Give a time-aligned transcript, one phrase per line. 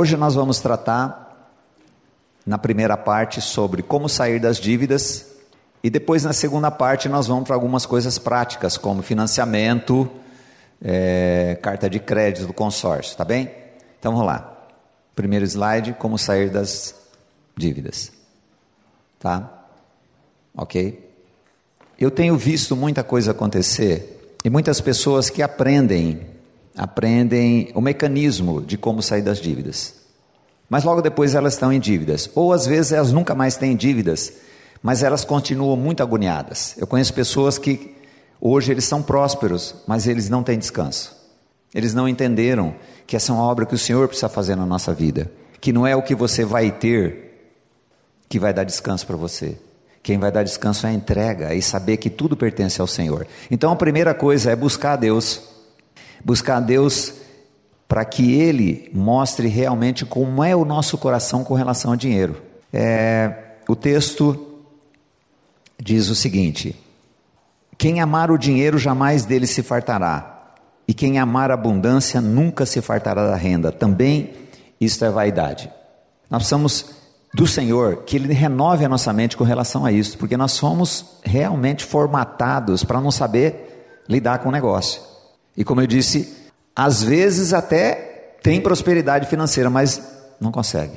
[0.00, 1.50] Hoje nós vamos tratar,
[2.46, 5.26] na primeira parte, sobre como sair das dívidas,
[5.82, 10.08] e depois, na segunda parte, nós vamos para algumas coisas práticas, como financiamento,
[10.80, 13.50] é, carta de crédito do consórcio, tá bem?
[13.98, 14.68] Então vamos lá.
[15.16, 16.94] Primeiro slide: como sair das
[17.56, 18.12] dívidas.
[19.18, 19.50] Tá?
[20.56, 21.10] Ok?
[21.98, 26.24] Eu tenho visto muita coisa acontecer e muitas pessoas que aprendem,
[26.78, 29.94] aprendem o mecanismo de como sair das dívidas.
[30.70, 32.30] Mas logo depois elas estão em dívidas.
[32.34, 34.32] Ou às vezes elas nunca mais têm dívidas,
[34.82, 36.74] mas elas continuam muito agoniadas.
[36.78, 37.94] Eu conheço pessoas que
[38.40, 41.16] hoje eles são prósperos, mas eles não têm descanso.
[41.74, 42.74] Eles não entenderam
[43.06, 45.86] que essa é uma obra que o Senhor precisa fazer na nossa vida, que não
[45.86, 47.26] é o que você vai ter
[48.28, 49.56] que vai dar descanso para você.
[50.02, 53.26] Quem vai dar descanso é a entrega e saber que tudo pertence ao Senhor.
[53.50, 55.57] Então a primeira coisa é buscar a Deus.
[56.24, 57.14] Buscar a Deus
[57.86, 62.42] para que Ele mostre realmente como é o nosso coração com relação ao dinheiro.
[62.72, 64.58] É, o texto
[65.80, 66.76] diz o seguinte:
[67.76, 70.38] Quem amar o dinheiro jamais dele se fartará
[70.86, 73.70] e quem amar abundância nunca se fartará da renda.
[73.70, 74.32] Também
[74.80, 75.70] isto é vaidade.
[76.30, 76.86] Nós precisamos
[77.34, 81.18] do Senhor que Ele renove a nossa mente com relação a isso, porque nós somos
[81.22, 85.02] realmente formatados para não saber lidar com o negócio.
[85.56, 86.36] E como eu disse,
[86.74, 90.00] às vezes até tem prosperidade financeira, mas
[90.40, 90.94] não consegue.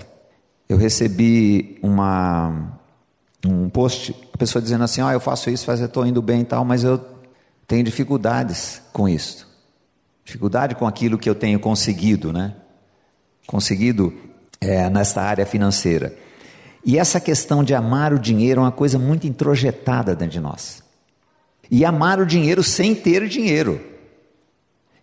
[0.70, 2.80] Eu recebi uma,
[3.46, 6.46] um post, a pessoa dizendo assim: oh, eu faço isso, eu estou indo bem e
[6.46, 7.00] tal, mas eu
[7.68, 9.52] tenho dificuldades com isso
[10.32, 12.56] dificuldade com aquilo que eu tenho conseguido, né?
[13.46, 14.14] Conseguido
[14.60, 16.16] é, nesta área financeira.
[16.86, 20.82] E essa questão de amar o dinheiro é uma coisa muito introjetada dentro de nós.
[21.70, 23.82] E amar o dinheiro sem ter dinheiro.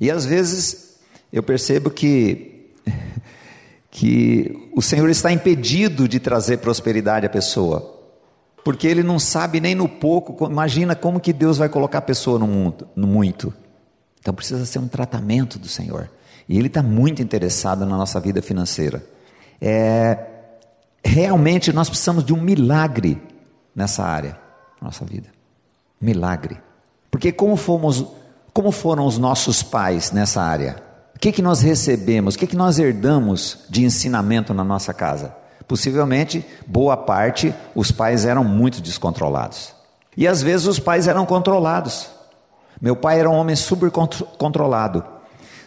[0.01, 0.99] E às vezes
[1.33, 2.73] eu percebo que
[3.91, 7.97] que o Senhor está impedido de trazer prosperidade à pessoa,
[8.65, 10.47] porque ele não sabe nem no pouco.
[10.47, 13.53] Imagina como que Deus vai colocar a pessoa no, mundo, no muito.
[14.21, 16.11] Então precisa ser um tratamento do Senhor.
[16.49, 19.05] E Ele está muito interessado na nossa vida financeira.
[19.61, 20.19] É,
[21.05, 23.21] realmente nós precisamos de um milagre
[23.75, 24.39] nessa área,
[24.81, 25.29] nossa vida.
[26.01, 26.59] Milagre.
[27.11, 28.05] Porque como fomos,
[28.59, 30.83] como foram os nossos pais nessa área?
[31.15, 32.35] O que, que nós recebemos?
[32.35, 35.33] O que, que nós herdamos de ensinamento na nossa casa?
[35.69, 39.73] Possivelmente, boa parte, os pais eram muito descontrolados.
[40.17, 42.11] E às vezes os pais eram controlados.
[42.83, 45.05] Meu pai era um homem super controlado.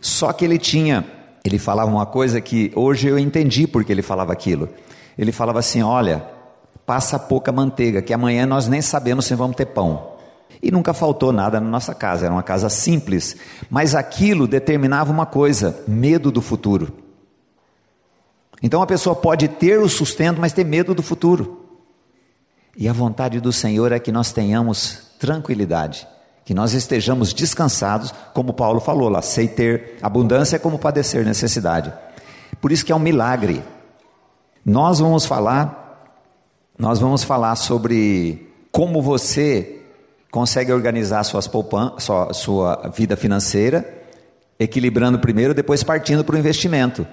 [0.01, 1.05] Só que ele tinha,
[1.45, 4.67] ele falava uma coisa que hoje eu entendi porque ele falava aquilo.
[5.17, 6.25] Ele falava assim: "Olha,
[6.85, 10.10] passa pouca manteiga, que amanhã nós nem sabemos se vamos ter pão".
[10.61, 13.35] E nunca faltou nada na nossa casa, era uma casa simples,
[13.69, 16.93] mas aquilo determinava uma coisa: medo do futuro.
[18.61, 21.65] Então a pessoa pode ter o sustento, mas ter medo do futuro.
[22.77, 26.07] E a vontade do Senhor é que nós tenhamos tranquilidade
[26.43, 31.93] que nós estejamos descansados, como Paulo falou lá, sei ter abundância como padecer necessidade.
[32.59, 33.63] Por isso que é um milagre.
[34.65, 36.13] Nós vamos falar,
[36.77, 39.80] nós vamos falar sobre como você
[40.31, 43.85] consegue organizar suas poupan sua, sua vida financeira,
[44.57, 47.05] equilibrando primeiro, depois partindo para o investimento.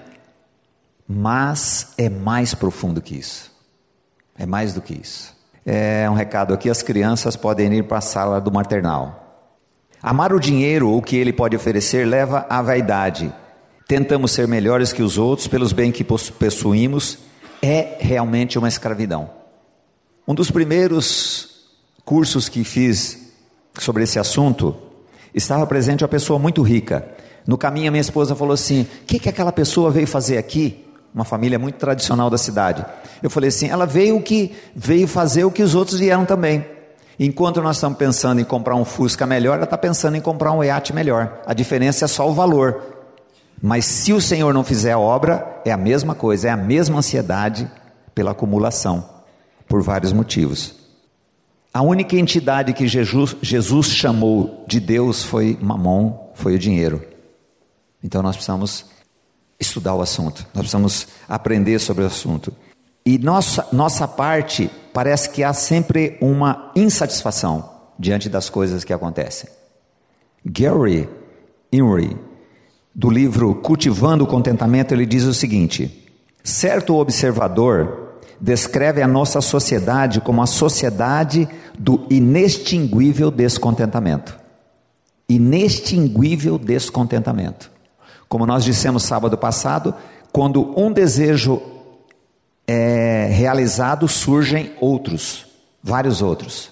[1.05, 3.51] Mas é mais profundo que isso.
[4.37, 5.35] É mais do que isso.
[5.65, 9.25] É um recado aqui: as crianças podem ir para a sala do maternal.
[10.01, 13.33] Amar o dinheiro ou o que ele pode oferecer leva à vaidade.
[13.85, 17.17] Tentamos ser melhores que os outros pelos bens que possuímos.
[17.61, 19.29] É realmente uma escravidão.
[20.25, 21.48] Um dos primeiros
[22.09, 23.19] cursos que fiz
[23.77, 24.75] sobre esse assunto
[25.31, 27.07] estava presente uma pessoa muito rica.
[27.45, 30.87] No caminho, a minha esposa falou assim: O que, que aquela pessoa veio fazer aqui?
[31.13, 32.83] Uma família muito tradicional da cidade.
[33.21, 36.65] Eu falei assim: ela veio que veio fazer o que os outros vieram também.
[37.19, 40.63] Enquanto nós estamos pensando em comprar um Fusca melhor, ela está pensando em comprar um
[40.63, 41.41] iate melhor.
[41.45, 42.81] A diferença é só o valor.
[43.61, 46.97] Mas se o Senhor não fizer a obra, é a mesma coisa, é a mesma
[46.97, 47.69] ansiedade
[48.15, 49.07] pela acumulação,
[49.67, 50.88] por vários motivos.
[51.73, 57.01] A única entidade que Jesus, Jesus chamou de Deus foi Mamon, foi o dinheiro.
[58.03, 58.85] Então nós precisamos
[59.59, 62.53] estudar o assunto, nós precisamos aprender sobre o assunto.
[63.05, 69.49] E nossa, nossa parte parece que há sempre uma insatisfação diante das coisas que acontecem.
[70.45, 71.07] Gary
[71.71, 72.17] Inry,
[72.95, 76.09] do livro Cultivando o Contentamento, ele diz o seguinte:
[76.43, 78.08] certo observador
[78.39, 81.47] descreve a nossa sociedade como a sociedade
[81.77, 84.37] do inextinguível descontentamento.
[85.27, 87.71] Inextinguível descontentamento.
[88.27, 89.93] Como nós dissemos sábado passado,
[90.31, 91.61] quando um desejo
[92.67, 95.47] é realizado, surgem outros,
[95.81, 96.71] vários outros.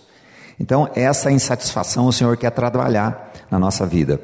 [0.60, 4.22] Então, essa insatisfação o Senhor quer trabalhar na nossa vida.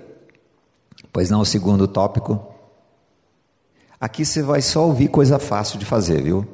[1.11, 2.39] Pois não, o segundo tópico.
[3.99, 6.47] Aqui você vai só ouvir coisa fácil de fazer, viu?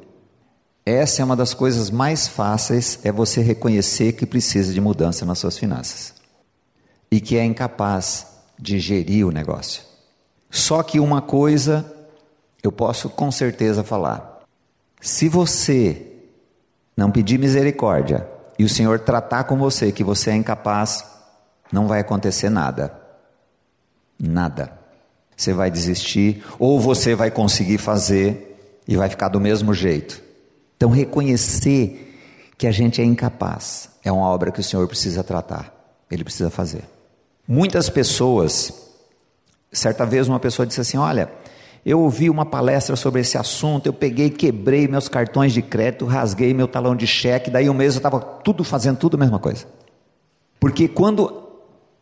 [0.90, 5.38] Essa é uma das coisas mais fáceis, é você reconhecer que precisa de mudança nas
[5.38, 6.16] suas finanças.
[7.12, 8.26] E que é incapaz
[8.58, 9.84] de gerir o negócio.
[10.50, 11.86] Só que uma coisa
[12.64, 14.40] eu posso com certeza falar.
[15.00, 16.08] Se você
[16.98, 18.28] não pedir misericórdia
[18.58, 21.06] e o Senhor tratar com você que você é incapaz,
[21.72, 23.00] não vai acontecer nada.
[24.20, 24.74] Nada.
[25.38, 30.29] Você vai desistir, ou você vai conseguir fazer e vai ficar do mesmo jeito.
[30.80, 32.16] Então, reconhecer
[32.58, 35.74] que a gente é incapaz é uma obra que o Senhor precisa tratar,
[36.10, 36.86] Ele precisa fazer.
[37.46, 38.72] Muitas pessoas,
[39.74, 41.30] certa vez uma pessoa disse assim: Olha,
[41.86, 46.54] eu ouvi uma palestra sobre esse assunto, eu peguei, quebrei meus cartões de crédito, rasguei
[46.54, 49.66] meu talão de cheque, daí um mês eu estava tudo fazendo tudo a mesma coisa.
[50.62, 51.44] Porque quando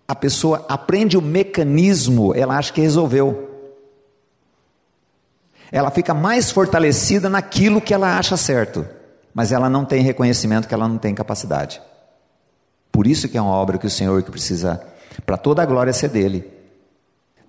[0.08, 3.56] a pessoa aprende o mecanismo, ela acha que resolveu.
[5.72, 8.86] Ela fica mais fortalecida naquilo que ela acha certo,
[9.34, 11.81] mas ela não tem reconhecimento que ela não tem capacidade.
[12.92, 14.81] Por isso que é uma obra que o Senhor que precisa,
[15.25, 16.50] para toda a glória ser dele.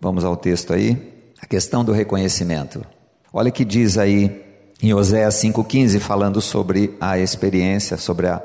[0.01, 1.15] Vamos ao texto aí.
[1.41, 2.85] A questão do reconhecimento.
[3.33, 4.45] Olha que diz aí
[4.83, 8.43] em Oséias 5,15, falando sobre a experiência, sobre a,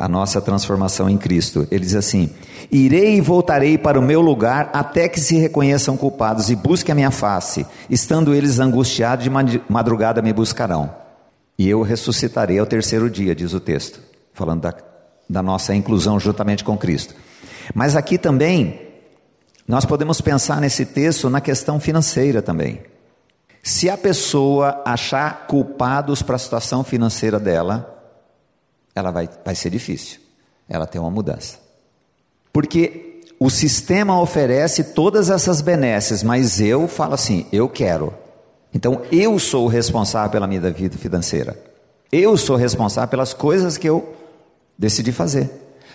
[0.00, 1.68] a nossa transformação em Cristo.
[1.70, 2.30] Ele diz assim:
[2.72, 6.96] Irei e voltarei para o meu lugar até que se reconheçam culpados e busquem a
[6.96, 7.66] minha face.
[7.90, 10.90] Estando eles angustiados, de madrugada me buscarão.
[11.58, 14.00] E eu ressuscitarei ao terceiro dia, diz o texto,
[14.32, 14.74] falando da,
[15.28, 17.14] da nossa inclusão juntamente com Cristo.
[17.74, 18.80] Mas aqui também
[19.68, 22.80] nós podemos pensar nesse texto na questão financeira também.
[23.62, 27.99] Se a pessoa achar culpados para a situação financeira dela,
[29.00, 30.20] ela vai, vai ser difícil.
[30.68, 31.58] Ela tem uma mudança.
[32.52, 38.14] Porque o sistema oferece todas essas benesses, mas eu falo assim: eu quero.
[38.72, 41.58] Então eu sou o responsável pela minha vida financeira.
[42.12, 44.14] Eu sou responsável pelas coisas que eu
[44.78, 45.50] decidi fazer.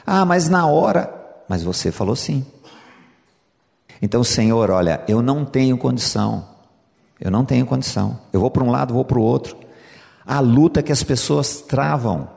[0.06, 1.14] Ah, mas na hora.
[1.48, 2.46] Mas você falou sim.
[4.02, 6.46] Então, Senhor, olha, eu não tenho condição.
[7.20, 8.20] Eu não tenho condição.
[8.32, 9.58] Eu vou para um lado, vou para o outro.
[10.26, 12.28] A luta que as pessoas travam.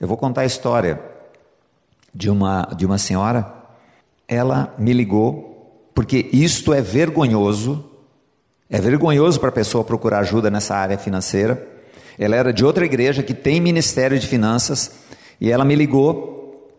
[0.00, 1.00] Eu vou contar a história
[2.14, 3.52] de uma, de uma senhora.
[4.28, 7.84] Ela me ligou, porque isto é vergonhoso.
[8.68, 11.66] É vergonhoso para a pessoa procurar ajuda nessa área financeira.
[12.18, 14.92] Ela era de outra igreja que tem ministério de finanças.
[15.40, 16.70] E ela me ligou,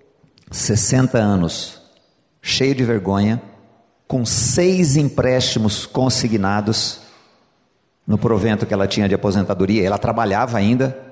[0.51, 1.81] 60 anos,
[2.41, 3.41] cheio de vergonha
[4.07, 7.01] com seis empréstimos consignados
[8.05, 9.85] no provento que ela tinha de aposentadoria.
[9.85, 11.06] Ela trabalhava ainda.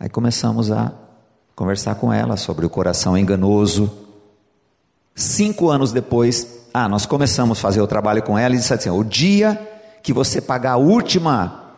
[0.00, 0.94] Aí começamos a
[1.54, 3.92] conversar com ela sobre o coração enganoso.
[5.14, 8.88] Cinco anos depois, ah, nós começamos a fazer o trabalho com ela e disse assim:
[8.88, 9.60] o dia
[10.02, 11.74] que você pagar a última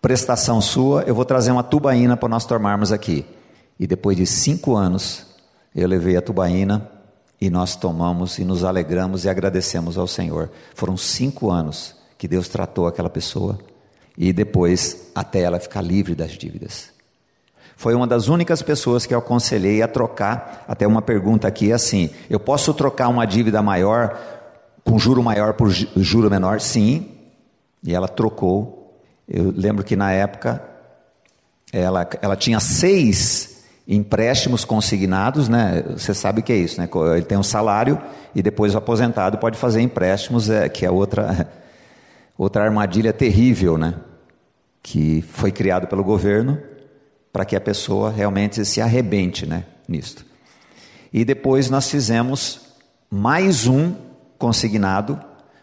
[0.00, 3.26] prestação sua, eu vou trazer uma tubaína para nós tomarmos aqui.
[3.76, 5.26] E depois de cinco anos,
[5.74, 6.88] eu levei a tubaína
[7.40, 10.48] e nós tomamos e nos alegramos e agradecemos ao Senhor.
[10.76, 13.58] Foram cinco anos que Deus tratou aquela pessoa
[14.16, 16.97] e depois até ela ficar livre das dívidas.
[17.78, 20.64] Foi uma das únicas pessoas que eu aconselhei a trocar.
[20.66, 24.18] Até uma pergunta aqui é assim: eu posso trocar uma dívida maior
[24.84, 26.60] com juro maior por juro menor?
[26.60, 27.08] Sim.
[27.84, 29.00] E ela trocou.
[29.28, 30.60] Eu lembro que na época
[31.72, 35.84] ela, ela tinha seis empréstimos consignados, né?
[35.96, 36.88] Você sabe o que é isso, né?
[37.14, 37.96] Ele tem um salário
[38.34, 41.48] e depois o aposentado pode fazer empréstimos, é, que é outra
[42.36, 43.94] outra armadilha terrível, né?
[44.82, 46.58] Que foi criado pelo governo
[47.38, 49.62] para que a pessoa realmente se arrebente, né?
[49.86, 50.26] Nisto.
[51.12, 52.62] E depois nós fizemos
[53.08, 53.94] mais um
[54.36, 55.16] consignado,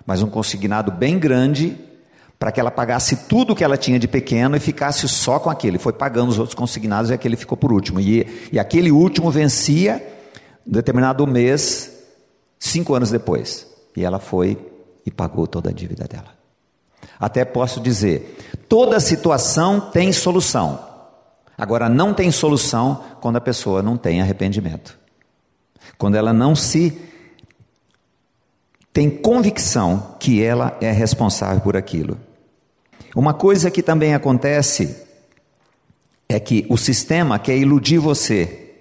[0.06, 1.78] mas um consignado bem grande
[2.40, 5.50] para que ela pagasse tudo o que ela tinha de pequeno e ficasse só com
[5.50, 5.78] aquele.
[5.78, 8.00] Foi pagando os outros consignados e aquele ficou por último.
[8.00, 10.02] E, e aquele último vencia
[10.66, 11.92] um determinado mês,
[12.58, 13.68] cinco anos depois.
[13.98, 14.58] E ela foi
[15.06, 16.30] e pagou toda a dívida dela.
[17.20, 18.38] Até posso dizer:
[18.70, 20.95] toda situação tem solução.
[21.58, 24.98] Agora, não tem solução quando a pessoa não tem arrependimento.
[25.98, 27.02] Quando ela não se
[28.92, 32.18] tem convicção que ela é responsável por aquilo.
[33.16, 35.04] Uma coisa que também acontece
[36.28, 38.74] é que o sistema quer iludir você.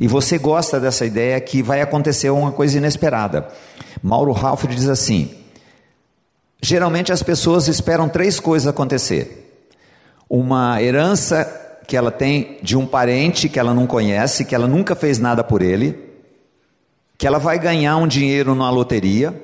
[0.00, 3.48] E você gosta dessa ideia que vai acontecer uma coisa inesperada.
[4.02, 5.34] Mauro Ralph diz assim:
[6.62, 9.45] Geralmente as pessoas esperam três coisas acontecer:
[10.28, 11.44] uma herança
[11.86, 15.44] que ela tem de um parente que ela não conhece, que ela nunca fez nada
[15.44, 15.98] por ele,
[17.16, 19.34] que ela vai ganhar um dinheiro numa loteria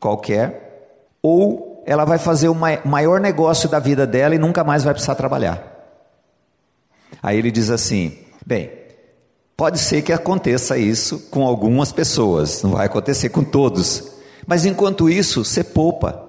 [0.00, 4.92] qualquer, ou ela vai fazer o maior negócio da vida dela e nunca mais vai
[4.92, 5.62] precisar trabalhar.
[7.22, 8.70] Aí ele diz assim: bem,
[9.56, 14.12] pode ser que aconteça isso com algumas pessoas, não vai acontecer com todos,
[14.46, 16.23] mas enquanto isso, você poupa.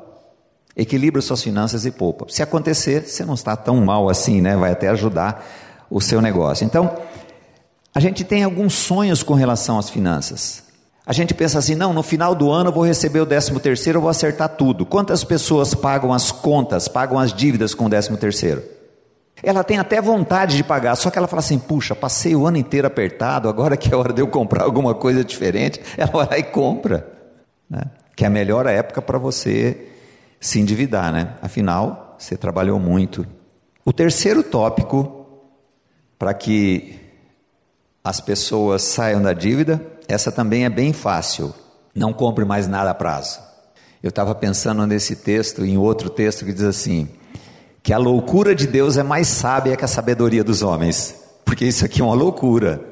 [0.76, 2.26] Equilibra suas finanças e poupa.
[2.28, 4.58] Se acontecer, você não está tão mal assim, né?
[4.58, 5.46] Vai até ajudar
[5.90, 6.66] o seu negócio.
[6.66, 6.98] Então,
[7.94, 10.64] a gente tem alguns sonhos com relação às finanças.
[11.06, 13.98] A gente pensa assim, não, no final do ano eu vou receber o décimo terceiro,
[13.98, 14.86] eu vou acertar tudo.
[14.86, 18.62] Quantas pessoas pagam as contas, pagam as dívidas com o décimo terceiro?
[19.44, 22.58] Ela tem até vontade de pagar, só que ela fala assim, puxa, passei o ano
[22.58, 26.38] inteiro apertado, agora que é hora de eu comprar alguma coisa diferente, ela vai lá
[26.40, 27.08] e compra.
[27.70, 27.84] Né?
[28.16, 29.95] Que é a melhor época para você
[30.46, 31.34] se endividar, né?
[31.42, 33.26] Afinal, você trabalhou muito.
[33.84, 35.26] O terceiro tópico,
[36.20, 37.00] para que
[38.04, 41.52] as pessoas saiam da dívida, essa também é bem fácil.
[41.96, 43.40] Não compre mais nada a prazo.
[44.04, 47.10] Eu estava pensando nesse texto, em outro texto que diz assim:
[47.82, 51.84] que a loucura de Deus é mais sábia que a sabedoria dos homens, porque isso
[51.84, 52.86] aqui é uma loucura.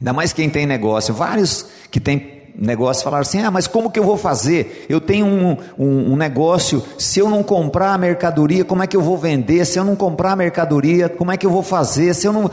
[0.00, 1.12] Ainda mais quem tem negócio.
[1.12, 4.86] Vários que têm negócio falaram assim: ah, mas como que eu vou fazer?
[4.88, 8.96] Eu tenho um, um, um, negócio, se eu não comprar a mercadoria, como é que
[8.96, 9.64] eu vou vender?
[9.64, 12.14] Se eu não comprar a mercadoria, como é que eu vou fazer?
[12.14, 12.50] Se eu não.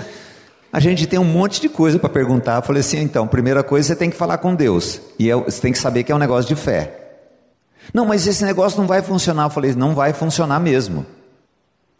[0.71, 2.55] A gente tem um monte de coisa para perguntar.
[2.55, 5.01] Eu falei assim: então, primeira coisa, você tem que falar com Deus.
[5.19, 7.03] E é, você tem que saber que é um negócio de fé.
[7.93, 9.45] Não, mas esse negócio não vai funcionar.
[9.45, 11.05] Eu falei: não vai funcionar mesmo.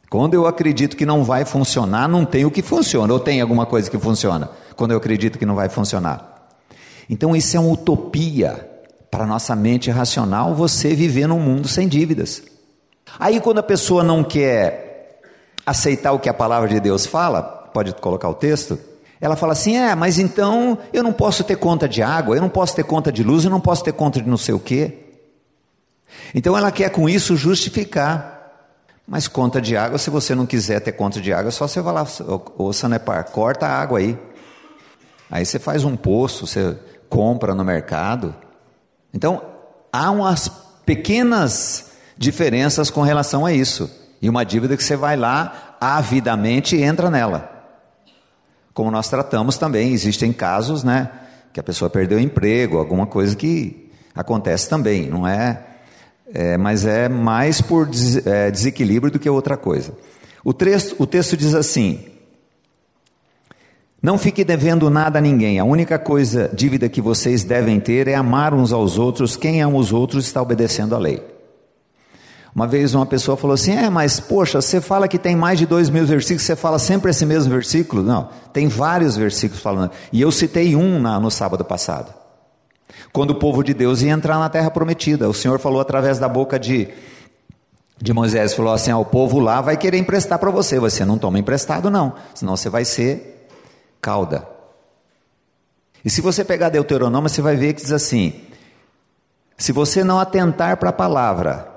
[0.09, 3.11] Quando eu acredito que não vai funcionar, não tem o que funciona.
[3.11, 4.49] Ou tem alguma coisa que funciona?
[4.75, 6.36] Quando eu acredito que não vai funcionar.
[7.09, 8.69] Então, isso é uma utopia
[9.09, 12.43] para nossa mente racional, você viver num mundo sem dívidas.
[13.19, 15.21] Aí, quando a pessoa não quer
[15.65, 18.79] aceitar o que a palavra de Deus fala, pode colocar o texto?
[19.19, 22.49] Ela fala assim: é, mas então eu não posso ter conta de água, eu não
[22.49, 24.99] posso ter conta de luz, eu não posso ter conta de não sei o quê.
[26.33, 28.35] Então ela quer com isso justificar.
[29.09, 31.93] Mas conta de água, se você não quiser ter conta de água, só você vai
[31.93, 32.05] lá,
[32.57, 34.19] ô Sanepar, corta a água aí.
[35.31, 36.77] Aí você faz um poço, você
[37.09, 38.35] compra no mercado.
[39.13, 39.41] Então,
[39.91, 40.49] há umas
[40.85, 43.89] pequenas diferenças com relação a isso.
[44.21, 47.57] E uma dívida que você vai lá avidamente e entra nela
[48.77, 51.09] como nós tratamos também, existem casos, né,
[51.51, 55.65] que a pessoa perdeu o emprego, alguma coisa que acontece também, não é,
[56.31, 59.93] é mas é mais por des, é, desequilíbrio do que outra coisa.
[60.45, 62.05] O o texto diz assim:
[64.01, 68.13] Não fique devendo nada a ninguém, a única coisa, dívida que vocês devem ter é
[68.13, 71.21] amar uns aos outros, quem ama os outros está obedecendo à lei.
[72.53, 75.65] Uma vez uma pessoa falou assim: É, mas poxa, você fala que tem mais de
[75.65, 78.01] dois mil versículos, você fala sempre esse mesmo versículo?
[78.01, 79.91] Não, tem vários versículos falando.
[80.11, 82.13] E eu citei um na, no sábado passado.
[83.13, 86.27] Quando o povo de Deus ia entrar na terra prometida, o Senhor falou através da
[86.27, 86.87] boca de,
[88.01, 90.79] de Moisés: falou assim: ah, O povo lá vai querer emprestar para você.
[90.79, 93.36] Você não toma emprestado, não, senão você vai ser
[94.07, 94.47] cauda.
[96.05, 98.41] E se você pegar Deuteronômio, você vai ver que diz assim:
[99.57, 101.69] Se você não atentar para a palavra,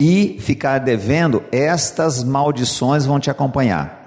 [0.00, 4.00] e ficar devendo, estas maldições vão te acompanhar.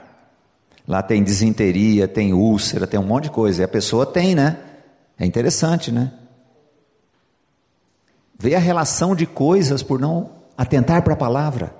[0.85, 3.61] Lá tem desinteria, tem úlcera, tem um monte de coisa.
[3.61, 4.57] E a pessoa tem, né?
[5.17, 6.11] É interessante, né?
[8.37, 11.73] Vê a relação de coisas por não atentar para a palavra.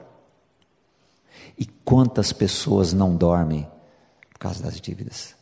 [1.60, 3.68] E quantas pessoas não dormem
[4.44, 5.36] causa das dívidas?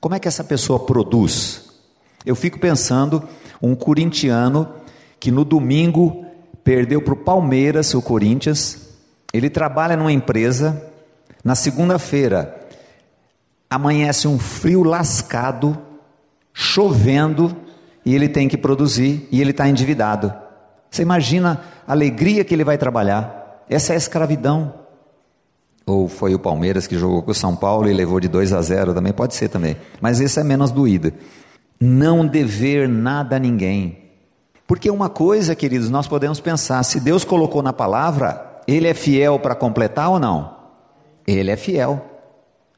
[0.00, 1.64] Como é que essa pessoa produz?
[2.24, 3.28] Eu fico pensando
[3.60, 4.72] um corintiano
[5.18, 6.24] que no domingo
[6.62, 8.88] perdeu para o Palmeiras, o Corinthians.
[9.32, 10.88] Ele trabalha numa empresa.
[11.44, 12.68] Na segunda-feira,
[13.68, 15.76] amanhece um frio lascado,
[16.52, 17.56] chovendo,
[18.04, 20.32] e ele tem que produzir, e ele está endividado.
[20.88, 23.64] Você imagina a alegria que ele vai trabalhar.
[23.68, 24.81] Essa é a escravidão.
[25.86, 28.62] Ou foi o Palmeiras que jogou com o São Paulo e levou de 2 a
[28.62, 29.76] 0, também pode ser também.
[30.00, 31.12] Mas esse é menos doído.
[31.80, 33.98] Não dever nada a ninguém.
[34.66, 39.38] Porque uma coisa, queridos, nós podemos pensar: se Deus colocou na palavra, Ele é fiel
[39.38, 40.56] para completar ou não?
[41.26, 42.10] Ele é fiel.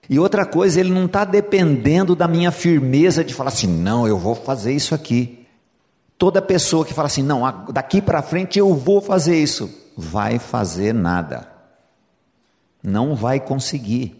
[0.08, 4.18] E outra coisa, Ele não está dependendo da minha firmeza de falar assim: não, eu
[4.18, 5.46] vou fazer isso aqui.
[6.16, 10.94] Toda pessoa que fala assim: não, daqui para frente eu vou fazer isso, vai fazer
[10.94, 11.53] nada.
[12.84, 14.14] Não vai conseguir.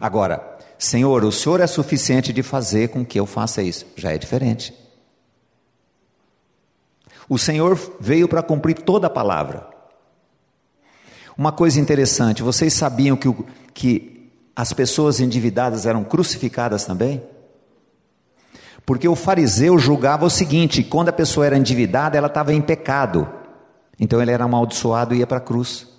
[0.00, 3.86] Agora, Senhor, o Senhor é suficiente de fazer com que eu faça isso.
[3.96, 4.74] Já é diferente.
[7.28, 9.68] O Senhor veio para cumprir toda a palavra.
[11.36, 13.32] Uma coisa interessante, vocês sabiam que,
[13.72, 17.22] que as pessoas endividadas eram crucificadas também?
[18.84, 23.28] Porque o fariseu julgava o seguinte: quando a pessoa era endividada, ela estava em pecado.
[24.00, 25.97] Então ele era amaldiçoado e ia para a cruz.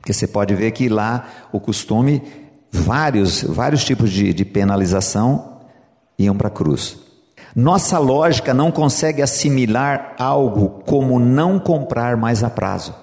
[0.00, 2.22] Porque você pode ver que lá o costume,
[2.72, 5.60] vários, vários tipos de, de penalização
[6.18, 6.98] iam para a cruz.
[7.54, 12.94] Nossa lógica não consegue assimilar algo como não comprar mais a prazo.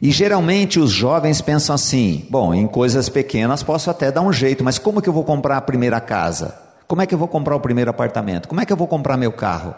[0.00, 4.64] E geralmente os jovens pensam assim: bom, em coisas pequenas posso até dar um jeito,
[4.64, 6.58] mas como que eu vou comprar a primeira casa?
[6.86, 8.48] Como é que eu vou comprar o primeiro apartamento?
[8.48, 9.74] Como é que eu vou comprar meu carro?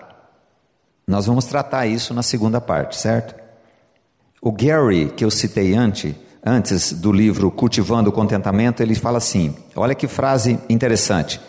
[1.07, 3.35] Nós vamos tratar isso na segunda parte, certo?
[4.41, 9.55] O Gary, que eu citei antes, antes do livro Cultivando o Contentamento, ele fala assim:
[9.75, 11.41] olha que frase interessante.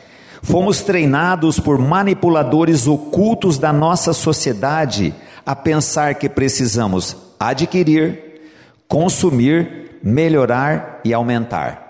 [0.41, 5.13] Fomos treinados por manipuladores ocultos da nossa sociedade
[5.45, 8.41] a pensar que precisamos adquirir,
[8.87, 11.85] consumir, melhorar e aumentar.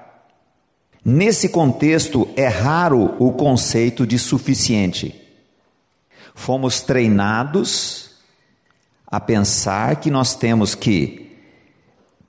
[1.03, 5.21] Nesse contexto, é raro o conceito de suficiente.
[6.33, 8.11] Fomos treinados
[9.05, 11.24] a pensar que nós temos que,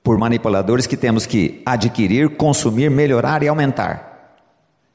[0.07, 4.39] por manipuladores, que temos que adquirir, consumir, melhorar e aumentar.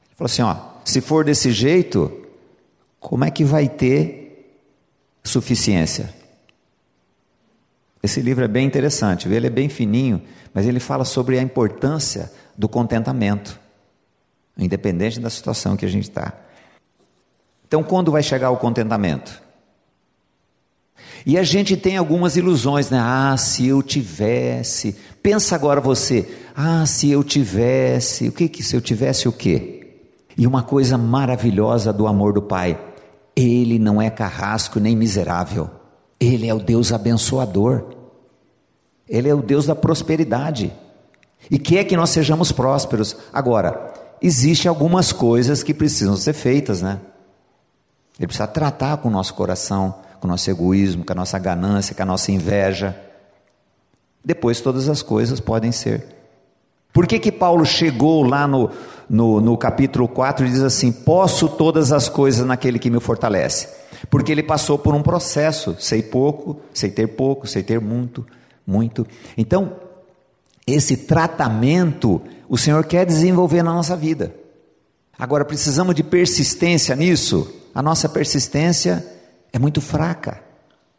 [0.07, 2.11] Ele falou assim: ó, se for desse jeito,
[2.99, 4.57] como é que vai ter
[5.23, 6.11] suficiência?
[8.01, 10.19] Esse livro é bem interessante, ele é bem fininho,
[10.51, 13.59] mas ele fala sobre a importância do contentamento
[14.57, 16.33] independente da situação que a gente está.
[17.67, 19.42] Então, quando vai chegar o contentamento?
[21.25, 22.99] E a gente tem algumas ilusões, né?
[23.01, 24.95] Ah, se eu tivesse.
[25.21, 26.29] Pensa agora você.
[26.55, 28.27] Ah, se eu tivesse.
[28.27, 30.01] O que que se eu tivesse o quê?
[30.37, 32.79] E uma coisa maravilhosa do amor do Pai.
[33.35, 35.69] Ele não é carrasco nem miserável.
[36.19, 37.85] Ele é o Deus abençoador.
[39.07, 40.73] Ele é o Deus da prosperidade.
[41.49, 43.15] E quer que nós sejamos prósperos.
[43.31, 46.99] Agora, existem algumas coisas que precisam ser feitas, né?
[48.19, 51.93] Ele precisa tratar com o nosso coração, com o nosso egoísmo, com a nossa ganância,
[51.93, 52.97] com a nossa inveja.
[54.23, 56.05] Depois todas as coisas podem ser.
[56.93, 58.69] Por que que Paulo chegou lá no,
[59.09, 63.67] no, no capítulo 4 e diz assim: Posso todas as coisas naquele que me fortalece?
[64.09, 68.25] Porque ele passou por um processo, sei pouco, sei ter pouco, sei ter muito,
[68.65, 69.05] muito.
[69.37, 69.73] Então,
[70.65, 74.33] esse tratamento o Senhor quer desenvolver na nossa vida.
[75.19, 77.53] Agora, precisamos de persistência nisso?
[77.75, 79.12] A nossa persistência
[79.53, 80.41] é muito fraca.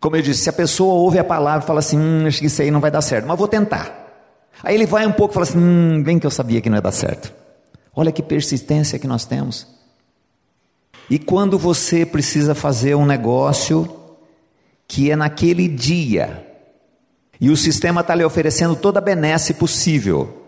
[0.01, 2.47] Como eu disse, se a pessoa ouve a palavra e fala assim: hum, acho que
[2.47, 4.03] isso aí não vai dar certo, mas vou tentar.
[4.63, 6.77] Aí ele vai um pouco e fala assim: hum, bem que eu sabia que não
[6.79, 7.33] ia dar certo.
[7.95, 9.67] Olha que persistência que nós temos.
[11.11, 14.01] E quando você precisa fazer um negócio
[14.87, 16.47] que é naquele dia,
[17.41, 20.47] e o sistema está lhe oferecendo toda a benesse possível,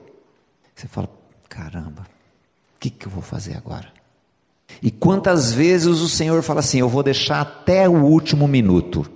[0.74, 1.08] você fala:
[1.48, 3.95] caramba, o que, que eu vou fazer agora?
[4.82, 9.08] E quantas vezes o Senhor fala assim: eu vou deixar até o último minuto.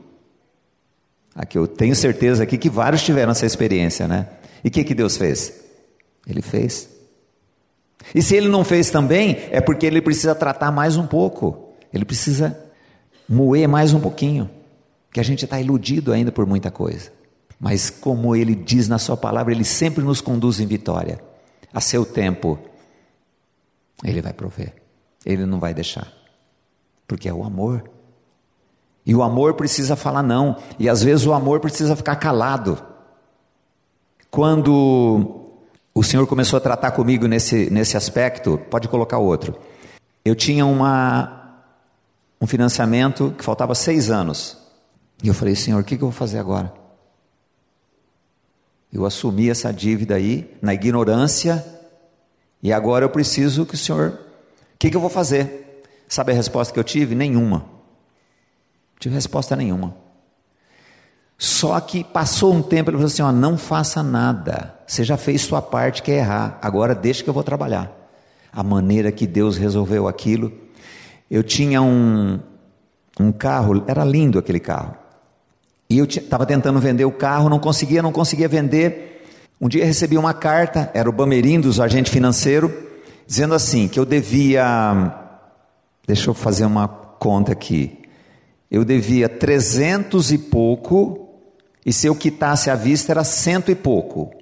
[1.35, 4.29] Aqui eu tenho certeza aqui que vários tiveram essa experiência, né?
[4.65, 5.53] E o que, que Deus fez?
[6.27, 6.89] Ele fez.
[8.15, 11.71] E se ele não fez também, é porque ele precisa tratar mais um pouco.
[11.93, 12.59] Ele precisa
[13.29, 14.51] moer mais um pouquinho.
[15.13, 17.11] Que a gente está iludido ainda por muita coisa.
[17.59, 21.21] Mas como ele diz na sua palavra, ele sempre nos conduz em vitória
[21.73, 22.59] a seu tempo,
[24.05, 24.75] Ele vai prover,
[25.25, 26.13] Ele não vai deixar,
[27.07, 27.91] porque é o amor.
[29.05, 32.81] E o amor precisa falar não, e às vezes o amor precisa ficar calado.
[34.31, 35.53] Quando
[35.93, 39.59] o Senhor começou a tratar comigo nesse, nesse aspecto, pode colocar outro.
[40.25, 41.63] Eu tinha uma,
[42.41, 44.57] um financiamento que faltava seis anos.
[45.23, 46.73] E eu falei, Senhor, o que, que eu vou fazer agora?
[48.93, 51.65] Eu assumi essa dívida aí, na ignorância,
[52.63, 54.30] e agora eu preciso que o Senhor.
[54.81, 55.83] Que, que eu vou fazer?
[56.09, 57.15] Sabe a resposta que eu tive?
[57.15, 57.59] Nenhuma.
[57.59, 59.95] Não tive resposta nenhuma.
[61.37, 64.75] Só que passou um tempo, ele falou assim: ó, não faça nada.
[64.87, 66.59] Você já fez sua parte, quer errar.
[66.63, 67.95] Agora deixa que eu vou trabalhar.
[68.51, 70.51] A maneira que Deus resolveu aquilo.
[71.31, 72.41] Eu tinha um,
[73.21, 74.97] um carro, era lindo aquele carro.
[75.91, 79.27] E eu estava tentando vender o carro, não conseguia, não conseguia vender.
[79.61, 82.90] Um dia recebi uma carta, era o Bamerindos, o agente financeiro,
[83.31, 85.15] dizendo assim: que eu devia.
[86.05, 88.01] Deixa eu fazer uma conta aqui.
[88.69, 91.29] Eu devia trezentos e pouco,
[91.87, 94.33] e se eu quitasse à vista era cento e pouco.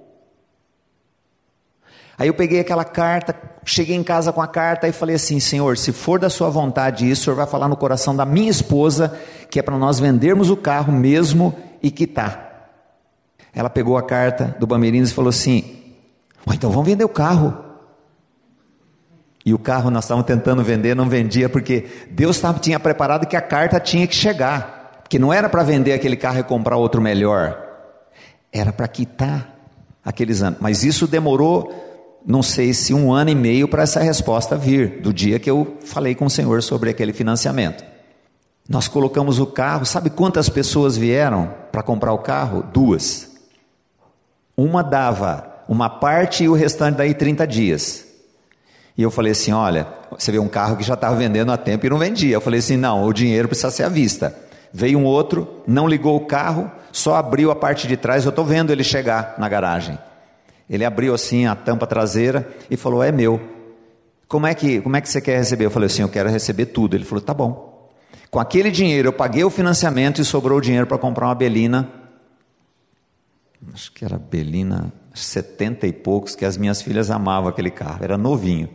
[2.16, 5.76] Aí eu peguei aquela carta, cheguei em casa com a carta e falei assim: Senhor,
[5.76, 9.14] se for da Sua vontade isso, o Senhor vai falar no coração da minha esposa
[9.50, 12.70] que é para nós vendermos o carro mesmo e quitar.
[13.54, 15.94] Ela pegou a carta do Bamerinos e falou assim:
[16.54, 17.67] então vamos vender o carro.
[19.48, 23.40] E o carro nós estávamos tentando vender, não vendia, porque Deus tinha preparado que a
[23.40, 25.00] carta tinha que chegar.
[25.02, 27.58] Porque não era para vender aquele carro e comprar outro melhor,
[28.52, 29.56] era para quitar
[30.04, 30.58] aqueles anos.
[30.60, 31.72] Mas isso demorou
[32.26, 35.78] não sei se um ano e meio para essa resposta vir, do dia que eu
[35.82, 37.82] falei com o Senhor sobre aquele financiamento.
[38.68, 42.62] Nós colocamos o carro, sabe quantas pessoas vieram para comprar o carro?
[42.70, 43.30] Duas.
[44.54, 48.07] Uma dava uma parte e o restante daí 30 dias.
[48.98, 51.86] E eu falei assim: olha, você vê um carro que já estava vendendo há tempo
[51.86, 52.34] e não vendia.
[52.34, 54.34] Eu falei assim: não, o dinheiro precisa ser à vista.
[54.72, 58.24] Veio um outro, não ligou o carro, só abriu a parte de trás.
[58.24, 59.96] Eu estou vendo ele chegar na garagem.
[60.68, 63.40] Ele abriu assim a tampa traseira e falou: É meu.
[64.26, 65.66] Como é que, como é que você quer receber?
[65.66, 66.96] Eu falei assim: Eu quero receber tudo.
[66.96, 67.88] Ele falou: Tá bom.
[68.32, 71.88] Com aquele dinheiro eu paguei o financiamento e sobrou o dinheiro para comprar uma Belina.
[73.72, 78.18] Acho que era Belina 70 e poucos, que as minhas filhas amavam aquele carro, era
[78.18, 78.68] novinho.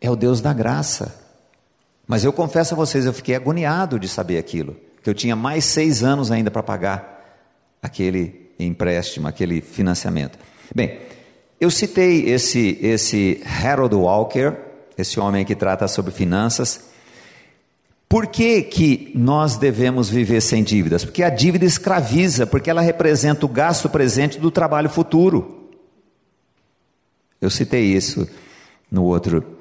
[0.00, 1.26] É o Deus da graça.
[2.06, 5.64] Mas eu confesso a vocês, eu fiquei agoniado de saber aquilo, que eu tinha mais
[5.64, 7.16] seis anos ainda para pagar
[7.82, 10.38] aquele empréstimo, aquele financiamento.
[10.74, 11.00] Bem,
[11.60, 14.54] eu citei esse, esse Harold Walker,
[14.96, 16.88] esse homem que trata sobre finanças.
[18.08, 21.04] Por que, que nós devemos viver sem dívidas?
[21.04, 25.70] Porque a dívida escraviza, porque ela representa o gasto presente do trabalho futuro.
[27.40, 28.28] Eu citei isso
[28.90, 29.55] no outro.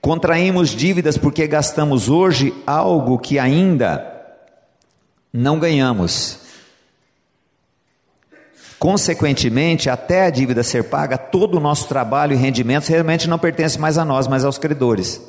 [0.00, 4.18] Contraímos dívidas porque gastamos hoje algo que ainda
[5.32, 6.40] não ganhamos.
[8.78, 13.78] Consequentemente, até a dívida ser paga, todo o nosso trabalho e rendimentos realmente não pertence
[13.78, 15.20] mais a nós, mas aos credores.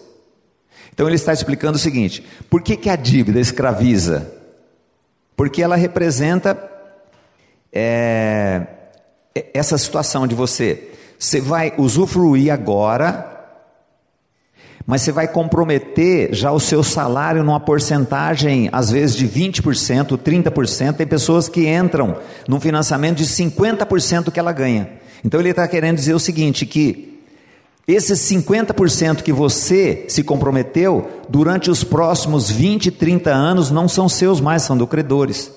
[0.93, 4.31] Então ele está explicando o seguinte: por que, que a dívida escraviza?
[5.35, 6.61] Porque ela representa
[7.73, 8.67] é,
[9.51, 13.38] essa situação de você, você vai usufruir agora
[14.89, 20.95] mas você vai comprometer já o seu salário numa porcentagem, às vezes de 20%, 30%.
[20.95, 24.89] Tem pessoas que entram num financiamento de 50% que ela ganha.
[25.23, 27.21] Então ele está querendo dizer o seguinte: que
[27.87, 34.41] esses 50% que você se comprometeu, durante os próximos 20, 30 anos, não são seus
[34.41, 35.51] mais, são do credores.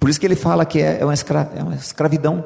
[0.00, 2.44] Por isso que ele fala que é, é uma, é uma escravidão.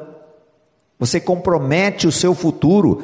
[0.99, 3.03] Você compromete o seu futuro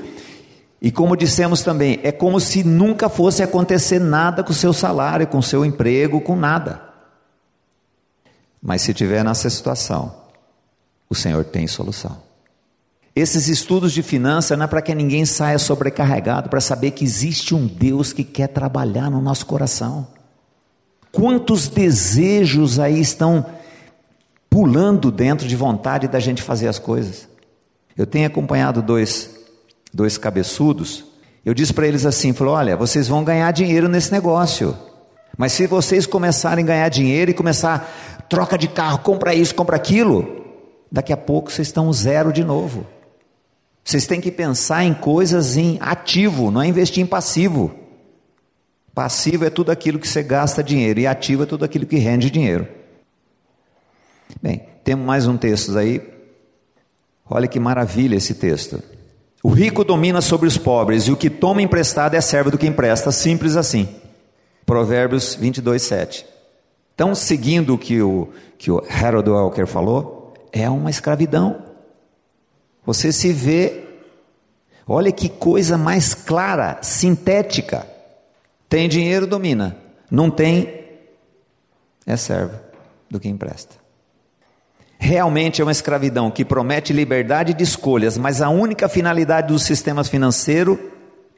[0.82, 5.28] e como dissemos também, é como se nunca fosse acontecer nada com o seu salário,
[5.28, 6.82] com o seu emprego, com nada.
[8.60, 10.16] Mas se tiver nessa situação,
[11.08, 12.18] o Senhor tem solução.
[13.16, 17.54] Esses estudos de finanças não é para que ninguém saia sobrecarregado, para saber que existe
[17.54, 20.08] um Deus que quer trabalhar no nosso coração.
[21.12, 23.46] Quantos desejos aí estão
[24.50, 27.28] pulando dentro de vontade da gente fazer as coisas?
[27.96, 29.41] Eu tenho acompanhado dois
[29.94, 31.04] dois cabeçudos,
[31.46, 34.78] eu disse para eles assim: falou, olha, vocês vão ganhar dinheiro nesse negócio.
[35.38, 39.76] Mas se vocês começarem a ganhar dinheiro e começar troca de carro, compra isso, compra
[39.76, 40.46] aquilo,
[40.92, 42.86] daqui a pouco vocês estão zero de novo.
[43.84, 47.72] Vocês têm que pensar em coisas em ativo, não é investir em passivo.
[48.94, 52.30] Passivo é tudo aquilo que você gasta dinheiro e ativo é tudo aquilo que rende
[52.30, 52.68] dinheiro.
[54.42, 56.02] Bem, temos mais um texto aí.
[57.28, 58.84] Olha que maravilha esse texto.
[59.44, 62.68] O rico domina sobre os pobres, e o que toma emprestado é servo do que
[62.68, 63.90] empresta, simples assim.
[64.66, 66.26] Provérbios 22, 7.
[66.94, 71.64] Então, seguindo o que o, que o Harold Walker falou, é uma escravidão.
[72.86, 73.84] Você se vê,
[74.88, 77.88] olha que coisa mais clara, sintética.
[78.70, 79.76] Tem dinheiro, domina.
[80.10, 80.86] Não tem,
[82.06, 82.60] é servo
[83.10, 83.81] do que empresta
[85.02, 90.04] realmente é uma escravidão que promete liberdade de escolhas, mas a única finalidade do sistema
[90.04, 90.80] financeiro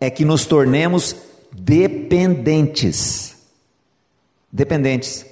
[0.01, 1.15] é que nos tornemos
[1.53, 3.37] dependentes.
[4.51, 5.25] Dependentes.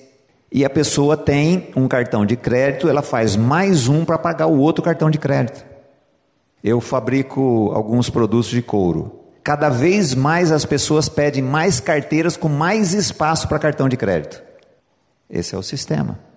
[0.49, 4.59] E a pessoa tem um cartão de crédito, ela faz mais um para pagar o
[4.59, 5.65] outro cartão de crédito.
[6.63, 9.19] Eu fabrico alguns produtos de couro.
[9.43, 14.41] Cada vez mais as pessoas pedem mais carteiras com mais espaço para cartão de crédito.
[15.29, 16.30] Esse é o sistema.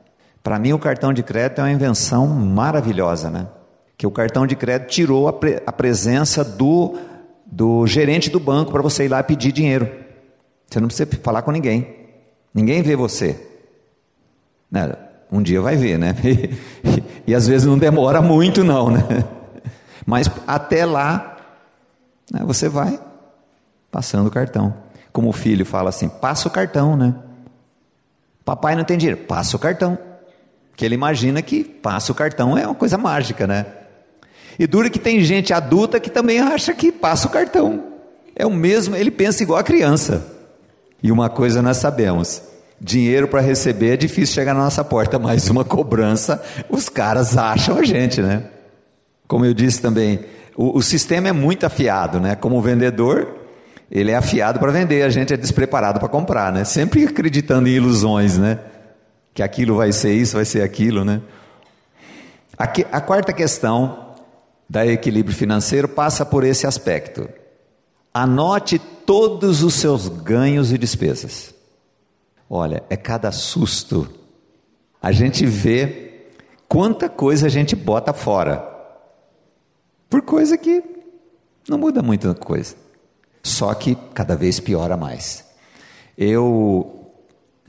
[0.44, 3.48] Para mim, o cartão de crédito é uma invenção maravilhosa, né?
[3.96, 6.98] Que o cartão de crédito tirou a, pre a presença do,
[7.46, 9.90] do gerente do banco para você ir lá pedir dinheiro.
[10.68, 11.96] Você não precisa falar com ninguém.
[12.52, 13.40] Ninguém vê você.
[14.70, 14.94] Né?
[15.32, 16.14] Um dia vai ver, né?
[16.84, 19.00] E, e, às vezes não demora muito, não, né?
[20.04, 21.38] Mas até lá,
[22.30, 23.00] né, você vai
[23.90, 24.74] passando o cartão.
[25.10, 27.14] Como o filho fala assim: passa o cartão, né?
[28.44, 29.96] Papai não tem dinheiro, passa o cartão.
[30.76, 33.66] Que ele imagina que passa o cartão é uma coisa mágica, né?
[34.58, 37.84] E dura que tem gente adulta que também acha que passa o cartão.
[38.36, 40.24] É o mesmo, ele pensa igual a criança.
[41.02, 42.42] E uma coisa nós sabemos:
[42.80, 47.78] dinheiro para receber é difícil chegar na nossa porta, mas uma cobrança, os caras acham
[47.78, 48.44] a gente, né?
[49.26, 50.20] Como eu disse também,
[50.56, 52.34] o, o sistema é muito afiado, né?
[52.34, 53.28] Como vendedor,
[53.90, 56.64] ele é afiado para vender, a gente é despreparado para comprar, né?
[56.64, 58.58] Sempre acreditando em ilusões, né?
[59.34, 61.20] Que aquilo vai ser isso, vai ser aquilo, né?
[62.56, 64.14] Aqui, a quarta questão
[64.70, 67.28] da equilíbrio financeiro passa por esse aspecto.
[68.12, 71.52] Anote todos os seus ganhos e despesas.
[72.48, 74.08] Olha, é cada susto.
[75.02, 76.28] A gente vê
[76.68, 78.70] quanta coisa a gente bota fora.
[80.08, 80.82] Por coisa que
[81.68, 82.76] não muda muita coisa.
[83.42, 85.44] Só que cada vez piora mais.
[86.16, 87.03] Eu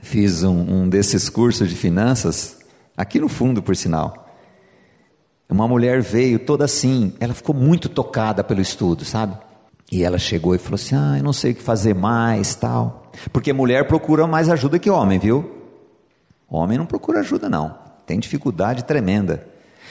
[0.06, 2.58] fiz um, um desses cursos de finanças,
[2.96, 4.28] aqui no fundo, por sinal.
[5.48, 9.36] Uma mulher veio toda assim, ela ficou muito tocada pelo estudo, sabe?
[9.90, 13.10] E ela chegou e falou assim: Ah, eu não sei o que fazer mais, tal.
[13.32, 15.50] Porque mulher procura mais ajuda que homem, viu?
[16.48, 17.76] Homem não procura ajuda, não.
[18.04, 19.46] Tem dificuldade tremenda.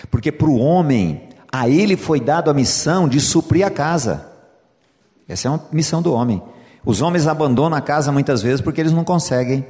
[0.10, 4.30] Porque para o homem, a ele foi dado a missão de suprir a casa.
[5.28, 6.42] Essa é uma missão do homem.
[6.86, 9.66] Os homens abandonam a casa muitas vezes porque eles não conseguem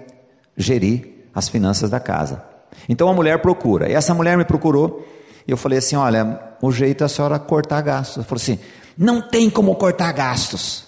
[0.58, 2.44] gerir as finanças da casa.
[2.88, 3.90] Então a mulher procura.
[3.90, 5.06] E essa mulher me procurou.
[5.48, 8.18] E eu falei assim: olha, o jeito é a senhora cortar gastos.
[8.18, 8.60] Ela falou assim:
[8.98, 10.86] não tem como cortar gastos.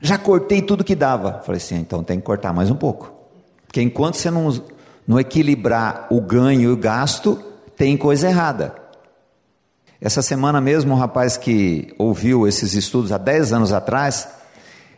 [0.00, 1.42] Já cortei tudo que dava.
[1.44, 3.12] Falei assim, então tem que cortar mais um pouco.
[3.66, 4.62] Porque enquanto você não,
[5.06, 7.42] não equilibrar o ganho e o gasto,
[7.76, 8.74] tem coisa errada.
[10.00, 14.28] Essa semana mesmo, um rapaz que ouviu esses estudos há 10 anos atrás,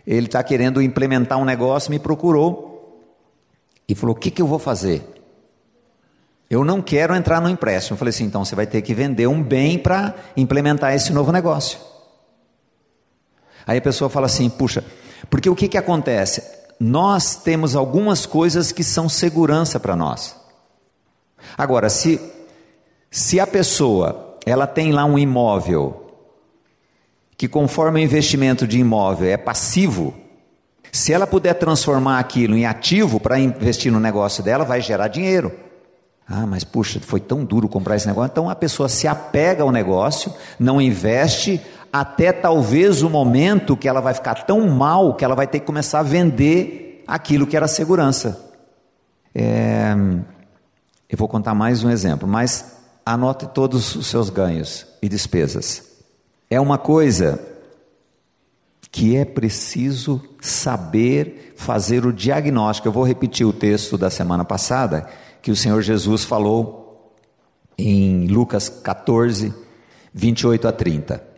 [0.06, 2.69] ele está querendo implementar um negócio, me procurou
[3.90, 5.04] e falou: O que, que eu vou fazer?
[6.48, 7.94] Eu não quero entrar no empréstimo.
[7.94, 11.32] Eu falei assim: então você vai ter que vender um bem para implementar esse novo
[11.32, 11.78] negócio.
[13.66, 14.84] Aí a pessoa fala assim: puxa,
[15.28, 16.42] porque o que, que acontece?
[16.78, 20.36] Nós temos algumas coisas que são segurança para nós.
[21.58, 22.20] Agora, se,
[23.10, 26.06] se a pessoa ela tem lá um imóvel
[27.36, 30.14] que conforme o investimento de imóvel é passivo,
[30.92, 35.52] se ela puder transformar aquilo em ativo para investir no negócio dela, vai gerar dinheiro.
[36.28, 38.30] Ah, mas puxa, foi tão duro comprar esse negócio.
[38.30, 41.60] Então a pessoa se apega ao negócio, não investe,
[41.92, 45.66] até talvez o momento que ela vai ficar tão mal que ela vai ter que
[45.66, 48.48] começar a vender aquilo que era segurança.
[49.34, 49.92] É,
[51.08, 55.82] eu vou contar mais um exemplo, mas anote todos os seus ganhos e despesas.
[56.48, 57.40] É uma coisa
[58.90, 62.88] que é preciso saber fazer o diagnóstico.
[62.88, 65.06] Eu vou repetir o texto da semana passada
[65.40, 67.14] que o Senhor Jesus falou
[67.78, 69.54] em Lucas 14,
[70.12, 71.30] 28 a 30.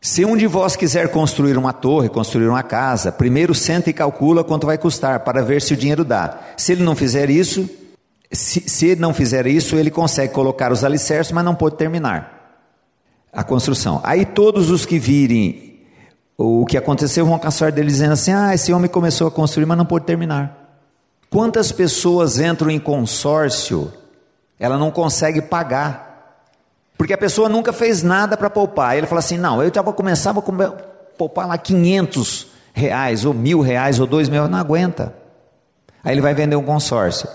[0.00, 4.44] Se um de vós quiser construir uma torre, construir uma casa, primeiro senta e calcula
[4.44, 6.38] quanto vai custar para ver se o dinheiro dá.
[6.56, 7.68] Se ele não fizer isso,
[8.30, 12.38] se, se ele não fizer isso, ele consegue colocar os alicerces, mas não pode terminar
[13.32, 14.00] a construção.
[14.04, 15.67] Aí todos os que virem
[16.38, 19.76] o que aconteceu vão caçar dele dizendo assim: ah, esse homem começou a construir, mas
[19.76, 20.56] não pôde terminar.
[21.28, 23.92] Quantas pessoas entram em consórcio,
[24.58, 26.08] ela não consegue pagar
[26.98, 28.96] porque a pessoa nunca fez nada para poupar.
[28.96, 30.42] Ele fala assim: não, eu já vou começar, vou
[31.16, 35.14] poupar lá 500 reais, ou mil reais, ou dois mil, não aguenta.
[36.02, 37.28] Aí ele vai vender um consórcio.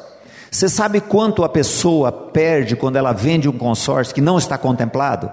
[0.52, 5.32] Você sabe quanto a pessoa perde quando ela vende um consórcio que não está contemplado?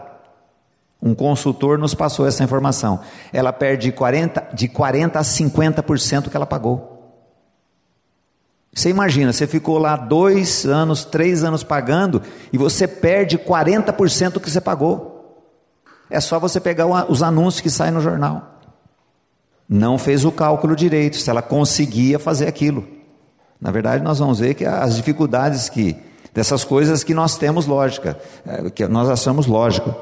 [1.02, 3.00] Um consultor nos passou essa informação.
[3.32, 6.90] Ela perde de 40, de 40 a 50% que ela pagou.
[8.72, 14.40] Você imagina, você ficou lá dois anos, três anos pagando e você perde 40% do
[14.40, 15.18] que você pagou.
[16.08, 18.60] É só você pegar os anúncios que saem no jornal.
[19.68, 22.86] Não fez o cálculo direito, se ela conseguia fazer aquilo.
[23.60, 25.96] Na verdade, nós vamos ver que as dificuldades que
[26.32, 29.94] dessas coisas que nós temos lógica, é, que nós achamos lógico.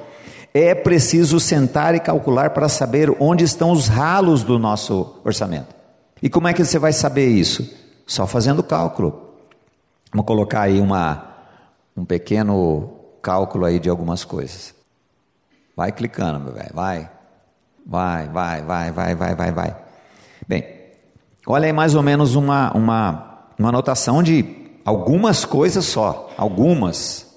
[0.53, 5.75] É preciso sentar e calcular para saber onde estão os ralos do nosso orçamento.
[6.23, 7.69] E como é que você vai saber isso?
[8.07, 9.35] Só fazendo cálculo.
[10.11, 11.37] Vamos colocar aí uma,
[11.97, 14.75] um pequeno cálculo aí de algumas coisas.
[15.77, 17.11] Vai clicando, meu velho, vai.
[17.87, 19.77] Vai, vai, vai, vai, vai, vai, vai.
[20.47, 20.65] Bem,
[21.47, 27.28] olha aí mais ou menos uma, uma, uma anotação de algumas coisas só, algumas.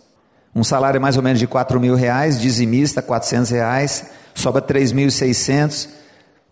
[0.56, 5.88] Um salário mais ou menos de 4 mil reais, dizimista 400 reais, sobra 3.600,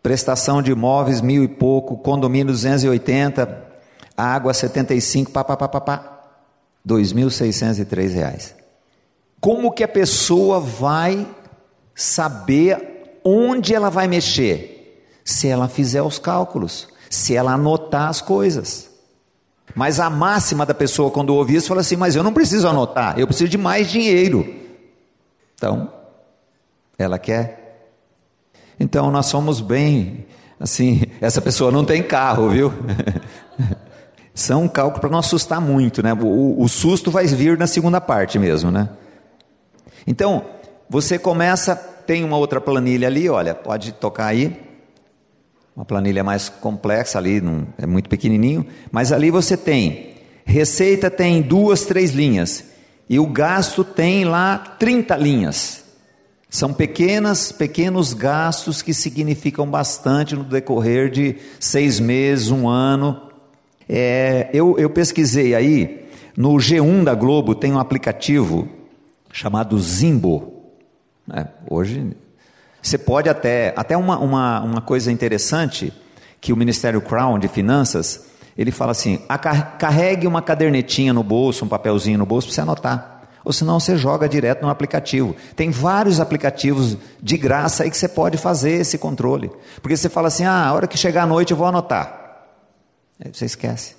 [0.02, 3.68] prestação de imóveis mil e pouco, condomínio 280,
[4.16, 6.20] água 75, pá, pá, pá, pá, pá.
[6.88, 8.56] 2.603 reais.
[9.40, 11.28] Como que a pessoa vai
[11.94, 14.78] saber onde ela vai mexer?
[15.24, 18.89] Se ela fizer os cálculos, se ela anotar as coisas.
[19.76, 23.20] Mas a máxima da pessoa quando ouve isso fala assim: "Mas eu não preciso anotar,
[23.20, 24.56] eu preciso de mais dinheiro".
[25.56, 25.92] Então,
[26.98, 27.90] ela quer.
[28.80, 30.26] Então nós somos bem
[30.60, 32.74] assim, essa pessoa não tem carro, viu?
[34.34, 36.14] São um cálculo para não assustar muito, né?
[36.14, 38.88] O, o, susto vai vir na segunda parte mesmo, né?
[40.08, 40.46] Então,
[40.90, 44.69] você começa, tem uma outra planilha ali, olha, pode tocar aí.
[45.80, 50.10] Uma planilha mais complexa ali, não, é muito pequenininho, mas ali você tem
[50.44, 52.66] receita tem duas, três linhas
[53.10, 55.86] e o gasto tem lá 30 linhas.
[56.50, 63.30] São pequenas, pequenos gastos que significam bastante no decorrer de seis meses, um ano.
[63.88, 68.68] É, eu, eu pesquisei aí, no G1 da Globo tem um aplicativo
[69.32, 70.62] chamado Zimbo.
[71.34, 72.18] É, hoje,
[72.82, 75.94] você pode até, até uma, uma, uma coisa interessante,
[76.40, 78.26] que o Ministério Crown de Finanças,
[78.58, 79.20] ele fala assim,
[79.78, 83.22] carregue uma cadernetinha no bolso, um papelzinho no bolso para você anotar.
[83.44, 85.36] Ou senão você joga direto no aplicativo.
[85.56, 89.50] Tem vários aplicativos de graça aí que você pode fazer esse controle.
[89.82, 92.46] Porque você fala assim, ah, a hora que chegar a noite eu vou anotar.
[93.24, 93.96] Aí você esquece.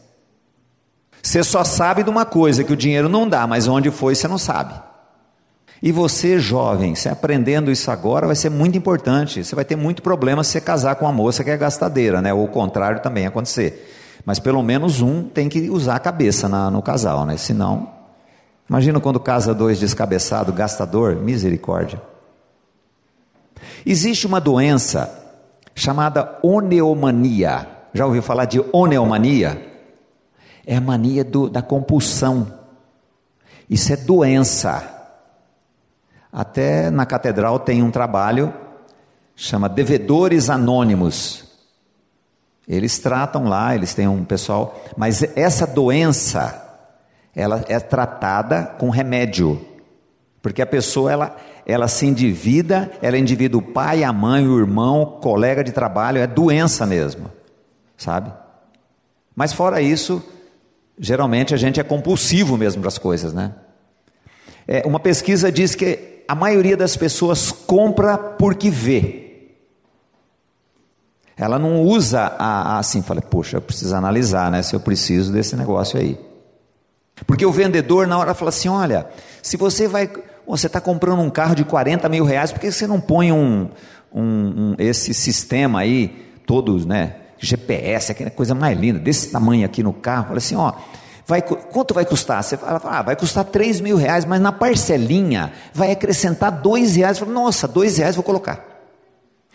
[1.23, 4.27] Você só sabe de uma coisa, que o dinheiro não dá, mas onde foi você
[4.27, 4.75] não sabe.
[5.83, 9.43] E você, jovem, você aprendendo isso agora vai ser muito importante.
[9.43, 12.35] Você vai ter muito problema se você casar com uma moça que é gastadeira, né?
[12.35, 13.91] Ou o contrário também acontecer.
[14.25, 17.39] Mas pelo menos um tem que usar a cabeça na, no casal, né?
[17.39, 17.89] Senão,
[18.69, 22.01] imagina quando casa dois descabeçado, gastador, misericórdia.
[23.87, 25.19] Existe uma doença
[25.75, 27.67] chamada oneomania.
[27.95, 29.67] Já ouviu falar de oneomania?
[30.67, 32.47] É a mania do, da compulsão.
[33.69, 35.00] Isso é doença.
[36.33, 38.53] Até na catedral tem um trabalho,
[39.35, 41.45] chama Devedores Anônimos.
[42.69, 46.79] Eles tratam lá, eles têm um pessoal, mas essa doença,
[47.35, 49.61] ela é tratada com remédio.
[50.41, 55.03] Porque a pessoa, ela, ela se endivida, ela endivida o pai, a mãe, o irmão,
[55.03, 57.41] o colega de trabalho, é doença mesmo
[58.01, 58.33] sabe?
[59.37, 60.25] Mas fora isso,
[60.99, 63.55] geralmente a gente é compulsivo mesmo para as coisas, né?
[64.67, 69.57] É, uma pesquisa diz que a maioria das pessoas compra porque vê.
[71.37, 74.63] Ela não usa a, a assim, fala, poxa, eu preciso analisar, né?
[74.63, 76.17] Se eu preciso desse negócio aí.
[77.27, 79.09] Porque o vendedor na hora fala assim: olha,
[79.43, 80.09] se você vai,
[80.47, 83.69] você está comprando um carro de 40 mil reais, por que você não põe um,
[84.15, 87.17] um, um esse sistema aí, todos, né?
[87.41, 90.27] GPS, aquela coisa mais linda, desse tamanho aqui no carro.
[90.27, 90.75] Fala assim, ó,
[91.31, 92.43] vai, quanto vai custar?
[92.43, 97.19] Você fala, ah, vai custar 3 mil reais, mas na parcelinha vai acrescentar 2 reais.
[97.19, 98.67] Fala, Nossa, 2 reais vou colocar.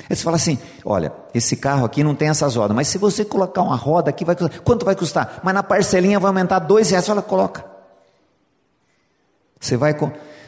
[0.10, 3.24] Aí você fala assim: olha, esse carro aqui não tem essas rodas, mas se você
[3.26, 4.60] colocar uma roda aqui, vai custar.
[4.62, 5.42] Quanto vai custar?
[5.44, 7.06] Mas na parcelinha vai aumentar dois reais.
[7.06, 7.66] Fala, coloca.
[9.60, 9.96] Você vai.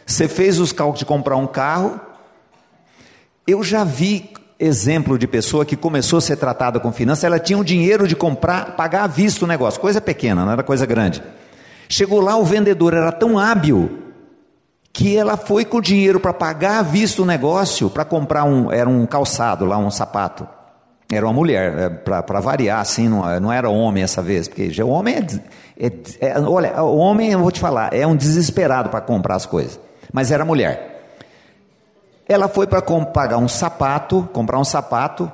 [0.05, 1.99] Você fez os cálculos de comprar um carro.
[3.45, 7.57] Eu já vi exemplo de pessoa que começou a ser tratada com finanças, ela tinha
[7.57, 11.21] o dinheiro de comprar, pagar à vista o negócio, coisa pequena, não era coisa grande.
[11.87, 14.03] Chegou lá, o vendedor era tão hábil
[14.91, 18.71] que ela foi com o dinheiro para pagar à vista o negócio, para comprar um,
[18.71, 20.47] era um calçado lá, um sapato.
[21.09, 24.89] Era uma mulher, é, para variar, assim, não, não, era homem essa vez, porque o
[24.89, 28.99] homem é, é, é, Olha, o homem, eu vou te falar, é um desesperado para
[28.99, 29.79] comprar as coisas.
[30.11, 30.96] Mas era mulher.
[32.27, 35.31] Ela foi para pagar um sapato, comprar um sapato,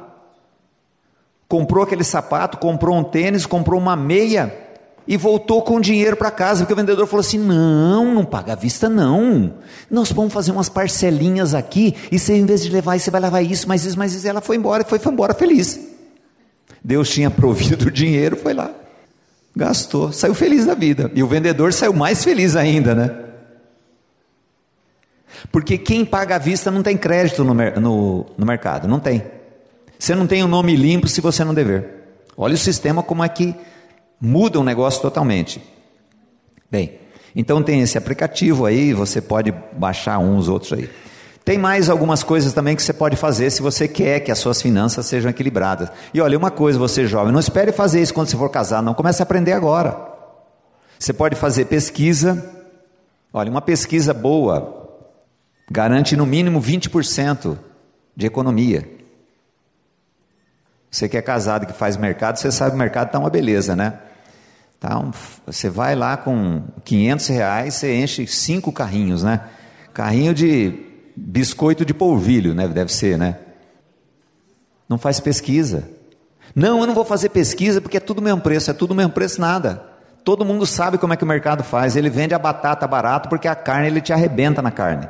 [1.48, 4.64] comprou aquele sapato, comprou um tênis, comprou uma meia
[5.08, 8.56] e voltou com dinheiro para casa, porque o vendedor falou assim: não, não paga à
[8.56, 9.54] vista, não.
[9.90, 13.22] Nós vamos fazer umas parcelinhas aqui, e você, em vez de levar isso, você vai
[13.22, 14.28] levar isso, mais isso, mais isso.
[14.28, 15.80] Ela foi embora, foi, foi embora feliz.
[16.84, 18.70] Deus tinha provido o dinheiro, foi lá,
[19.56, 21.12] gastou, saiu feliz da vida.
[21.14, 23.33] E o vendedor saiu mais feliz ainda, né?
[25.52, 29.24] Porque quem paga à vista não tem crédito no, no, no mercado, não tem.
[29.98, 31.86] Você não tem o um nome limpo se você não dever.
[32.36, 33.56] Olha o sistema como é que
[34.20, 35.62] muda o negócio totalmente.
[36.70, 37.00] Bem,
[37.36, 40.90] então tem esse aplicativo aí, você pode baixar uns outros aí.
[41.46, 44.62] Tem mais algumas coisas também que você pode fazer se você quer que as suas
[44.62, 45.90] finanças sejam equilibradas.
[46.14, 48.94] E olha, uma coisa, você jovem, não espere fazer isso quando você for casar, não.
[48.94, 49.96] Comece a aprender agora.
[50.98, 52.50] Você pode fazer pesquisa.
[53.34, 54.83] Olha, uma pesquisa boa
[55.70, 57.58] garante no mínimo 20%
[58.16, 58.90] de economia.
[60.90, 63.76] Você que é casado, que faz mercado, você sabe que o mercado está uma beleza,
[63.76, 63.98] né?
[64.80, 65.12] Tá um,
[65.46, 69.42] você vai lá com 500 reais, você enche cinco carrinhos, né?
[69.94, 70.78] Carrinho de
[71.16, 72.68] biscoito de polvilho, né?
[72.68, 73.40] Deve ser, né?
[74.88, 75.90] Não faz pesquisa.
[76.56, 78.96] Não, eu não vou fazer pesquisa porque é tudo o mesmo preço, é tudo o
[78.96, 79.84] mesmo preço nada.
[80.24, 81.96] Todo mundo sabe como é que o mercado faz.
[81.96, 85.08] Ele vende a batata barato porque a carne ele te arrebenta na carne.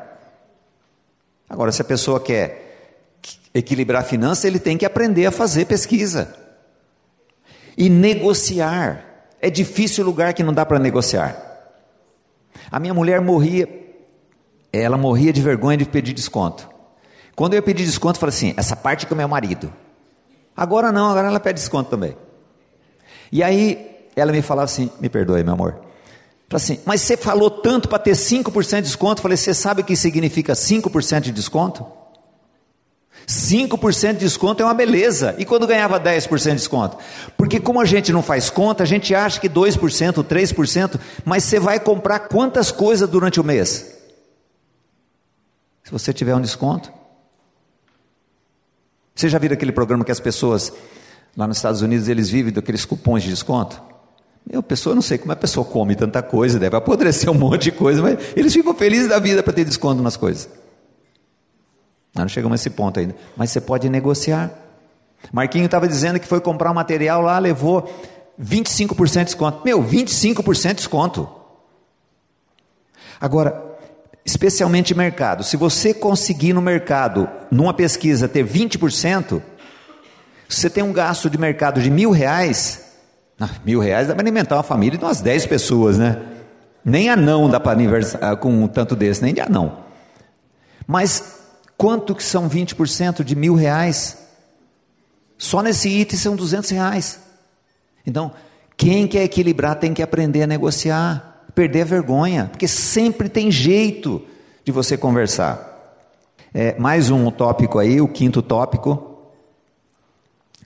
[1.49, 2.63] Agora, se a pessoa quer
[3.53, 6.35] equilibrar a finança, ele tem que aprender a fazer pesquisa
[7.77, 9.05] e negociar.
[9.41, 11.37] É difícil lugar que não dá para negociar.
[12.71, 13.67] A minha mulher morria,
[14.71, 16.69] ela morria de vergonha de pedir desconto.
[17.35, 19.71] Quando eu ia pedir desconto, eu falei assim: essa parte é o meu marido.
[20.55, 22.15] Agora não, agora ela pede desconto também.
[23.31, 25.81] E aí ela me falava assim: me perdoe, meu amor.
[26.57, 29.19] Assim, mas você falou tanto para ter 5% de desconto.
[29.19, 31.85] Eu falei: você sabe o que significa 5% de desconto?
[33.27, 35.35] 5% de desconto é uma beleza.
[35.37, 36.97] E quando ganhava 10% de desconto?
[37.37, 41.59] Porque como a gente não faz conta, a gente acha que 2%, 3%, mas você
[41.59, 43.95] vai comprar quantas coisas durante o mês?
[45.83, 46.91] Se você tiver um desconto.
[49.15, 50.73] Você já viu aquele programa que as pessoas
[51.37, 53.92] lá nos Estados Unidos eles vivem daqueles cupons de desconto?
[54.49, 57.71] Meu, pessoa, não sei como a pessoa come tanta coisa, deve apodrecer um monte de
[57.71, 60.49] coisa, mas eles ficam felizes da vida para ter desconto nas coisas.
[62.13, 63.15] Nós não chegamos a esse ponto ainda.
[63.35, 64.51] Mas você pode negociar.
[65.31, 67.89] Marquinho estava dizendo que foi comprar um material lá, levou
[68.39, 69.61] 25% de desconto.
[69.65, 71.29] Meu, 25% de desconto.
[73.19, 73.63] Agora,
[74.25, 79.41] especialmente mercado, se você conseguir no mercado, numa pesquisa, ter 20%,
[80.47, 82.82] você tem um gasto de mercado de mil reais,
[83.43, 86.21] ah, mil reais dá para alimentar uma família de umas 10 pessoas, né?
[86.83, 89.79] Nem anão dá para aniversar com um tanto desse, nem de anão.
[90.87, 91.39] Mas
[91.77, 94.17] quanto que são 20% de mil reais?
[95.37, 97.19] Só nesse item são 200 reais.
[98.05, 98.31] Então,
[98.77, 104.21] quem quer equilibrar tem que aprender a negociar, perder a vergonha, porque sempre tem jeito
[104.63, 105.69] de você conversar.
[106.53, 109.17] É, mais um tópico aí, o quinto tópico,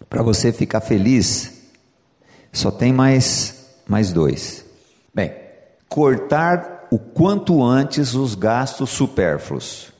[0.09, 1.56] para você ficar feliz
[2.57, 4.65] só tem mais, mais dois.
[5.13, 5.33] Bem,
[5.87, 9.91] cortar o quanto antes os gastos supérfluos.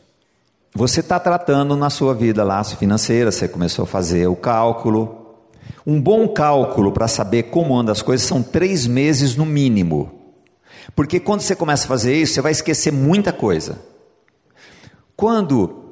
[0.73, 5.37] Você está tratando na sua vida laço financeira, você começou a fazer o cálculo.
[5.85, 10.11] Um bom cálculo para saber como andam as coisas são três meses no mínimo.
[10.95, 13.79] Porque quando você começa a fazer isso, você vai esquecer muita coisa.
[15.15, 15.86] Quando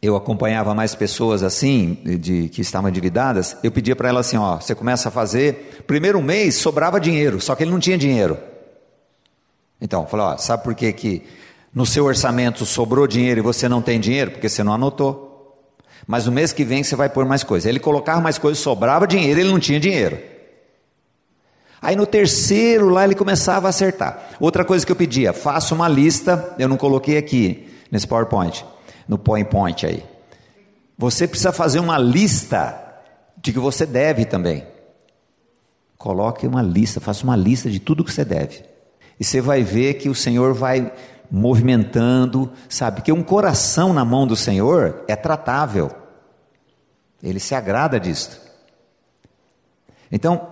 [0.00, 4.56] eu acompanhava mais pessoas assim, de, que estavam endividadas, eu pedia para ela assim: ó,
[4.56, 8.38] você começa a fazer, primeiro mês sobrava dinheiro, só que ele não tinha dinheiro.
[9.80, 11.22] Então, falou: ó, sabe por que, que
[11.74, 14.30] no seu orçamento sobrou dinheiro e você não tem dinheiro?
[14.30, 15.26] Porque você não anotou.
[16.06, 17.68] Mas no mês que vem você vai pôr mais coisas.
[17.68, 20.18] Ele colocava mais coisas, sobrava dinheiro, ele não tinha dinheiro.
[21.82, 24.30] Aí no terceiro lá ele começava a acertar.
[24.40, 28.64] Outra coisa que eu pedia, faça uma lista, eu não coloquei aqui nesse PowerPoint
[29.08, 30.04] no PowerPoint aí.
[30.96, 32.84] Você precisa fazer uma lista
[33.40, 34.66] de que você deve também.
[35.96, 38.64] Coloque uma lista, faça uma lista de tudo que você deve.
[39.18, 40.92] E você vai ver que o Senhor vai
[41.30, 43.02] movimentando, sabe?
[43.02, 45.90] Que um coração na mão do Senhor é tratável.
[47.22, 48.40] Ele se agrada disto.
[50.10, 50.48] Então,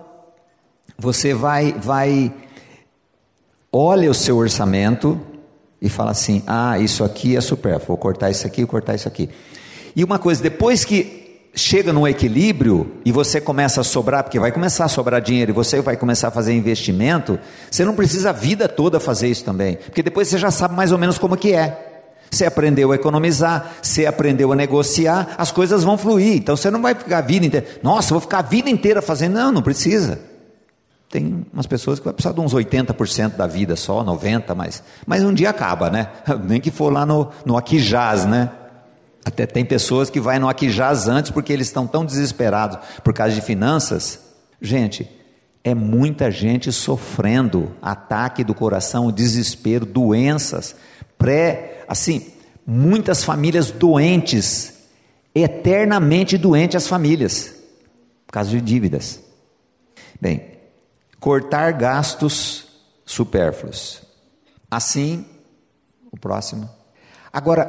[0.97, 2.33] você vai vai
[3.71, 5.19] olha o seu orçamento,
[5.81, 9.07] e fala assim: ah, isso aqui é supérfluo, vou cortar isso aqui, vou cortar isso
[9.07, 9.29] aqui.
[9.95, 11.17] E uma coisa, depois que
[11.55, 15.53] chega num equilíbrio e você começa a sobrar, porque vai começar a sobrar dinheiro e
[15.53, 19.77] você vai começar a fazer investimento, você não precisa a vida toda fazer isso também,
[19.77, 21.85] porque depois você já sabe mais ou menos como que é.
[22.29, 26.35] Você aprendeu a economizar, você aprendeu a negociar, as coisas vão fluir.
[26.35, 27.65] Então você não vai ficar a vida inteira.
[27.81, 29.35] Nossa, vou ficar a vida inteira fazendo.
[29.35, 30.19] Não, não precisa.
[31.09, 35.23] Tem umas pessoas que vai precisar de uns 80% da vida só, 90%, mas, mas
[35.23, 36.09] um dia acaba, né?
[36.43, 38.51] Nem que for lá no, no Aquijaz, né?
[39.23, 43.33] Até tem pessoas que vai no Aquijaz antes porque eles estão tão desesperados por causa
[43.33, 44.19] de finanças.
[44.61, 45.09] Gente,
[45.63, 50.75] é muita gente sofrendo ataque do coração, desespero, doenças,
[51.17, 52.25] pré, assim,
[52.65, 54.73] muitas famílias doentes,
[55.35, 57.53] eternamente doentes as famílias,
[58.25, 59.21] por causa de dívidas.
[60.19, 60.56] Bem,
[61.19, 62.67] cortar gastos
[63.05, 64.01] supérfluos.
[64.69, 65.25] Assim,
[66.11, 66.69] o próximo.
[67.31, 67.65] Agora,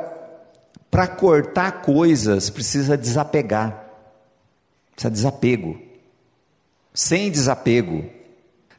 [0.90, 3.84] para cortar coisas, precisa desapegar.
[4.92, 5.78] Precisa desapego.
[6.92, 8.04] Sem desapego.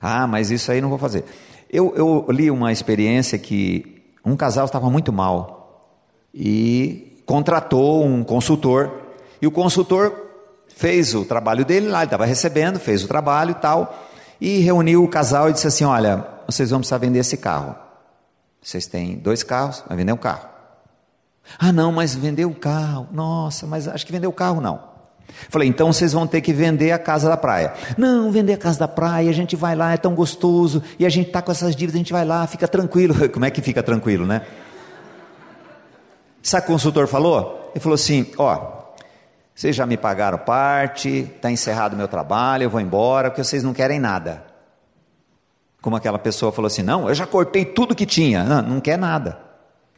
[0.01, 1.23] Ah, mas isso aí não vou fazer.
[1.69, 5.95] Eu, eu li uma experiência que um casal estava muito mal.
[6.33, 8.91] E contratou um consultor
[9.41, 10.29] e o consultor
[10.67, 14.08] fez o trabalho dele lá, ele estava recebendo, fez o trabalho e tal,
[14.39, 17.75] e reuniu o casal e disse assim: Olha, vocês vão precisar vender esse carro.
[18.61, 20.47] Vocês têm dois carros, vai vender um carro.
[21.57, 24.89] Ah, não, mas vender o carro, nossa, mas acho que vender o carro não.
[25.49, 27.73] Falei, então vocês vão ter que vender a casa da praia.
[27.97, 31.09] Não, vender a casa da praia, a gente vai lá, é tão gostoso, e a
[31.09, 33.15] gente está com essas dívidas, a gente vai lá, fica tranquilo.
[33.29, 34.41] Como é que fica tranquilo, né?
[36.41, 37.71] Sabe o consultor falou?
[37.73, 38.78] Ele falou assim: ó,
[39.59, 43.61] vocês já me pagaram parte, está encerrado o meu trabalho, eu vou embora, porque vocês
[43.61, 44.41] não querem nada.
[45.81, 48.41] Como aquela pessoa falou assim: não, eu já cortei tudo que tinha.
[48.45, 49.37] Não, não quer nada.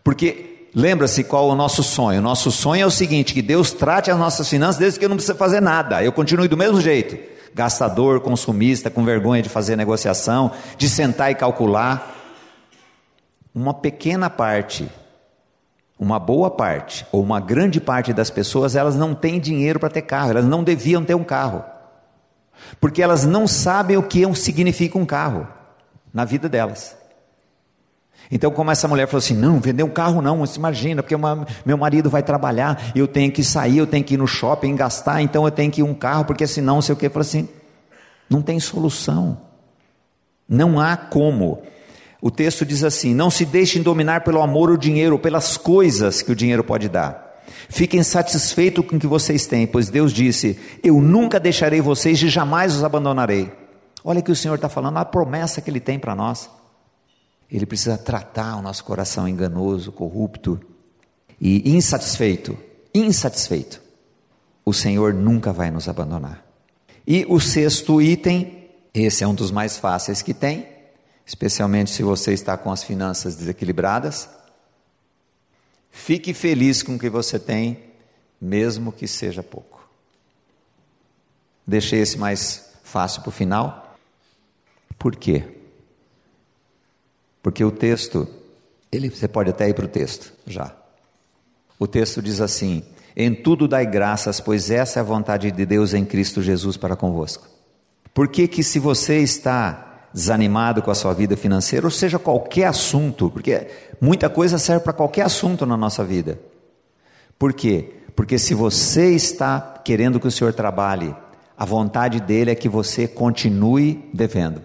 [0.04, 2.18] Porque lembra-se qual é o nosso sonho?
[2.18, 5.10] O nosso sonho é o seguinte: que Deus trate as nossas finanças desde que eu
[5.10, 6.04] não precise fazer nada.
[6.04, 7.16] Eu continue do mesmo jeito.
[7.54, 12.16] Gastador, consumista, com vergonha de fazer negociação, de sentar e calcular.
[13.54, 14.90] Uma pequena parte
[16.02, 20.02] uma boa parte, ou uma grande parte das pessoas, elas não têm dinheiro para ter
[20.02, 21.64] carro, elas não deviam ter um carro.
[22.80, 25.48] Porque elas não sabem o que significa um carro
[26.12, 26.98] na vida delas.
[28.32, 31.46] Então, como essa mulher falou assim: não, vender um carro não, você imagina, porque uma,
[31.64, 35.22] meu marido vai trabalhar, eu tenho que sair, eu tenho que ir no shopping gastar,
[35.22, 37.10] então eu tenho que ir um carro, porque senão, não sei o que.
[37.10, 37.48] Falou assim:
[38.28, 39.38] não tem solução,
[40.50, 41.62] não há como.
[42.22, 46.32] O texto diz assim: Não se deixem dominar pelo amor ou dinheiro, pelas coisas que
[46.32, 47.42] o dinheiro pode dar.
[47.68, 52.30] Fiquem satisfeitos com o que vocês têm, pois Deus disse: Eu nunca deixarei vocês e
[52.30, 53.52] jamais os abandonarei.
[54.04, 56.50] Olha que o Senhor está falando, a promessa que Ele tem para nós.
[57.52, 60.60] Ele precisa tratar o nosso coração enganoso, corrupto
[61.40, 62.58] e insatisfeito.
[62.94, 63.82] Insatisfeito.
[64.64, 66.46] O Senhor nunca vai nos abandonar.
[67.06, 70.68] E o sexto item, esse é um dos mais fáceis que tem,
[71.26, 74.30] especialmente se você está com as finanças desequilibradas.
[75.92, 77.92] Fique feliz com o que você tem,
[78.40, 79.88] mesmo que seja pouco.
[81.66, 83.98] Deixei esse mais fácil para o final.
[84.98, 85.44] Por quê?
[87.42, 88.28] Porque o texto,
[88.92, 90.76] ele, você pode até ir para o texto já.
[91.80, 92.84] O texto diz assim:
[93.16, 96.96] Em tudo dai graças, pois essa é a vontade de Deus em Cristo Jesus para
[96.96, 97.48] convosco.
[98.14, 102.66] Por que que se você está desanimado com a sua vida financeira, ou seja, qualquer
[102.66, 103.68] assunto, porque
[104.00, 106.40] muita coisa serve para qualquer assunto na nossa vida.
[107.40, 107.94] Por quê?
[108.16, 111.16] Porque se você está querendo que o Senhor trabalhe,
[111.58, 114.62] a vontade dele é que você continue devendo.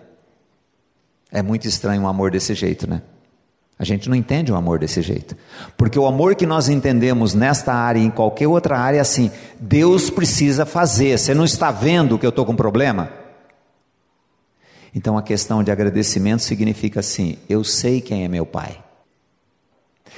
[1.30, 3.02] É muito estranho um amor desse jeito, né?
[3.78, 5.36] A gente não entende um amor desse jeito.
[5.76, 9.30] Porque o amor que nós entendemos nesta área e em qualquer outra área é assim:
[9.60, 11.18] Deus precisa fazer.
[11.18, 13.10] Você não está vendo que eu estou com problema?
[14.96, 18.82] Então a questão de agradecimento significa assim: eu sei quem é meu pai,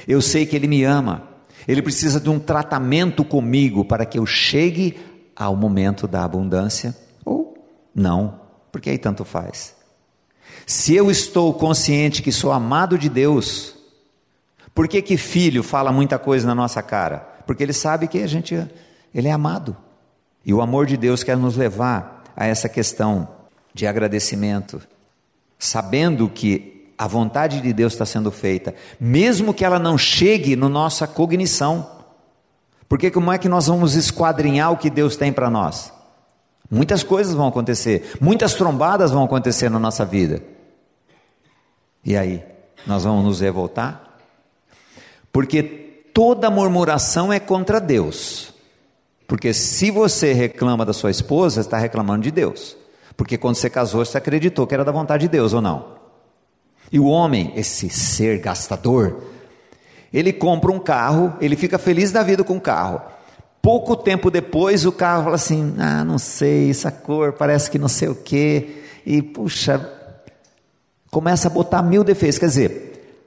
[0.07, 1.27] eu sei que ele me ama,
[1.67, 4.97] ele precisa de um tratamento comigo para que eu chegue
[5.35, 7.57] ao momento da abundância, ou
[7.93, 8.39] não,
[8.71, 9.75] porque aí tanto faz.
[10.65, 13.75] Se eu estou consciente que sou amado de Deus,
[14.73, 17.17] por que que filho fala muita coisa na nossa cara?
[17.45, 18.55] Porque ele sabe que a gente
[19.13, 19.75] ele é amado.
[20.45, 23.38] E o amor de Deus quer nos levar a essa questão
[23.73, 24.81] de agradecimento,
[25.57, 30.67] sabendo que a vontade de Deus está sendo feita, mesmo que ela não chegue na
[30.67, 31.89] nossa cognição.
[32.89, 35.93] Porque como é que nós vamos esquadrinhar o que Deus tem para nós?
[36.69, 40.43] Muitas coisas vão acontecer, muitas trombadas vão acontecer na nossa vida.
[42.03, 42.43] E aí,
[42.85, 44.17] nós vamos nos revoltar?
[45.31, 45.63] Porque
[46.13, 48.53] toda murmuração é contra Deus.
[49.27, 52.75] Porque se você reclama da sua esposa, está reclamando de Deus.
[53.19, 55.87] Porque quando você casou, você acreditou que era da vontade de Deus ou não?
[56.89, 59.23] E o homem, esse ser gastador,
[60.13, 63.01] ele compra um carro, ele fica feliz da vida com o carro.
[63.61, 67.89] Pouco tempo depois, o carro fala assim: Ah, não sei, essa cor parece que não
[67.89, 68.83] sei o quê.
[69.05, 69.85] E, puxa,
[71.11, 72.39] começa a botar mil defeitos.
[72.39, 73.19] Quer dizer,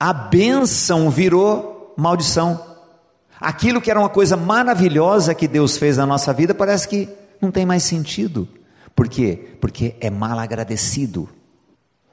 [0.00, 2.58] a bênção virou maldição.
[3.38, 7.06] Aquilo que era uma coisa maravilhosa que Deus fez na nossa vida parece que
[7.38, 8.48] não tem mais sentido.
[8.96, 9.38] Por quê?
[9.60, 11.28] Porque é mal agradecido.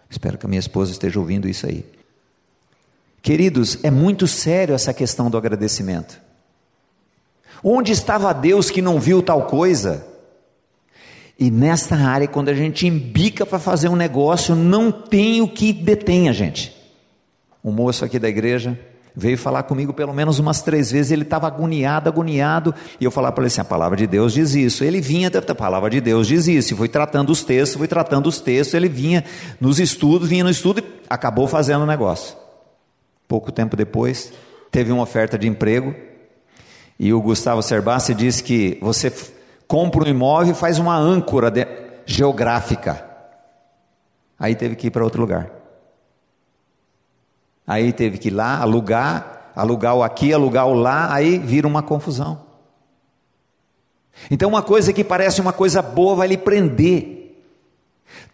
[0.10, 1.86] Espero que a minha esposa esteja ouvindo isso aí.
[3.22, 6.22] Queridos, é muito sério essa questão do agradecimento.
[7.64, 10.06] Onde estava Deus que não viu tal coisa?
[11.40, 15.72] E nesta área, quando a gente embica para fazer um negócio, não tem o que
[15.72, 16.76] detém a gente.
[17.64, 18.78] Um moço aqui da igreja,
[19.16, 23.34] veio falar comigo pelo menos umas três vezes, ele estava agoniado, agoniado, e eu falava
[23.34, 26.28] para ele assim, a palavra de Deus diz isso, ele vinha, a palavra de Deus
[26.28, 29.24] diz isso, e tratando os textos, fui tratando os textos, ele vinha
[29.60, 32.36] nos estudos, vinha no estudo e acabou fazendo o negócio.
[33.28, 34.34] Pouco tempo depois,
[34.72, 35.94] teve uma oferta de emprego,
[37.00, 39.12] E o Gustavo Cerbasi diz que você
[39.68, 41.66] compra um imóvel e faz uma âncora de,
[42.06, 43.04] geográfica.
[44.38, 45.63] Aí teve que ir para outro lugar.
[47.66, 51.82] Aí teve que ir lá alugar, alugar o aqui, alugar o lá, aí vira uma
[51.82, 52.42] confusão.
[54.30, 57.36] Então, uma coisa que parece uma coisa boa vai lhe prender.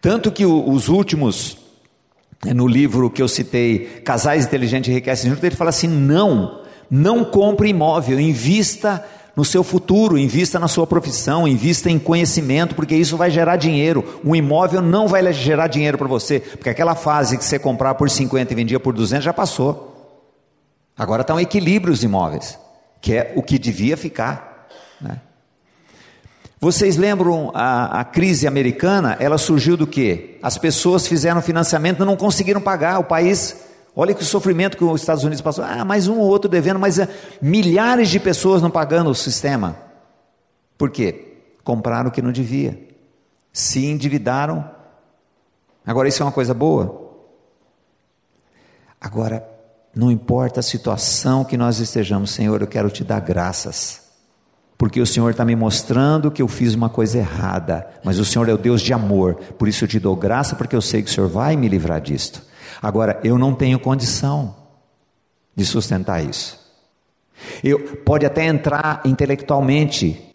[0.02, 1.58] Tanto que os últimos,
[2.46, 7.70] no livro que eu citei, Casais Inteligentes Enriquecem Juntos, ele fala assim: não, não compre
[7.70, 9.06] imóvel, invista
[9.40, 14.20] no seu futuro, invista na sua profissão, invista em conhecimento, porque isso vai gerar dinheiro.
[14.22, 18.10] Um imóvel não vai gerar dinheiro para você, porque aquela fase que você comprar por
[18.10, 20.20] 50 e vendia por 200 já passou.
[20.98, 22.60] Agora está um equilíbrio os imóveis,
[23.00, 24.68] que é o que devia ficar.
[25.00, 25.22] Né?
[26.60, 29.16] Vocês lembram a, a, crise americana?
[29.22, 30.38] Ela surgiu do que?
[30.44, 33.00] As pessoas fizeram financiamento e não conseguiram pagar.
[33.00, 33.56] O país,
[34.00, 35.64] olha que sofrimento que os Estados Unidos passou.
[35.64, 37.08] Ah, mais um ou outro devendo, mas é,
[37.42, 39.76] milhares de pessoas não pagando o sistema.
[40.78, 41.38] Por quê?
[41.64, 42.88] Compraram o que não devia.
[43.52, 44.70] Se endividaram.
[45.86, 47.10] Agora, isso é uma coisa boa?
[49.02, 49.46] Agora,
[49.94, 54.10] não importa a situação que nós estejamos, Senhor, eu quero te dar graças
[54.80, 58.48] porque o Senhor está me mostrando que eu fiz uma coisa errada, mas o Senhor
[58.48, 61.10] é o Deus de amor, por isso eu te dou graça, porque eu sei que
[61.10, 62.42] o Senhor vai me livrar disto.
[62.82, 64.56] Agora, eu não tenho condição
[65.56, 66.60] de sustentar isso.
[67.64, 70.34] Eu pode até entrar intelectualmente,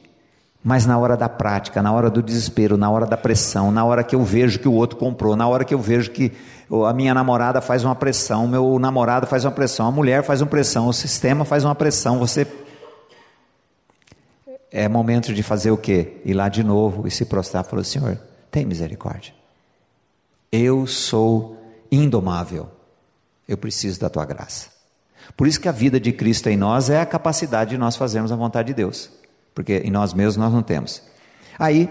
[0.62, 4.04] mas na hora da prática, na hora do desespero, na hora da pressão, na hora
[4.04, 6.32] que eu vejo que o outro comprou, na hora que eu vejo que
[6.86, 10.46] a minha namorada faz uma pressão, meu namorado faz uma pressão, a mulher faz uma
[10.46, 12.46] pressão, o sistema faz uma pressão, você
[14.70, 16.20] é momento de fazer o quê?
[16.24, 18.18] Ir lá de novo e se prostrar e falar: Senhor,
[18.50, 19.32] tem misericórdia.
[20.50, 21.53] Eu sou
[21.94, 22.68] indomável.
[23.48, 24.68] Eu preciso da tua graça.
[25.36, 28.30] Por isso que a vida de Cristo em nós é a capacidade de nós fazermos
[28.30, 29.10] a vontade de Deus.
[29.54, 31.02] Porque em nós mesmos nós não temos.
[31.58, 31.88] Aí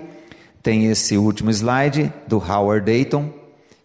[0.62, 3.30] tem esse último slide do Howard Dayton.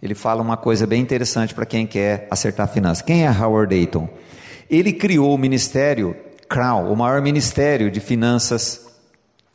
[0.02, 3.02] Ele fala uma coisa bem interessante para quem quer acertar finanças.
[3.02, 4.08] Quem é Howard Dayton?
[4.70, 6.14] Ele criou o ministério
[6.48, 8.86] Crown, o maior ministério de finanças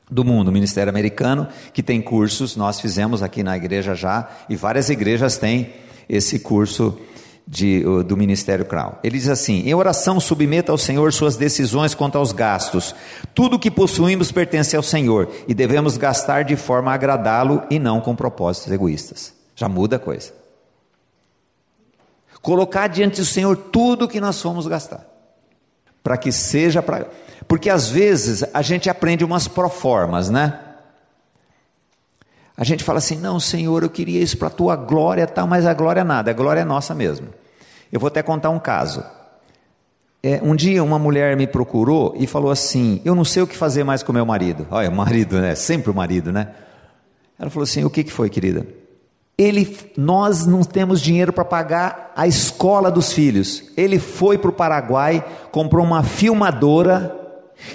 [0.09, 4.55] do mundo, o Ministério Americano, que tem cursos, nós fizemos aqui na igreja já, e
[4.55, 5.73] várias igrejas têm
[6.07, 6.97] esse curso
[7.47, 8.93] de, do Ministério Crown.
[9.03, 12.95] Ele diz assim: em oração, submeta ao Senhor suas decisões quanto aos gastos.
[13.33, 17.99] Tudo que possuímos pertence ao Senhor e devemos gastar de forma a agradá-lo e não
[17.99, 19.33] com propósitos egoístas.
[19.55, 20.31] Já muda a coisa.
[22.41, 25.05] Colocar diante do Senhor tudo que nós fomos gastar,
[26.03, 27.07] para que seja para
[27.47, 30.59] porque às vezes a gente aprende umas proformas, né?
[32.55, 35.65] A gente fala assim: não, Senhor, eu queria isso para a tua glória, tal, mas
[35.65, 37.27] a glória é nada, a glória é nossa mesmo.
[37.91, 39.03] Eu vou até contar um caso.
[40.21, 43.57] É, um dia uma mulher me procurou e falou assim: Eu não sei o que
[43.57, 44.67] fazer mais com meu marido.
[44.71, 45.55] Olha, marido, né?
[45.55, 46.49] Sempre o marido, né?
[47.37, 48.65] Ela falou assim: O que, que foi, querida?
[49.35, 53.63] Ele, nós não temos dinheiro para pagar a escola dos filhos.
[53.75, 57.22] Ele foi para o Paraguai, comprou uma filmadora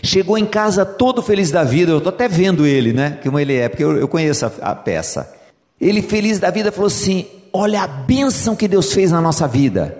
[0.02, 3.18] Chegou em casa todo feliz da vida, eu estou até vendo ele, né?
[3.22, 5.32] Como ele é, porque eu, eu conheço a, a, peça.
[5.80, 9.96] Ele feliz da vida falou assim: Olha a bênção que Deus fez na nossa vida.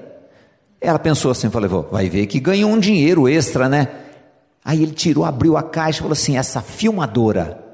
[0.81, 3.89] Ela pensou assim: falei, vai ver que ganhou um dinheiro extra, né?
[4.65, 7.65] Aí ele tirou, abriu a caixa e falou assim: Essa filmadora.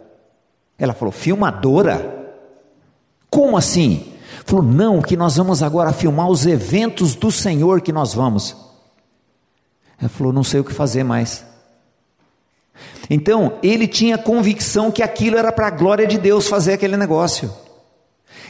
[0.78, 2.34] Ela falou: Filmadora?
[3.28, 4.12] Como assim?
[4.44, 8.56] Falou: Não, que nós vamos agora filmar os eventos do Senhor que nós vamos.
[10.00, 11.44] Ela falou: Não sei o que fazer mais.
[13.10, 17.50] Então, ele tinha convicção que aquilo era para a glória de Deus fazer aquele negócio.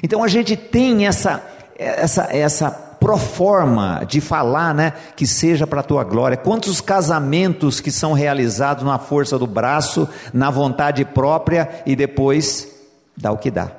[0.05, 1.43] Então a gente tem essa
[1.77, 6.37] essa essa proforma de falar, né, que seja para a tua glória.
[6.37, 12.69] Quantos casamentos que são realizados na força do braço, na vontade própria e depois
[13.17, 13.73] dá o que dá.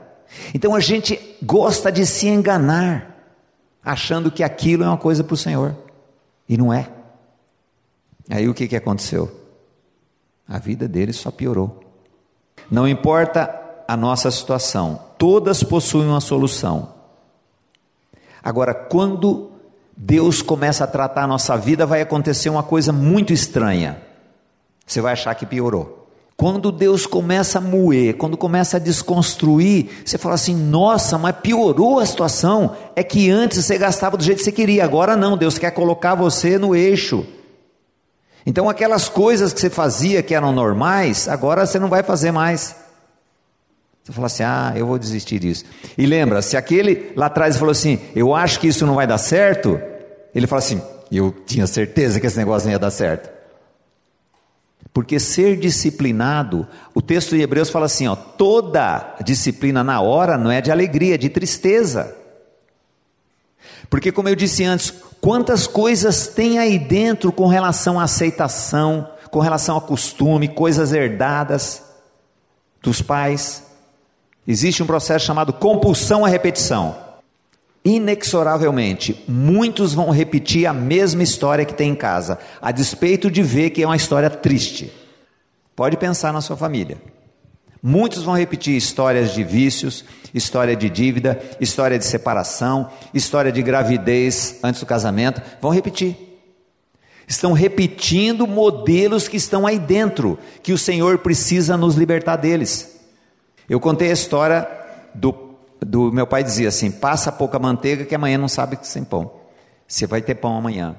[0.53, 3.16] Então a gente gosta de se enganar,
[3.84, 5.76] achando que aquilo é uma coisa para o Senhor
[6.49, 6.88] e não é.
[8.30, 9.32] Aí o que que aconteceu?
[10.48, 11.80] A vida deles só piorou.
[12.70, 16.93] Não importa a nossa situação, todas possuem uma solução.
[18.43, 19.52] Agora, quando
[19.96, 24.02] Deus começa a tratar a nossa vida, vai acontecer uma coisa muito estranha.
[24.86, 26.08] Você vai achar que piorou.
[26.38, 32.00] Quando Deus começa a moer, quando começa a desconstruir, você fala assim: nossa, mas piorou
[32.00, 32.76] a situação.
[32.96, 35.38] É que antes você gastava do jeito que você queria, agora não.
[35.38, 37.26] Deus quer colocar você no eixo.
[38.46, 42.76] Então aquelas coisas que você fazia que eram normais, agora você não vai fazer mais.
[44.04, 45.66] Você fala assim: ah, eu vou desistir disso.
[45.98, 49.18] E lembra, se aquele lá atrás falou assim: eu acho que isso não vai dar
[49.18, 49.82] certo,
[50.34, 50.82] ele fala assim:
[51.12, 53.36] eu tinha certeza que esse negócio não ia dar certo.
[54.93, 60.50] Porque ser disciplinado, o texto de Hebreus fala assim, ó, toda disciplina na hora não
[60.50, 62.16] é de alegria, é de tristeza.
[63.90, 69.40] Porque como eu disse antes, quantas coisas tem aí dentro com relação à aceitação, com
[69.40, 71.84] relação ao costume, coisas herdadas
[72.82, 73.64] dos pais.
[74.48, 76.96] Existe um processo chamado compulsão à repetição.
[77.84, 83.72] Inexoravelmente, muitos vão repetir a mesma história que tem em casa, a despeito de ver
[83.72, 84.92] que é uma história triste.
[85.76, 86.98] Pode pensar na sua família.
[87.88, 94.58] Muitos vão repetir histórias de vícios, história de dívida, história de separação, história de gravidez
[94.64, 95.40] antes do casamento.
[95.62, 96.18] Vão repetir.
[97.28, 103.00] Estão repetindo modelos que estão aí dentro, que o Senhor precisa nos libertar deles.
[103.70, 104.68] Eu contei a história
[105.14, 105.32] do
[105.80, 109.32] do meu pai dizia assim: passa pouca manteiga que amanhã não sabe que sem pão.
[109.88, 110.96] Você vai ter pão amanhã.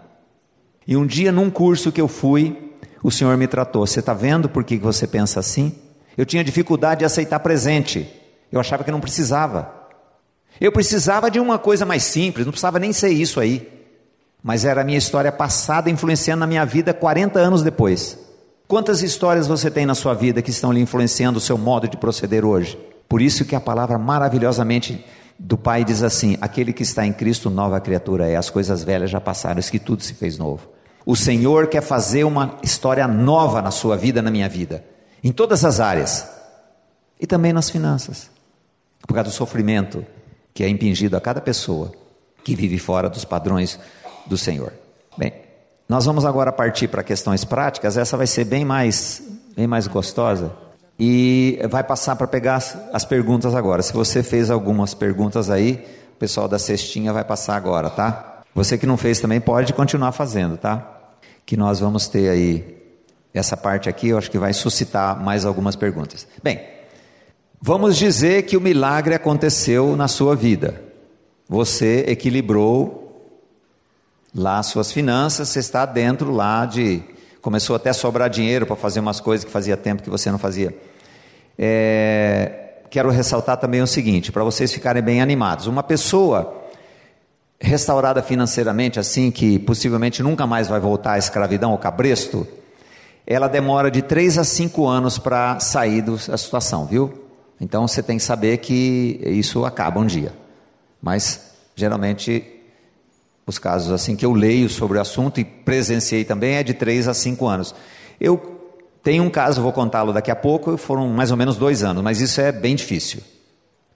[0.86, 2.72] E um dia, num curso que eu fui,
[3.02, 3.84] o Senhor me tratou.
[3.84, 5.85] Você está vendo por que você pensa assim?
[6.16, 8.08] Eu tinha dificuldade de aceitar presente.
[8.50, 9.72] Eu achava que não precisava.
[10.60, 13.68] Eu precisava de uma coisa mais simples, não precisava nem ser isso aí.
[14.42, 18.18] Mas era a minha história passada influenciando na minha vida 40 anos depois.
[18.66, 21.96] Quantas histórias você tem na sua vida que estão lhe influenciando o seu modo de
[21.96, 22.78] proceder hoje?
[23.08, 25.04] Por isso que a palavra maravilhosamente
[25.38, 29.10] do Pai diz assim: aquele que está em Cristo, nova criatura é, as coisas velhas
[29.10, 30.68] já passaram, isso que tudo se fez novo.
[31.04, 34.84] O Senhor quer fazer uma história nova na sua vida, na minha vida,
[35.22, 36.28] em todas as áreas,
[37.20, 38.30] e também nas finanças,
[39.06, 40.04] por causa do sofrimento
[40.52, 41.92] que é impingido a cada pessoa
[42.44, 43.78] que vive fora dos padrões
[44.26, 44.72] do Senhor.
[45.16, 45.32] Bem,
[45.88, 49.22] nós vamos agora partir para questões práticas, essa vai ser bem mais,
[49.56, 50.52] bem mais gostosa
[50.98, 52.56] e vai passar para pegar
[52.92, 53.82] as, perguntas agora.
[53.82, 58.42] Se você fez algumas perguntas aí, o pessoal da cestinha vai passar agora, tá?
[58.54, 61.10] Você que não fez também pode continuar fazendo, tá?
[61.44, 62.75] Que nós vamos ter aí
[63.38, 66.26] essa parte aqui, eu acho que vai suscitar mais algumas perguntas.
[66.42, 66.60] Bem,
[67.60, 70.80] vamos dizer que o milagre aconteceu na sua vida.
[71.48, 73.06] Você equilibrou
[74.34, 77.02] lá suas finanças, você está dentro lá de
[77.40, 80.38] começou até a sobrar dinheiro para fazer umas coisas que fazia tempo que você não
[80.38, 80.76] fazia.
[81.56, 86.66] É, quero ressaltar também o seguinte, para vocês ficarem bem animados: uma pessoa
[87.60, 92.46] restaurada financeiramente, assim, que possivelmente nunca mais vai voltar à escravidão ou cabresto,
[93.26, 97.12] ela demora de 3 a 5 anos para sair da situação, viu?
[97.60, 100.32] Então você tem que saber que isso acaba um dia.
[101.02, 102.44] Mas geralmente
[103.46, 107.08] os casos assim que eu leio sobre o assunto e presenciei também é de 3
[107.08, 107.74] a 5 anos.
[108.20, 108.56] Eu
[109.02, 112.20] tenho um caso, vou contá-lo daqui a pouco, foram mais ou menos dois anos, mas
[112.20, 113.20] isso é bem difícil.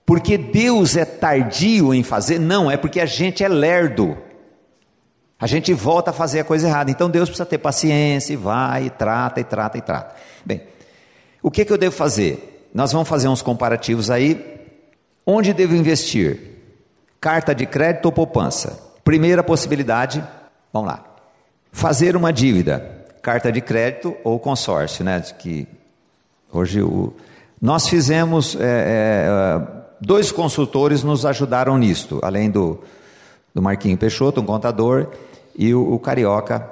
[0.07, 2.39] Porque Deus é tardio em fazer?
[2.39, 4.17] Não, é porque a gente é lerdo.
[5.41, 6.91] A gente volta a fazer a coisa errada.
[6.91, 10.15] Então Deus precisa ter paciência e vai, e trata, e trata, e trata.
[10.45, 10.61] Bem,
[11.43, 12.69] o que, que eu devo fazer?
[12.75, 14.61] Nós vamos fazer uns comparativos aí.
[15.25, 16.39] Onde devo investir?
[17.19, 18.79] Carta de crédito ou poupança?
[19.03, 20.23] Primeira possibilidade,
[20.73, 21.05] vamos lá.
[21.73, 25.21] Fazer uma dívida, carta de crédito ou consórcio, né?
[25.21, 25.67] Que
[26.53, 27.15] hoje o,
[27.61, 29.67] nós fizemos, é, é,
[30.01, 32.81] dois consultores nos ajudaram nisto, além do,
[33.55, 35.09] do Marquinho Peixoto, um contador,
[35.57, 36.69] e o, o Carioca,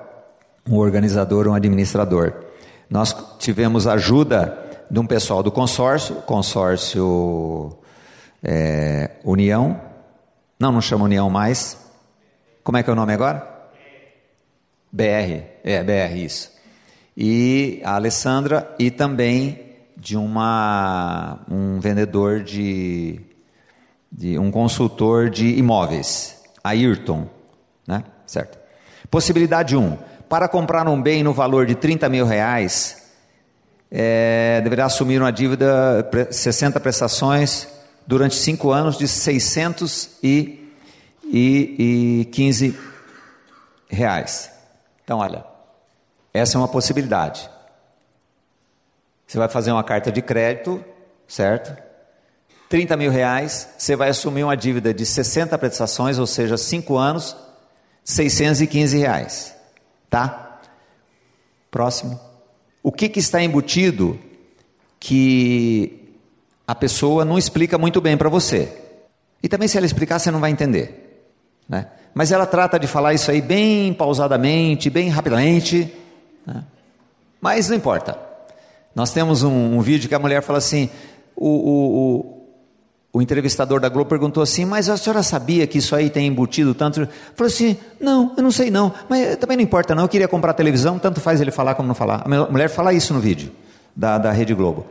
[0.69, 2.33] um organizador, um administrador.
[2.89, 7.77] Nós tivemos ajuda de um pessoal do consórcio, consórcio
[8.43, 9.81] é, União,
[10.59, 11.79] não, não chama União mais,
[12.65, 13.47] como é que é o nome agora?
[14.93, 16.51] BR, é BR, isso.
[17.17, 23.21] E a Alessandra e também de uma um vendedor de,
[24.11, 27.29] de um consultor de imóveis, Ayrton,
[27.87, 28.05] né?
[28.27, 28.58] Certo.
[29.11, 29.81] Possibilidade 1.
[29.81, 29.99] Um,
[30.29, 33.11] para comprar um bem no valor de 30 mil reais,
[33.91, 37.67] é, deverá assumir uma dívida, 60 prestações,
[38.07, 40.59] durante 5 anos de 600 e
[41.31, 42.79] e, e 15
[43.89, 44.51] reais.
[45.05, 45.45] Então, olha,
[46.33, 47.49] essa é uma possibilidade.
[49.27, 50.83] Você vai fazer uma carta de crédito,
[51.27, 51.77] certo?
[52.69, 57.37] 30 mil reais, você vai assumir uma dívida de 60 prestações, ou seja, 5 anos,
[58.09, 59.55] 615 reais.
[60.09, 60.61] Tá?
[61.71, 62.19] Próximo.
[62.83, 64.19] O que, que está embutido
[64.99, 66.17] que
[66.67, 68.73] a pessoa não explica muito bem para você?
[69.43, 71.29] E também, se ela explicar, você não vai entender.
[71.69, 71.87] Né?
[72.15, 75.93] Mas ela trata de falar isso aí bem pausadamente, bem rapidamente.
[76.47, 76.65] Né?
[77.43, 78.19] Mas não importa.
[78.95, 80.89] Nós temos um, um, vídeo que a mulher fala assim:
[81.37, 82.38] o, o, o,
[83.13, 86.75] o entrevistador da Globo perguntou assim: Mas a senhora sabia que isso aí tem embutido
[86.75, 87.09] tanto?
[87.35, 90.05] Falou assim: Não, eu não sei não, mas também não importa não.
[90.05, 92.23] Eu queria comprar televisão, tanto faz ele falar como não falar.
[92.25, 93.51] A mulher fala isso no vídeo
[93.97, 94.87] da, da Rede Globo.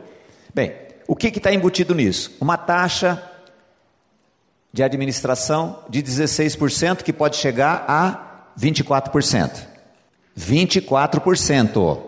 [0.54, 0.72] Bem,
[1.06, 2.36] o que está embutido nisso?
[2.40, 3.22] Uma taxa
[4.72, 9.50] de administração de 16%, que pode chegar a 24%.
[10.38, 11.98] 24%.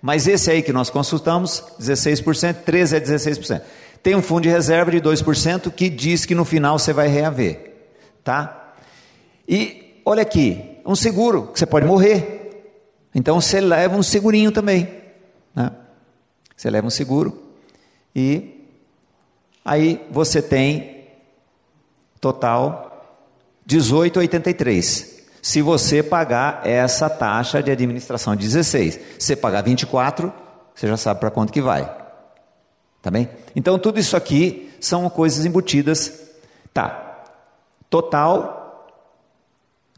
[0.00, 3.62] Mas esse aí que nós consultamos, 16%, 13% é 16%.
[4.02, 7.74] Tem um fundo de reserva de 2% que diz que no final você vai reaver.
[8.22, 8.74] Tá?
[9.48, 12.38] E olha aqui, um seguro, que você pode morrer.
[13.14, 14.88] Então você leva um segurinho também.
[15.54, 15.70] Né?
[16.56, 17.42] Você leva um seguro
[18.14, 18.66] e
[19.64, 21.06] aí você tem
[22.20, 22.88] total
[23.68, 25.18] 18,83.
[25.42, 30.32] Se você pagar essa taxa de administração 16, se você pagar 24,
[30.74, 31.97] você já sabe para quanto que vai.
[33.00, 33.28] Tá bem?
[33.54, 36.32] Então tudo isso aqui são coisas embutidas.
[36.72, 37.22] Tá.
[37.88, 38.58] Total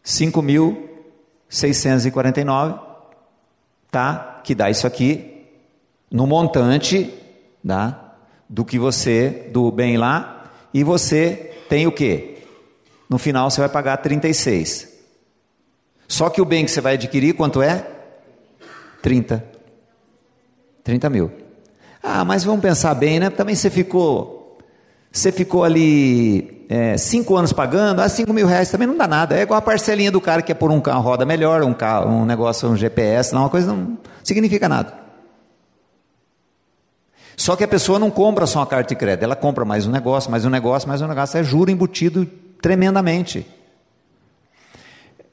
[0.05, 2.78] 5.649,
[3.90, 4.40] tá?
[4.44, 5.46] Que dá isso aqui
[6.11, 7.14] no montante,
[7.66, 8.14] tá?
[8.48, 12.38] Do que você do bem lá e você tem o quê?
[13.09, 14.88] No final você vai pagar 36.
[16.09, 17.86] Só que o bem que você vai adquirir quanto é?
[19.03, 19.44] 30.
[20.82, 21.30] 30 mil.
[22.03, 23.30] Ah, mas vamos pensar bem, né?
[23.30, 24.59] Também você ficou,
[25.12, 29.36] você ficou ali é, cinco anos pagando, ah, cinco mil reais também não dá nada.
[29.36, 32.11] É igual a parcelinha do cara que é por um carro roda melhor, um carro,
[32.11, 34.94] um negócio, um GPS, não, uma coisa não significa nada.
[37.36, 39.90] Só que a pessoa não compra só uma carta de crédito, ela compra mais um
[39.90, 42.26] negócio, mais um negócio, mais um negócio, é juro embutido
[42.61, 43.46] tremendamente.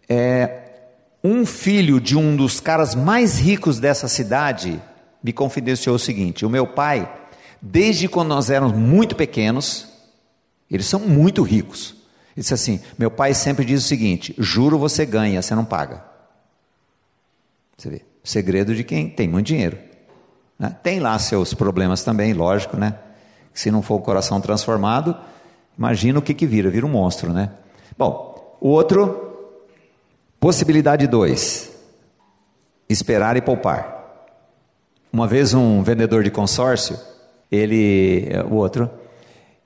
[0.10, 0.62] É,
[1.24, 4.82] um filho de um dos caras mais ricos dessa cidade
[5.24, 7.12] me confidenciou o seguinte: o meu pai,
[7.62, 9.88] desde quando nós éramos muito pequenos,
[10.70, 11.96] eles são muito ricos.
[12.36, 16.04] Ele disse assim: meu pai sempre diz o seguinte: juro você ganha, você não paga.
[17.78, 19.78] Você vê, segredo de quem tem muito dinheiro.
[20.58, 20.76] Né?
[20.82, 22.96] Tem lá seus problemas também, lógico, né?
[23.54, 25.16] Se não for o coração transformado,
[25.78, 27.52] imagina o que, que vira, vira um monstro, né?
[27.98, 29.62] Bom, o outro,
[30.40, 31.72] possibilidade 2:
[32.90, 33.97] esperar e poupar.
[35.12, 36.98] Uma vez um vendedor de consórcio,
[37.52, 38.90] ele, o outro,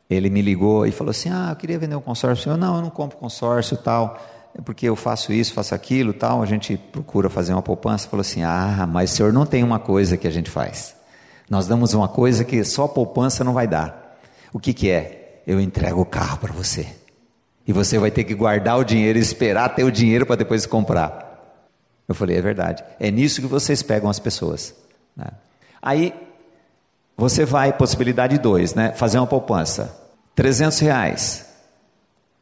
[0.10, 2.52] ele me ligou e falou assim: Ah, eu queria vender um consórcio.
[2.52, 4.20] Eu não, eu não compro consórcio tal,
[4.58, 6.44] é porque eu faço isso, faço aquilo tal.
[6.44, 8.08] A gente procura fazer uma poupança.
[8.08, 10.96] Falou assim: Ah, mas o senhor não tem uma coisa que a gente faz.
[11.50, 14.18] Nós damos uma coisa que só a poupança não vai dar.
[14.54, 15.42] O que, que é?
[15.48, 16.88] Eu entrego o carro para você.
[17.68, 20.66] E você vai ter que guardar o dinheiro e esperar ter o dinheiro para depois
[20.66, 21.62] comprar.
[22.08, 22.84] Eu falei: É verdade.
[23.00, 24.81] É nisso que vocês pegam as pessoas.
[25.16, 25.28] Né?
[25.82, 26.14] Aí
[27.18, 28.92] você vai, possibilidade 2, né?
[28.94, 29.98] fazer uma poupança.
[30.36, 31.46] 300 reais.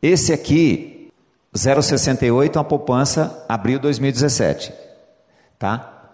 [0.02, 1.12] Esse aqui,
[1.54, 4.72] 0,68, uma poupança, abril 2017.
[5.58, 6.14] Tá?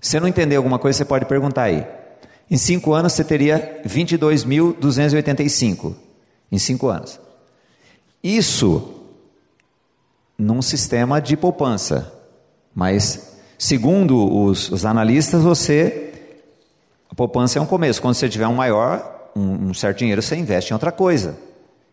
[0.00, 1.84] Se não entender alguma coisa, você pode perguntar aí.
[2.50, 5.94] Em 5 anos você teria 22.285.
[6.52, 7.18] Em 5 anos.
[8.22, 9.00] Isso
[10.38, 12.12] num sistema de poupança.
[12.74, 16.12] Mas Segundo os, os analistas, você
[17.14, 18.02] a poupança é um começo.
[18.02, 21.36] Quando você tiver um maior, um, um, certo dinheiro, você investe em outra coisa.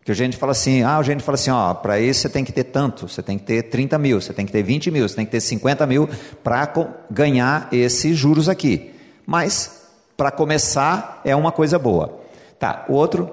[0.04, 2.44] Que a gente fala assim, ah, a gente fala assim, ó, para isso você tem
[2.44, 5.08] que ter tanto, você tem que ter 30 mil, você tem que ter 20 mil,
[5.08, 6.08] você tem que ter 50 mil
[6.42, 6.68] para
[7.08, 8.92] ganhar esses juros aqui.
[9.24, 9.86] Mas,
[10.16, 12.20] para começar, é uma coisa boa.
[12.58, 13.30] Tá, o outro,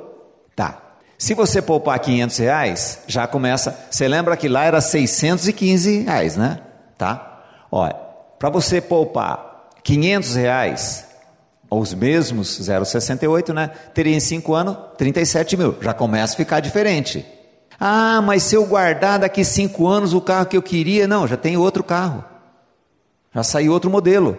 [0.56, 0.78] tá.
[1.18, 6.60] Se você poupar 500 reais, já começa, você lembra que lá era 615 reais, né?
[7.00, 7.42] Tá?
[7.72, 8.09] Olha,
[8.40, 11.06] para você poupar 500 reais,
[11.70, 13.70] os mesmos 0,68, né?
[13.94, 15.76] Teria em 5 anos 37 mil.
[15.82, 17.26] Já começa a ficar diferente.
[17.78, 21.38] Ah, mas se eu guardar daqui 5 anos o carro que eu queria, não, já
[21.38, 22.24] tem outro carro.
[23.36, 24.38] Já saiu outro modelo.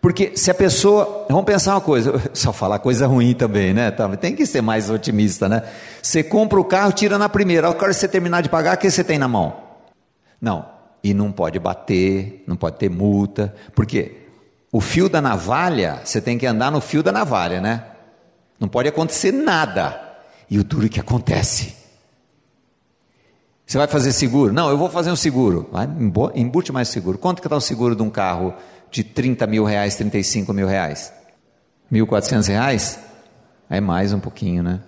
[0.00, 1.26] Porque se a pessoa.
[1.28, 3.90] Vamos pensar uma coisa, só falar coisa ruim também, né?
[3.90, 5.62] Tá, tem que ser mais otimista, né?
[6.02, 7.66] Você compra o carro, tira na primeira.
[7.66, 9.56] Ao que você terminar de pagar, o que você tem na mão?
[10.40, 14.26] Não e não pode bater, não pode ter multa, porque
[14.70, 17.84] o fio da navalha, você tem que andar no fio da navalha, né?
[18.60, 20.04] Não pode acontecer nada.
[20.50, 21.76] E o duro que acontece.
[23.66, 24.52] Você vai fazer seguro?
[24.52, 25.68] Não, eu vou fazer um seguro.
[25.70, 25.86] Vai,
[26.34, 27.18] embute mais seguro.
[27.18, 28.54] Quanto que está o seguro de um carro
[28.90, 31.12] de 30 mil reais, 35 mil reais?
[31.92, 32.98] 1.400 reais?
[33.68, 34.80] É mais um pouquinho, né?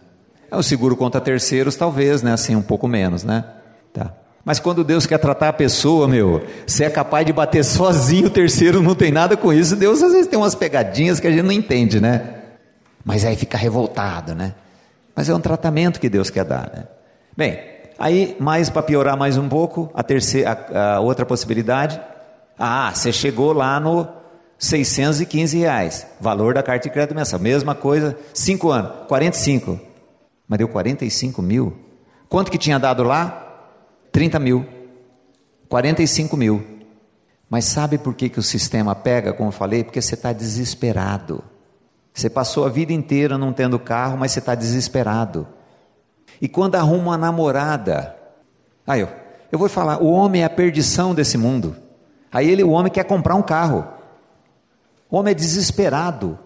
[0.50, 2.32] É o seguro contra terceiros, talvez, né?
[2.32, 3.44] Assim, um pouco menos, né?
[3.92, 4.14] Tá.
[4.44, 8.30] Mas quando Deus quer tratar a pessoa, meu, você é capaz de bater sozinho, o
[8.30, 9.76] terceiro não tem nada com isso.
[9.76, 12.36] Deus às vezes tem umas pegadinhas que a gente não entende, né?
[13.04, 14.54] Mas aí fica revoltado, né?
[15.14, 16.70] Mas é um tratamento que Deus quer dar.
[16.74, 16.84] Né?
[17.36, 17.60] Bem,
[17.98, 22.00] aí, mais para piorar mais um pouco, a, terceira, a, a outra possibilidade.
[22.58, 24.08] Ah, você chegou lá no
[24.58, 27.38] 615 reais, valor da carta de crédito mensal.
[27.40, 29.80] Mesma coisa, 5 anos, 45.
[30.48, 31.76] Mas deu 45 mil?
[32.28, 33.49] Quanto que tinha dado lá?
[34.12, 34.66] 30 mil.
[35.68, 36.64] 45 mil.
[37.48, 39.82] Mas sabe por que, que o sistema pega, como eu falei?
[39.82, 41.42] Porque você está desesperado.
[42.12, 45.46] Você passou a vida inteira não tendo carro, mas você está desesperado.
[46.40, 48.16] E quando arruma uma namorada,
[48.86, 49.08] aí eu,
[49.50, 51.76] eu vou falar, o homem é a perdição desse mundo.
[52.32, 53.86] Aí ele, o homem quer comprar um carro.
[55.10, 56.38] O homem é desesperado.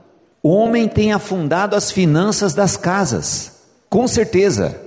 [0.42, 3.62] O homem tem afundado as finanças das casas.
[3.90, 4.80] Com certeza.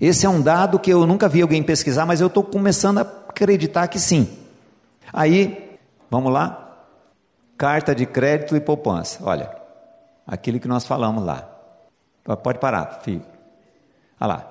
[0.00, 3.02] Esse é um dado que eu nunca vi alguém pesquisar, mas eu estou começando a
[3.02, 4.38] acreditar que sim.
[5.12, 5.78] Aí,
[6.10, 6.78] vamos lá?
[7.58, 9.18] Carta de crédito e poupança.
[9.22, 9.50] Olha,
[10.26, 11.48] aquilo que nós falamos lá.
[12.42, 13.24] Pode parar, filho.
[14.18, 14.46] Olha lá.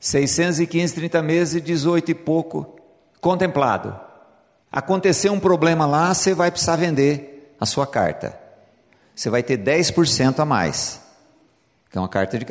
[0.00, 2.78] 615, 30 meses, 18 e pouco,
[3.20, 3.98] contemplado.
[4.70, 8.38] Aconteceu um problema lá, você vai precisar vender a sua carta.
[9.14, 11.00] Você vai ter 10% a mais.
[11.94, 12.44] É uma carta de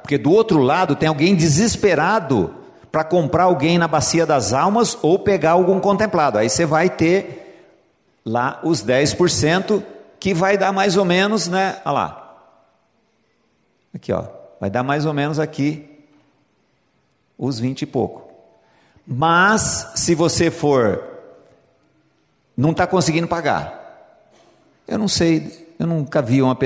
[0.00, 2.54] porque do outro lado tem alguém desesperado
[2.90, 6.38] para comprar alguém na bacia das almas ou pegar algum contemplado.
[6.38, 7.68] Aí você vai ter
[8.24, 9.82] lá os 10%
[10.18, 11.80] que vai dar mais ou menos, né?
[11.84, 12.36] Olha lá.
[13.94, 14.24] Aqui, ó.
[14.58, 16.04] Vai dar mais ou menos aqui
[17.36, 18.30] os 20 e pouco.
[19.06, 21.16] Mas se você for
[22.56, 23.84] não está conseguindo pagar.
[24.88, 26.56] Eu não sei, eu nunca vi uma,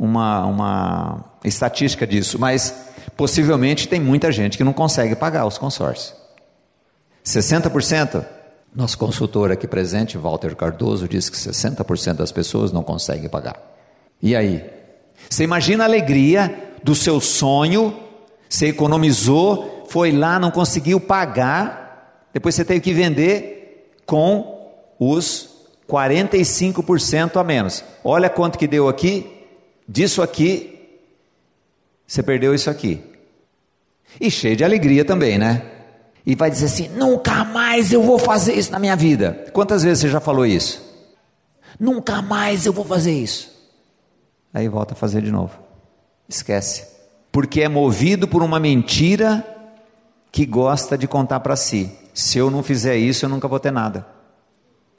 [0.00, 2.74] uma, uma estatística disso, mas
[3.18, 6.14] possivelmente tem muita gente que não consegue pagar os consórcios.
[7.22, 8.24] 60%?
[8.74, 13.60] Nosso consultor aqui presente, Walter Cardoso, diz que 60% das pessoas não conseguem pagar.
[14.22, 14.64] E aí?
[15.28, 17.94] Você imagina a alegria do seu sonho,
[18.48, 24.66] você economizou, foi lá, não conseguiu pagar, depois você teve que vender com
[24.98, 25.50] os
[25.86, 27.84] 45% a menos.
[28.02, 29.39] Olha quanto que deu aqui,
[29.90, 30.78] disso aqui,
[32.06, 33.02] você perdeu isso aqui.
[34.20, 35.62] E cheio de alegria também, né?
[36.24, 39.46] E vai dizer assim: nunca mais eu vou fazer isso na minha vida.
[39.52, 40.88] Quantas vezes você já falou isso?
[41.78, 43.50] Nunca mais eu vou fazer isso.
[44.52, 45.58] Aí volta a fazer de novo.
[46.28, 46.86] Esquece.
[47.32, 49.44] Porque é movido por uma mentira
[50.30, 51.90] que gosta de contar para si.
[52.12, 54.06] Se eu não fizer isso, eu nunca vou ter nada.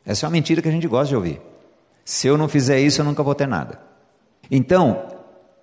[0.05, 1.41] Essa é uma mentira que a gente gosta de ouvir.
[2.03, 3.90] Se eu não fizer isso, eu nunca vou ter nada.
[4.51, 5.07] Então,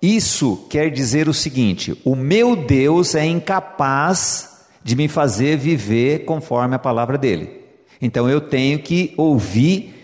[0.01, 6.75] isso quer dizer o seguinte: o meu Deus é incapaz de me fazer viver conforme
[6.75, 7.59] a palavra dele.
[8.01, 9.95] Então eu tenho que ouvir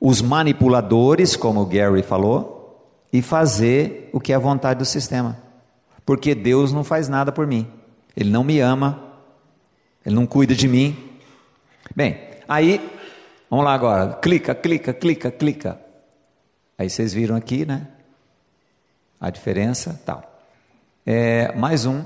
[0.00, 5.38] os manipuladores, como o Gary falou, e fazer o que é a vontade do sistema.
[6.04, 7.66] Porque Deus não faz nada por mim.
[8.16, 9.02] Ele não me ama.
[10.04, 10.94] Ele não cuida de mim.
[11.96, 12.80] Bem, aí,
[13.48, 14.14] vamos lá agora.
[14.14, 15.80] Clica, clica, clica, clica.
[16.76, 17.86] Aí vocês viram aqui, né?
[19.24, 20.22] A diferença, tal.
[21.06, 22.04] É, mais um.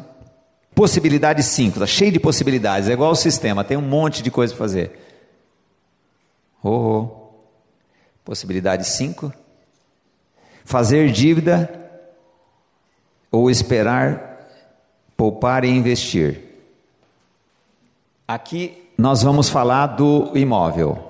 [0.73, 4.55] Possibilidade 5, está cheio de possibilidades, é igual o sistema, tem um monte de coisa
[4.55, 5.01] para fazer.
[6.63, 7.19] Oh, oh.
[8.25, 9.33] Possibilidade 5.
[10.65, 11.69] Fazer dívida
[13.33, 14.39] ou esperar,
[15.17, 16.45] poupar e investir.
[18.29, 21.05] Aqui nós vamos falar do imóvel.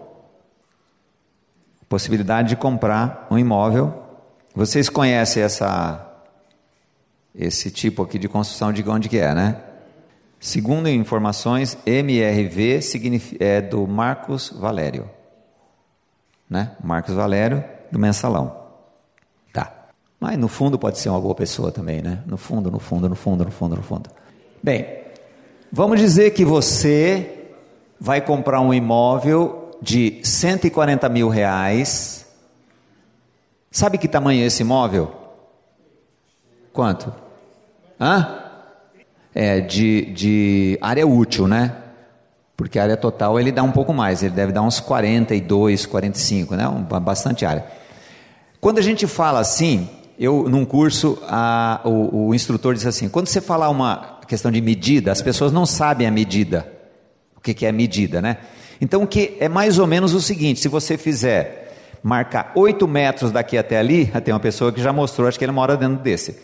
[1.86, 4.07] Possibilidade de comprar um imóvel
[4.54, 6.04] vocês conhecem essa
[7.34, 9.62] esse tipo aqui de construção de onde que é, né?
[10.40, 12.80] Segundo informações, MRV
[13.38, 15.08] é do Marcos Valério,
[16.48, 16.72] né?
[16.82, 18.56] Marcos Valério do Mensalão.
[19.52, 19.72] Tá.
[20.18, 22.22] Mas no fundo pode ser uma boa pessoa também, né?
[22.26, 24.10] No fundo, no fundo, no fundo, no fundo, no fundo.
[24.62, 24.86] Bem,
[25.72, 27.46] vamos dizer que você
[28.00, 32.26] vai comprar um imóvel de 140 mil reais
[33.70, 35.12] Sabe que tamanho é esse imóvel?
[36.72, 37.12] Quanto?
[38.00, 38.44] Hã?
[39.34, 41.76] É, de, de área útil, né?
[42.56, 46.56] Porque a área total ele dá um pouco mais, ele deve dar uns 42, 45,
[46.56, 46.68] né?
[46.68, 47.64] Um, bastante área.
[48.60, 49.88] Quando a gente fala assim,
[50.18, 54.60] eu num curso, a, o, o instrutor disse assim: quando você falar uma questão de
[54.60, 56.66] medida, as pessoas não sabem a medida.
[57.36, 58.38] O que, que é medida, né?
[58.80, 61.67] Então, que é mais ou menos o seguinte: se você fizer
[62.08, 65.52] marcar 8 metros daqui até ali, tem uma pessoa que já mostrou, acho que ele
[65.52, 66.40] mora dentro desse.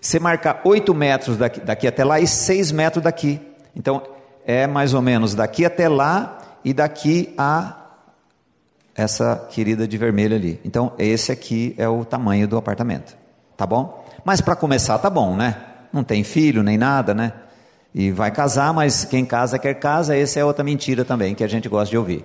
[0.00, 3.38] Você marcar 8 metros daqui, daqui até lá e 6 metros daqui.
[3.76, 4.02] Então,
[4.46, 7.76] é mais ou menos daqui até lá e daqui a
[8.94, 10.58] essa querida de vermelho ali.
[10.64, 13.14] Então, esse aqui é o tamanho do apartamento.
[13.54, 14.04] Tá bom?
[14.24, 15.56] Mas para começar, tá bom, né?
[15.92, 17.32] Não tem filho nem nada, né?
[17.94, 21.48] E vai casar, mas quem casa quer casa, essa é outra mentira também que a
[21.48, 22.24] gente gosta de ouvir.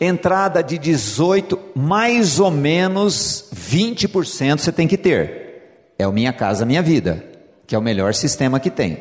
[0.00, 5.92] Entrada de 18, mais ou menos 20% você tem que ter.
[5.98, 7.24] É o Minha Casa Minha Vida,
[7.66, 8.98] que é o melhor sistema que tem,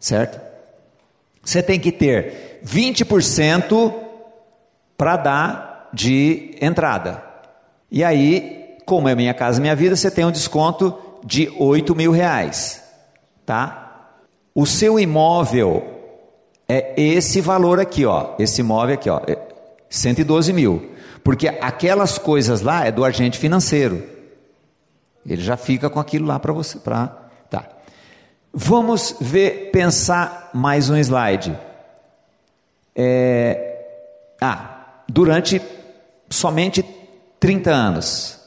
[0.00, 0.40] certo?
[1.44, 3.92] Você tem que ter 20%
[4.96, 7.22] para dar de entrada.
[7.90, 12.10] E aí, como é Minha Casa Minha Vida, você tem um desconto de 8 mil
[12.10, 12.82] reais,
[13.44, 14.10] tá?
[14.54, 15.84] O seu imóvel
[16.68, 18.34] é esse valor aqui, ó.
[18.38, 19.20] Esse imóvel aqui, ó,
[19.92, 20.90] 112 é mil,
[21.22, 24.02] porque aquelas coisas lá é do agente financeiro.
[25.24, 27.08] Ele já fica com aquilo lá para você, para
[27.50, 27.68] tá.
[28.52, 31.56] Vamos ver, pensar mais um slide.
[32.96, 33.84] É,
[34.40, 35.60] ah, durante
[36.30, 36.82] somente
[37.38, 38.40] 30 anos,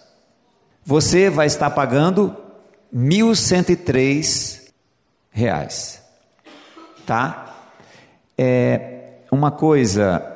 [0.83, 2.35] você vai estar pagando
[2.93, 4.63] 1.103
[5.29, 6.01] reais,
[7.05, 7.55] tá?
[8.35, 10.34] É uma coisa.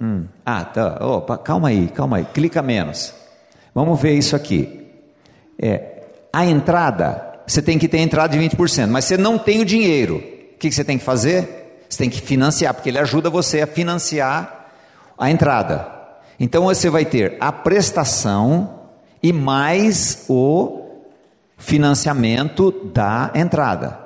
[0.00, 1.04] Hum, ah, tá.
[1.04, 2.24] Opa, calma aí, calma aí.
[2.24, 3.14] Clica menos.
[3.74, 4.86] Vamos ver isso aqui.
[5.58, 9.64] É, a entrada, você tem que ter entrada de 20%, mas você não tem o
[9.64, 10.16] dinheiro.
[10.54, 11.82] O que você tem que fazer?
[11.88, 14.70] Você tem que financiar, porque ele ajuda você a financiar
[15.16, 15.98] a entrada.
[16.38, 18.78] Então você vai ter a prestação
[19.22, 20.86] e mais o
[21.56, 23.98] financiamento da entrada.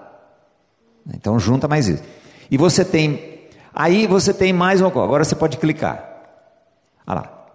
[1.14, 2.02] Então junta mais isso.
[2.50, 3.31] E você tem,
[3.74, 6.08] aí você tem mais uma coisa, agora você pode clicar.
[7.06, 7.46] Olha lá.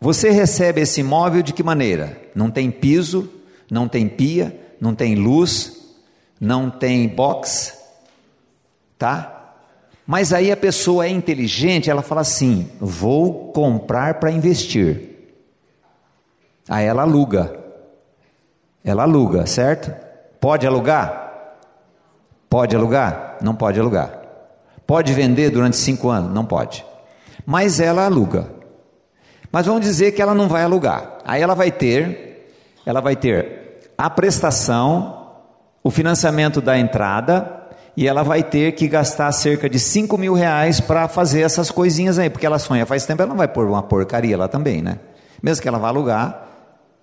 [0.00, 2.20] Você recebe esse imóvel de que maneira?
[2.34, 3.30] Não tem piso,
[3.70, 5.94] não tem pia, não tem luz,
[6.40, 7.78] não tem box,
[8.98, 9.54] tá?
[10.06, 15.10] Mas aí a pessoa é inteligente, ela fala assim: vou comprar para investir.
[16.68, 17.58] Aí ela aluga.
[18.82, 19.94] Ela aluga, certo?
[20.40, 21.58] Pode alugar?
[22.48, 23.36] Pode alugar?
[23.42, 24.19] Não pode alugar.
[24.90, 26.34] Pode vender durante cinco anos?
[26.34, 26.84] Não pode.
[27.46, 28.50] Mas ela aluga.
[29.52, 31.18] Mas vamos dizer que ela não vai alugar.
[31.24, 32.50] Aí ela vai ter,
[32.84, 35.28] ela vai ter a prestação,
[35.84, 40.80] o financiamento da entrada e ela vai ter que gastar cerca de 5 mil reais
[40.80, 43.84] para fazer essas coisinhas aí, porque ela sonha faz tempo, ela não vai pôr uma
[43.84, 44.98] porcaria lá também, né?
[45.40, 46.48] Mesmo que ela vá alugar,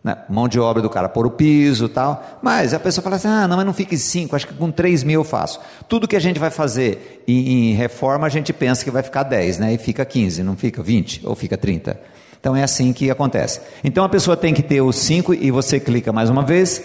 [0.04, 0.18] né?
[0.30, 2.40] mão de obra do cara, pôr o piso tal.
[2.42, 5.04] Mas a pessoa fala assim: ah, não, mas não fique cinco, acho que com três
[5.04, 5.60] mil eu faço.
[5.88, 9.24] Tudo que a gente vai fazer em, em reforma, a gente pensa que vai ficar
[9.24, 9.74] 10, né?
[9.74, 12.00] E fica 15, não fica 20 ou fica 30.
[12.40, 13.60] Então é assim que acontece.
[13.84, 16.82] Então a pessoa tem que ter os 5 e você clica mais uma vez,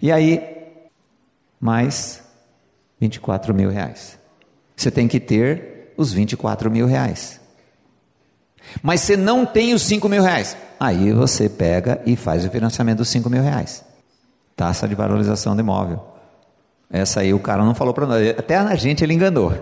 [0.00, 0.42] e aí,
[1.60, 2.22] mais
[3.00, 4.18] 24 mil reais.
[4.76, 7.40] Você tem que ter os 24 mil reais.
[8.82, 10.56] Mas você não tem os 5 mil reais.
[10.78, 13.84] Aí você pega e faz o financiamento dos 5 mil reais.
[14.54, 16.00] Taxa de valorização do imóvel.
[16.90, 18.28] Essa aí o cara não falou para nós.
[18.30, 19.54] Até a gente ele enganou.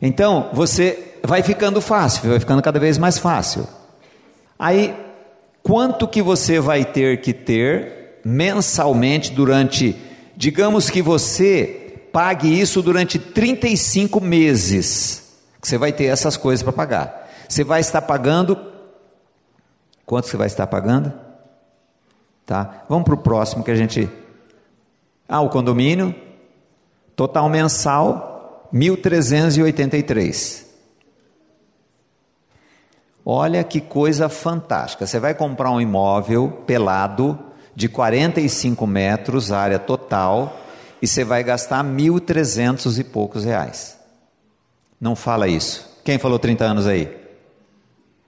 [0.00, 3.66] Então, você vai ficando fácil, vai ficando cada vez mais fácil.
[4.58, 4.94] Aí,
[5.62, 9.96] quanto que você vai ter que ter mensalmente durante,
[10.36, 15.25] digamos que você pague isso durante 35 meses.
[15.66, 17.28] Você vai ter essas coisas para pagar.
[17.48, 18.56] Você vai estar pagando.
[20.04, 21.12] Quanto você vai estar pagando?
[22.46, 22.84] Tá?
[22.88, 24.08] Vamos para o próximo que a gente.
[25.28, 26.14] Ah, o condomínio.
[27.16, 30.66] Total mensal, 1.383.
[33.24, 35.04] Olha que coisa fantástica.
[35.04, 37.36] Você vai comprar um imóvel pelado
[37.74, 40.60] de 45 metros, área total,
[41.02, 43.95] e você vai gastar 1.300 e poucos reais.
[45.00, 45.88] Não fala isso.
[46.04, 47.14] Quem falou 30 anos aí?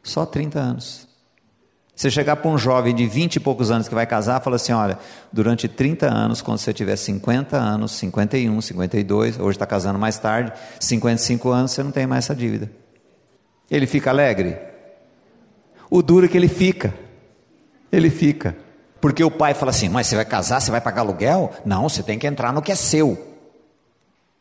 [0.03, 1.09] Só 30 anos.
[1.99, 4.73] Você chegar para um jovem de 20 e poucos anos que vai casar, fala assim:
[4.73, 4.99] olha,
[5.33, 10.53] durante 30 anos, quando você tiver 50 anos, 51, 52, hoje está casando mais tarde,
[10.79, 12.71] 55 anos, você não tem mais essa dívida.
[13.69, 14.57] Ele fica alegre?
[15.91, 16.95] O duro é que ele fica.
[17.91, 18.57] Ele fica.
[19.01, 21.53] Porque o pai fala assim: mas você vai casar, você vai pagar aluguel?
[21.65, 23.28] Não, você tem que entrar no que é seu.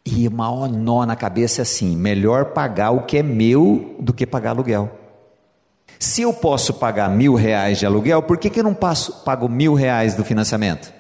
[0.09, 4.13] E o maior nó na cabeça é assim: melhor pagar o que é meu do
[4.13, 4.89] que pagar aluguel.
[5.99, 9.49] Se eu posso pagar mil reais de aluguel, por que, que eu não passo, pago
[9.49, 10.93] mil reais do financiamento?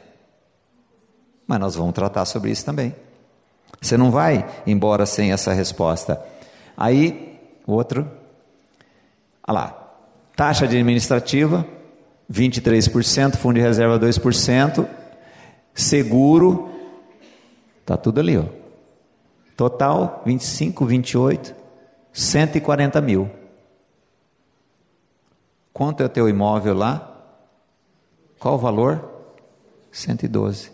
[1.45, 2.93] Mas nós vamos tratar sobre isso também.
[3.79, 6.21] Você não vai embora sem essa resposta.
[6.75, 8.11] Aí, outro.
[9.47, 9.83] Olha lá.
[10.35, 11.65] Taxa administrativa,
[12.29, 14.85] 23%, fundo de reserva 2%,
[15.73, 16.69] seguro,
[17.79, 18.56] está tudo ali, ó.
[19.57, 21.55] Total, 25, 28,
[22.13, 23.27] 140 mil.
[25.73, 27.25] Quanto é o teu imóvel lá?
[28.39, 29.09] Qual o valor?
[29.91, 30.71] 112.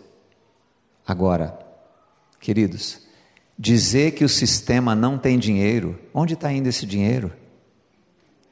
[1.06, 1.58] Agora,
[2.38, 3.00] queridos,
[3.58, 7.32] dizer que o sistema não tem dinheiro, onde está indo esse dinheiro?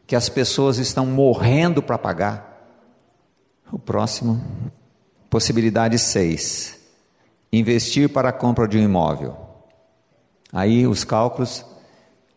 [0.06, 2.72] Que as pessoas estão morrendo para pagar.
[3.70, 4.42] O próximo,
[5.28, 6.80] possibilidade 6.
[7.52, 9.51] Investir para a compra de um imóvel.
[10.52, 11.64] Aí os cálculos,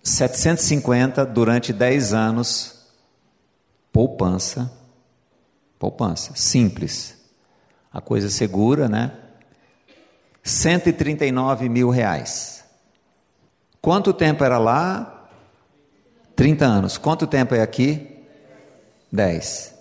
[0.02, 2.86] 750 durante 10 anos,
[3.92, 4.72] poupança,
[5.78, 7.18] poupança, simples.
[7.92, 9.12] A coisa segura, né?
[10.44, 12.64] 139 mil reais.
[13.82, 15.28] Quanto tempo era lá?
[16.36, 16.98] 30 anos.
[16.98, 18.24] Quanto tempo é aqui?
[19.12, 19.74] 10.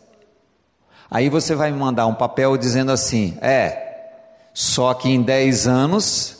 [1.11, 4.09] Aí você vai me mandar um papel dizendo assim: é,
[4.53, 6.34] só que em 10 anos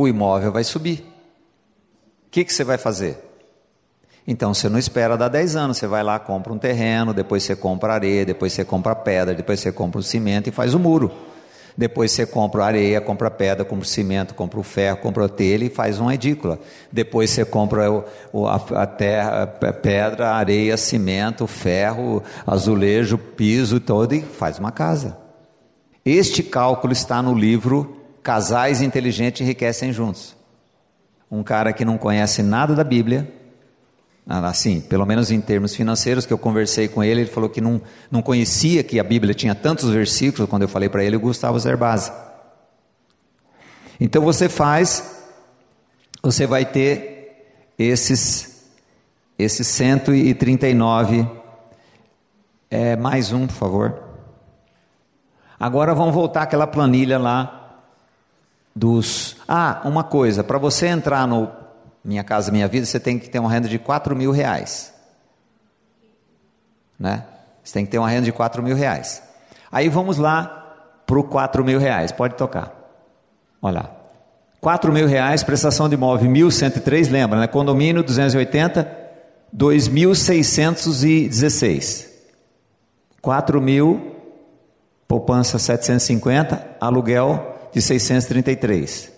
[0.00, 1.00] o imóvel vai subir.
[1.00, 3.18] O que, que você vai fazer?
[4.28, 7.56] Então você não espera dar 10 anos, você vai lá, compra um terreno, depois você
[7.56, 11.10] compra areia, depois você compra pedra, depois você compra o cimento e faz o muro.
[11.76, 15.68] Depois você compra areia, compra pedra, compra cimento, compra o ferro, compra a telha e
[15.68, 16.60] faz uma edícula.
[16.92, 24.14] Depois você compra o, o, a, terra, a pedra, areia, cimento, ferro, azulejo, piso todo
[24.14, 25.18] e faz uma casa.
[26.04, 27.97] Este cálculo está no livro
[28.28, 30.36] Casais Inteligentes Enriquecem Juntos.
[31.30, 33.26] Um cara que não conhece nada da Bíblia,
[34.26, 37.80] assim, pelo menos em termos financeiros, que eu conversei com ele, ele falou que não,
[38.10, 41.58] não conhecia que a Bíblia tinha tantos versículos, quando eu falei para ele, o Gustavo
[41.58, 42.12] Zerbasi.
[43.98, 45.24] Então você faz,
[46.22, 47.46] você vai ter
[47.78, 48.68] esses,
[49.38, 51.26] esses 139,
[52.70, 54.02] é, mais um, por favor.
[55.58, 57.57] Agora vamos voltar àquela planilha lá
[58.78, 59.36] dos.
[59.46, 61.50] Ah, uma coisa, para você entrar no
[62.04, 64.94] minha Casa Minha Vida, você tem que ter uma renda de 4 mil reais.
[66.98, 67.24] Né?
[67.62, 69.22] Você tem que ter uma renda de 4 mil reais.
[69.70, 70.46] Aí vamos lá
[71.06, 72.10] para o 4 mil reais.
[72.12, 72.72] Pode tocar.
[73.60, 73.90] Olha lá.
[74.60, 77.46] 4 mil reais, prestação de imóvel 1.103, lembra, né?
[77.46, 78.90] Condomínio 280,
[79.56, 82.08] 2.616.
[83.20, 84.16] 4 mil,
[85.06, 89.12] poupança 750, aluguel de 633.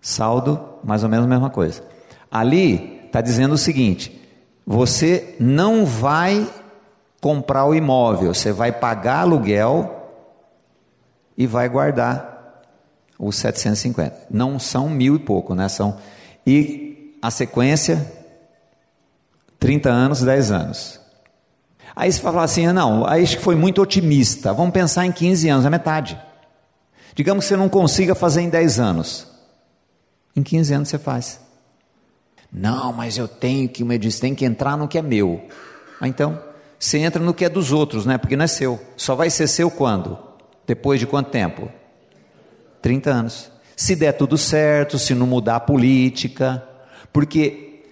[0.00, 1.82] Saldo, mais ou menos a mesma coisa.
[2.30, 4.18] Ali está dizendo o seguinte:
[4.66, 6.48] você não vai
[7.20, 10.08] comprar o imóvel, você vai pagar aluguel
[11.36, 12.62] e vai guardar
[13.18, 14.26] os 750.
[14.30, 15.68] Não são mil e pouco, né?
[15.68, 15.98] São
[16.46, 18.10] e a sequência
[19.60, 21.00] 30 anos, 10 anos.
[21.94, 24.52] Aí você fala assim: não, aí acho que foi muito otimista.
[24.54, 26.18] Vamos pensar em 15 anos, a metade.
[27.14, 29.26] Digamos que você não consiga fazer em 10 anos.
[30.34, 31.40] Em 15 anos você faz.
[32.52, 35.46] Não, mas eu tenho que, uma disse, tem que entrar no que é meu.
[36.00, 36.38] Ah, então,
[36.78, 38.18] você entra no que é dos outros, né?
[38.18, 38.80] Porque não é seu.
[38.96, 40.18] Só vai ser seu quando?
[40.66, 41.70] Depois de quanto tempo?
[42.82, 43.50] 30 anos.
[43.76, 46.62] Se der tudo certo, se não mudar a política,
[47.12, 47.84] porque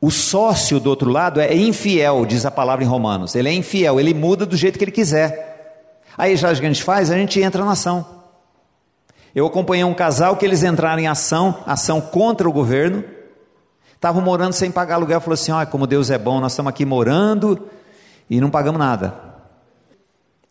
[0.00, 3.36] o sócio do outro lado é infiel, diz a palavra em Romanos.
[3.36, 6.02] Ele é infiel, ele muda do jeito que ele quiser.
[6.18, 8.21] Aí já a gente faz, a gente entra na ação.
[9.34, 13.02] Eu acompanhei um casal que eles entraram em ação, ação contra o governo,
[14.02, 16.84] Estavam morando sem pagar aluguel, falou assim: olha, como Deus é bom, nós estamos aqui
[16.84, 17.68] morando
[18.28, 19.14] e não pagamos nada.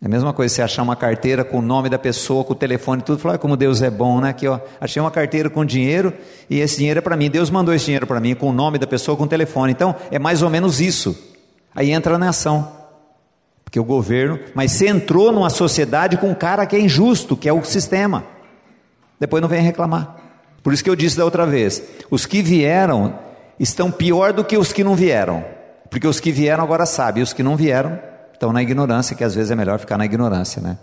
[0.01, 2.55] É a mesma coisa você achar uma carteira com o nome da pessoa, com o
[2.55, 4.29] telefone e tudo, falar, como Deus é bom, né?
[4.29, 6.13] Aqui, ó, achei uma carteira com dinheiro
[6.49, 7.29] e esse dinheiro é para mim.
[7.29, 9.73] Deus mandou esse dinheiro para mim com o nome da pessoa, com o telefone.
[9.73, 11.13] Então, é mais ou menos isso.
[11.75, 12.71] Aí entra na ação.
[13.65, 17.49] Porque o governo, mas você entrou numa sociedade com um cara que é injusto, que
[17.49, 18.23] é o sistema.
[19.21, 20.15] Depois não vem reclamar.
[20.63, 23.19] Por isso que eu disse da outra vez: os que vieram
[23.59, 25.45] estão pior do que os que não vieram.
[25.91, 27.99] Porque os que vieram agora sabem, e os que não vieram
[28.33, 30.79] estão na ignorância, que às vezes é melhor ficar na ignorância, né?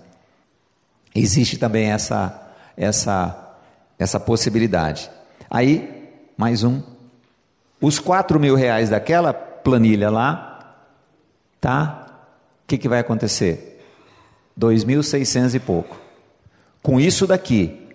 [1.12, 3.56] Existe também essa essa
[3.98, 5.10] essa possibilidade.
[5.50, 6.80] Aí, mais um.
[7.80, 10.76] Os quatro mil reais daquela planilha lá,
[11.60, 12.06] tá?
[12.62, 13.82] O que, que vai acontecer?
[14.56, 15.96] Dois mil seiscentos e pouco.
[16.80, 17.87] Com isso daqui,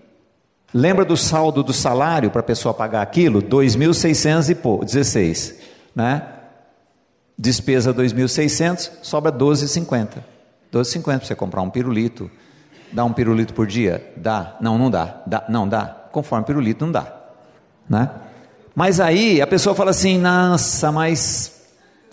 [0.74, 3.44] Lembra do saldo do salário para a pessoa pagar aquilo?
[3.44, 5.54] 2.616,
[5.96, 6.24] né?
[7.38, 10.34] Despesa 2.600, sobra 12,50.
[10.74, 12.32] 12,50 para você comprar um pirulito.
[12.92, 14.12] Dá um pirulito por dia?
[14.18, 14.58] Dá.
[14.60, 15.22] Não, não dá.
[15.28, 15.46] dá.
[15.48, 15.86] Não dá.
[16.12, 17.12] Conforme pirulito não dá,
[17.90, 18.10] né?
[18.76, 21.62] Mas aí a pessoa fala assim: "Nossa, mas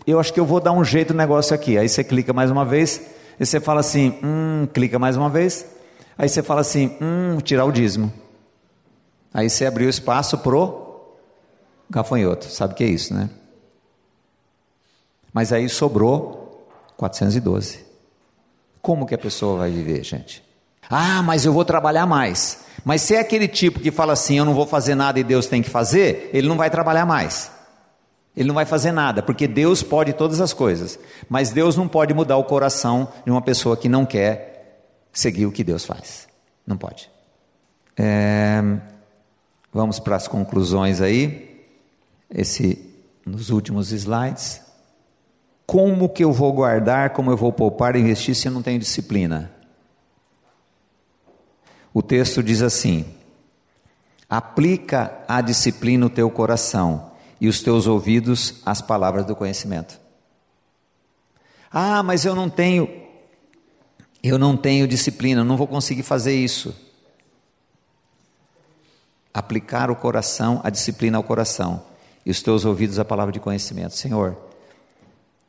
[0.07, 1.79] eu acho que eu vou dar um jeito no negócio aqui".
[1.79, 3.01] Aí você clica mais uma vez,
[3.39, 5.67] e você fala assim: "Hum", clica mais uma vez.
[6.17, 8.11] Aí você fala assim: "Hum, tirar o dízimo".
[9.33, 11.17] Aí você abriu espaço pro
[11.89, 12.47] gafanhoto.
[12.47, 13.31] Sabe o que é isso, né?
[15.33, 17.85] Mas aí sobrou 412.
[18.83, 20.43] Como que a pessoa vai viver, gente?
[20.89, 22.65] Ah, mas eu vou trabalhar mais.
[22.85, 25.47] Mas se é aquele tipo que fala assim, eu não vou fazer nada e Deus
[25.47, 27.53] tem que fazer, ele não vai trabalhar mais.
[28.37, 30.99] Ele não vai fazer nada, porque Deus pode todas as coisas.
[31.29, 35.53] Mas Deus não pode mudar o coração de uma pessoa que não quer seguir o
[35.53, 36.27] que Deus faz.
[36.67, 37.11] Não pode.
[37.97, 38.63] É,
[39.73, 41.67] vamos para as conclusões aí.
[42.31, 42.91] Esse
[43.25, 44.63] nos últimos slides.
[45.67, 48.79] Como que eu vou guardar, como eu vou poupar e investir se eu não tenho
[48.79, 49.53] disciplina?
[51.95, 53.05] O texto diz assim:
[54.29, 60.01] aplica a disciplina no teu coração e os teus ouvidos às palavras do conhecimento.
[61.71, 62.89] Ah, mas eu não tenho,
[64.23, 66.75] eu não tenho disciplina, não vou conseguir fazer isso.
[69.33, 71.83] Aplicar o coração, a disciplina ao coração
[72.25, 73.95] e os teus ouvidos à palavra de conhecimento.
[73.95, 74.37] Senhor,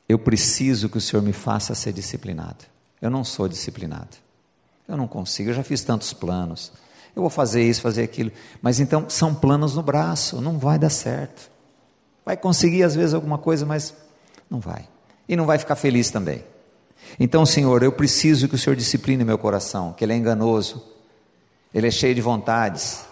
[0.07, 2.65] eu preciso que o Senhor me faça ser disciplinado.
[3.01, 4.17] Eu não sou disciplinado.
[4.87, 6.71] Eu não consigo, eu já fiz tantos planos.
[7.15, 8.31] Eu vou fazer isso, fazer aquilo.
[8.61, 11.49] Mas então são planos no braço, não vai dar certo.
[12.25, 13.93] Vai conseguir às vezes alguma coisa, mas
[14.49, 14.87] não vai.
[15.27, 16.43] E não vai ficar feliz também.
[17.19, 20.83] Então, Senhor, eu preciso que o Senhor discipline meu coração, que ele é enganoso,
[21.73, 23.05] ele é cheio de vontades,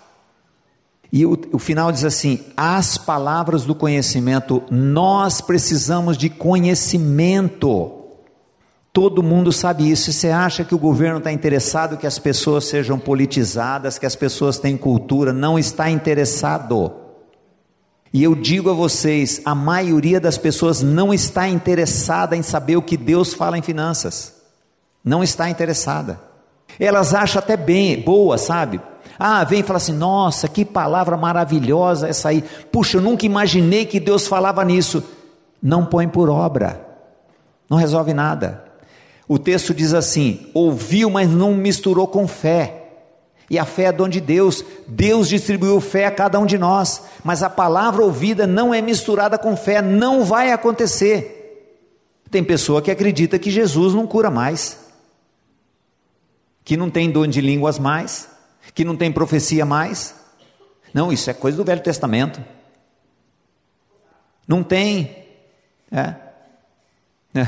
[1.11, 7.95] e o, o, final diz assim: as palavras do conhecimento, nós precisamos de conhecimento.
[8.94, 10.10] Todo mundo sabe isso.
[10.10, 14.15] E você acha que o governo está interessado que as pessoas sejam politizadas, que as
[14.15, 15.34] pessoas tenham cultura?
[15.34, 16.91] Não está interessado.
[18.14, 22.84] E eu digo a vocês: a maioria das pessoas não está interessada em saber o
[22.84, 24.36] que Deus fala em finanças.
[25.03, 26.19] Não está interessada.
[26.80, 28.80] Elas acham até bem, boa, sabe?
[29.19, 32.41] Ah, vem e fala assim: nossa, que palavra maravilhosa essa aí.
[32.71, 35.03] Puxa, eu nunca imaginei que Deus falava nisso.
[35.61, 36.79] Não põe por obra,
[37.69, 38.63] não resolve nada.
[39.27, 42.77] O texto diz assim: ouviu, mas não misturou com fé.
[43.49, 44.63] E a fé é dom de Deus.
[44.87, 47.01] Deus distribuiu fé a cada um de nós.
[47.23, 51.35] Mas a palavra ouvida não é misturada com fé, não vai acontecer.
[52.29, 54.77] Tem pessoa que acredita que Jesus não cura mais,
[56.63, 58.29] que não tem dom de línguas mais,
[58.73, 60.15] que não tem profecia mais.
[60.93, 62.43] Não, isso é coisa do Velho Testamento.
[64.47, 65.25] Não tem.
[65.91, 66.15] É.
[67.35, 67.47] É.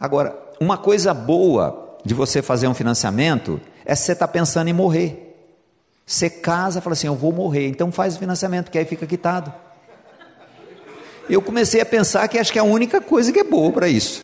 [0.00, 4.72] Agora, uma coisa boa de você fazer um financiamento é você estar tá pensando em
[4.72, 5.24] morrer.
[6.06, 9.52] Você casa fala assim: Eu vou morrer, então faz o financiamento, que aí fica quitado.
[11.28, 13.88] Eu comecei a pensar que acho que é a única coisa que é boa para
[13.88, 14.22] isso.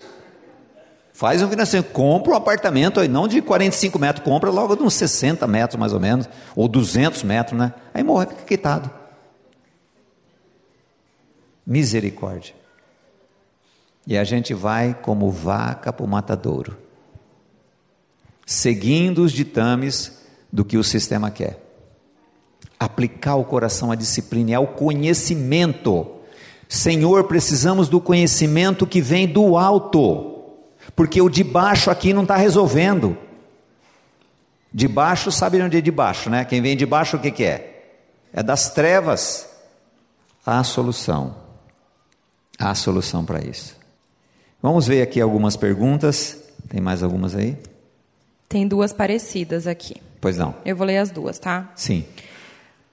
[1.21, 5.47] Faz um financiamento, compra um apartamento, não de 45 metros, compra logo de uns 60
[5.47, 6.27] metros mais ou menos,
[6.57, 7.75] ou 200 metros, né?
[7.93, 8.91] Aí morre, fica quitado.
[11.67, 12.55] Misericórdia.
[14.07, 16.75] E a gente vai como vaca para o matadouro,
[18.47, 21.63] seguindo os ditames do que o sistema quer.
[22.79, 26.13] Aplicar o coração à disciplina e ao conhecimento.
[26.67, 30.40] Senhor, precisamos do conhecimento que vem do alto
[31.01, 33.17] porque o de baixo aqui não está resolvendo.
[34.71, 36.45] De baixo, sabe onde é de baixo, né?
[36.45, 37.95] Quem vem de baixo, o que, que é?
[38.35, 39.49] É das trevas.
[40.45, 41.35] Há solução.
[42.59, 43.79] Há solução para isso.
[44.61, 46.37] Vamos ver aqui algumas perguntas.
[46.69, 47.57] Tem mais algumas aí?
[48.47, 49.97] Tem duas parecidas aqui.
[50.21, 50.55] Pois não.
[50.67, 51.73] Eu vou ler as duas, tá?
[51.77, 52.05] Sim.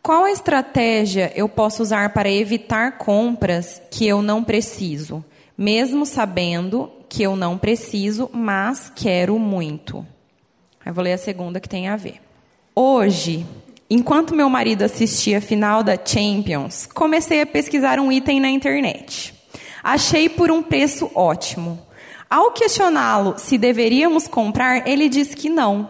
[0.01, 5.25] Qual estratégia eu posso usar para evitar compras que eu não preciso,
[5.57, 10.05] mesmo sabendo que eu não preciso, mas quero muito.
[10.85, 12.21] Aí vou ler a segunda que tem a ver.
[12.75, 13.45] Hoje,
[13.89, 19.33] enquanto meu marido assistia a final da Champions, comecei a pesquisar um item na internet.
[19.83, 21.79] Achei por um preço ótimo.
[22.29, 25.89] Ao questioná-lo se deveríamos comprar, ele disse que não.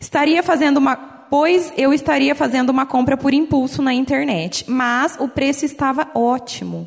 [0.00, 5.26] Estaria fazendo uma pois eu estaria fazendo uma compra por impulso na internet, mas o
[5.26, 6.86] preço estava ótimo.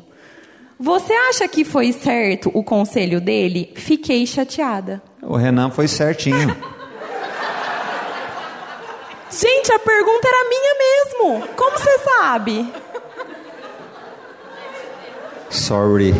[0.80, 3.72] Você acha que foi certo o conselho dele?
[3.74, 5.02] Fiquei chateada.
[5.20, 6.56] O Renan foi certinho.
[9.30, 11.48] Gente, a pergunta era minha mesmo.
[11.56, 12.72] Como você sabe?
[15.50, 16.14] Sorry.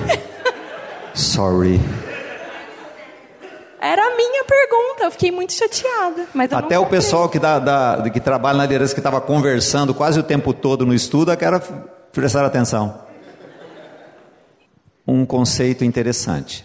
[1.14, 1.80] Sorry.
[3.80, 6.26] Era a minha pergunta, eu fiquei muito chateada.
[6.35, 10.18] Mas Até o pessoal que, dá, dá, que trabalha na liderança, que estava conversando quase
[10.18, 11.60] o tempo todo no estudo, que era
[12.12, 13.07] prestar atenção
[15.14, 16.64] um conceito interessante.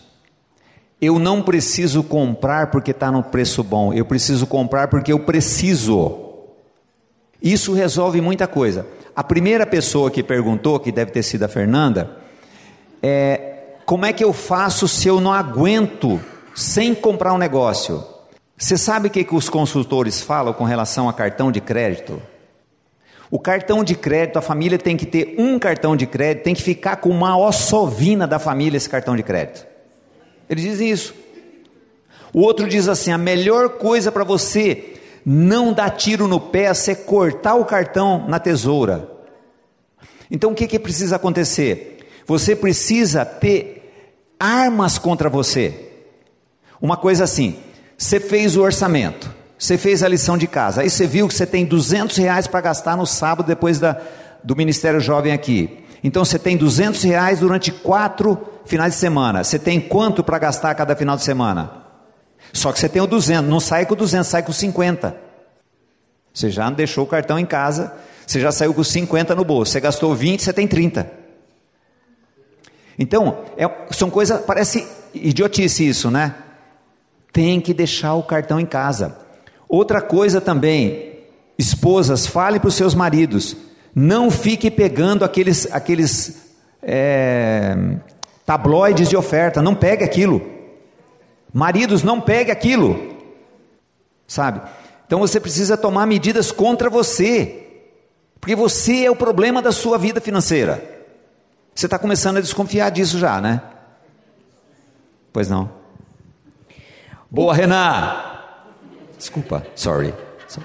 [1.01, 6.19] Eu não preciso comprar porque está no preço bom, eu preciso comprar porque eu preciso.
[7.41, 8.85] Isso resolve muita coisa.
[9.15, 12.17] A primeira pessoa que perguntou, que deve ter sido a Fernanda,
[13.01, 13.49] é
[13.85, 16.19] como é que eu faço se eu não aguento
[16.55, 18.03] sem comprar um negócio?
[18.57, 22.21] Você sabe o que, que os consultores falam com relação a cartão de crédito?
[23.31, 26.61] O cartão de crédito, a família tem que ter um cartão de crédito, tem que
[26.61, 29.65] ficar com uma ossovina da família esse cartão de crédito.
[30.49, 31.15] Eles dizem isso.
[32.33, 34.95] O outro diz assim: a melhor coisa para você
[35.25, 39.09] não dar tiro no pé é você cortar o cartão na tesoura.
[40.29, 42.07] Então o que, que precisa acontecer?
[42.25, 43.93] Você precisa ter
[44.39, 45.91] armas contra você.
[46.81, 47.57] Uma coisa assim:
[47.97, 49.33] você fez o orçamento,
[49.63, 52.59] você fez a lição de casa, aí você viu que você tem 200 reais para
[52.59, 53.95] gastar no sábado depois da,
[54.43, 55.85] do Ministério Jovem aqui.
[56.03, 59.41] Então você tem 200 reais durante quatro finais de semana.
[59.41, 61.71] Você tem quanto para gastar cada final de semana?
[62.51, 65.15] Só que você tem o 200, não sai com 200, sai com 50.
[66.33, 67.93] Você já deixou o cartão em casa,
[68.27, 71.09] você já saiu com 50 no bolso, você gastou 20, você tem 30.
[72.99, 76.35] Então, é, são coisas, parece idiotice isso, né?
[77.31, 79.22] Tem que deixar o cartão em casa.
[79.73, 81.15] Outra coisa também,
[81.57, 83.57] esposas, fale para os seus maridos,
[83.95, 87.75] não fique pegando aqueles, aqueles é,
[88.45, 90.47] tabloides de oferta, não pegue aquilo.
[91.51, 93.17] Maridos, não pegue aquilo,
[94.27, 94.61] sabe?
[95.07, 97.65] Então você precisa tomar medidas contra você,
[98.39, 100.87] porque você é o problema da sua vida financeira.
[101.73, 103.59] Você está começando a desconfiar disso já, né?
[105.33, 105.67] Pois não.
[107.31, 108.32] Boa, Renan!
[109.23, 110.13] Desculpa, sorry.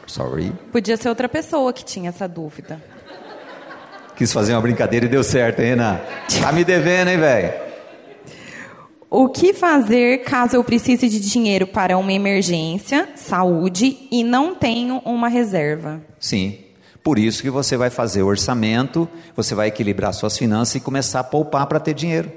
[0.09, 0.53] Sorry.
[0.73, 2.83] Podia ser outra pessoa que tinha essa dúvida.
[4.17, 6.01] Quis fazer uma brincadeira e deu certo, hein, Renan?
[6.43, 7.55] Tá me devendo, hein, velho?
[9.09, 14.99] O que fazer caso eu precise de dinheiro para uma emergência, saúde e não tenho
[15.05, 16.03] uma reserva?
[16.19, 16.59] Sim.
[17.01, 21.21] Por isso que você vai fazer o orçamento, você vai equilibrar suas finanças e começar
[21.21, 22.33] a poupar para ter dinheiro.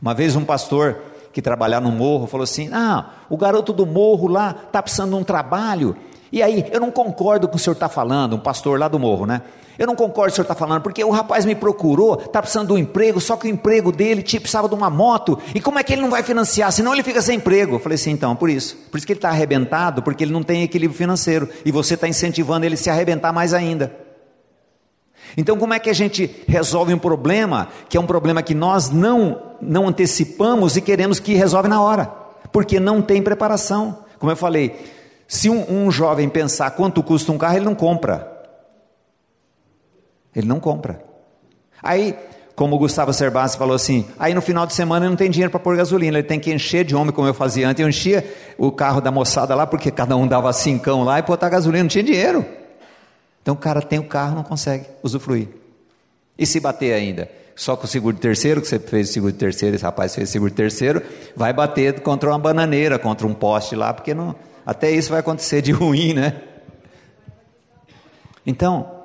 [0.00, 0.98] Uma vez um pastor
[1.38, 5.16] que trabalhava no morro falou assim: "Ah, o garoto do morro lá está precisando de
[5.16, 5.96] um trabalho
[6.30, 9.24] e aí, eu não concordo com o senhor está falando, um pastor lá do morro,
[9.24, 9.40] né?
[9.78, 12.68] Eu não concordo com o senhor está falando, porque o rapaz me procurou, está precisando
[12.68, 15.78] de um emprego, só que o emprego dele tipo, precisava de uma moto, e como
[15.78, 16.70] é que ele não vai financiar?
[16.72, 17.76] Senão ele fica sem emprego.
[17.76, 18.76] Eu falei assim, então, por isso.
[18.90, 22.06] Por isso que ele está arrebentado, porque ele não tem equilíbrio financeiro, e você está
[22.06, 24.07] incentivando ele a se arrebentar mais ainda.
[25.36, 28.90] Então, como é que a gente resolve um problema que é um problema que nós
[28.90, 32.06] não, não antecipamos e queremos que resolve na hora?
[32.52, 33.98] Porque não tem preparação.
[34.18, 34.74] Como eu falei,
[35.26, 38.38] se um, um jovem pensar quanto custa um carro, ele não compra.
[40.34, 41.04] Ele não compra.
[41.82, 42.16] Aí,
[42.56, 45.50] como o Gustavo Cerbasi falou assim, aí no final de semana ele não tem dinheiro
[45.50, 48.24] para pôr gasolina, ele tem que encher de homem, como eu fazia antes, eu enchia
[48.56, 51.88] o carro da moçada lá, porque cada um dava cincão lá e botar gasolina, não
[51.88, 52.44] tinha dinheiro.
[53.42, 55.48] Então o cara tem o carro, não consegue usufruir.
[56.38, 57.30] E se bater ainda?
[57.56, 60.32] Só com o seguro terceiro, que você fez o seguro terceiro, esse rapaz fez o
[60.32, 61.02] seguro terceiro,
[61.34, 65.60] vai bater contra uma bananeira, contra um poste lá, porque não, até isso vai acontecer
[65.60, 66.40] de ruim, né?
[68.46, 69.02] Então,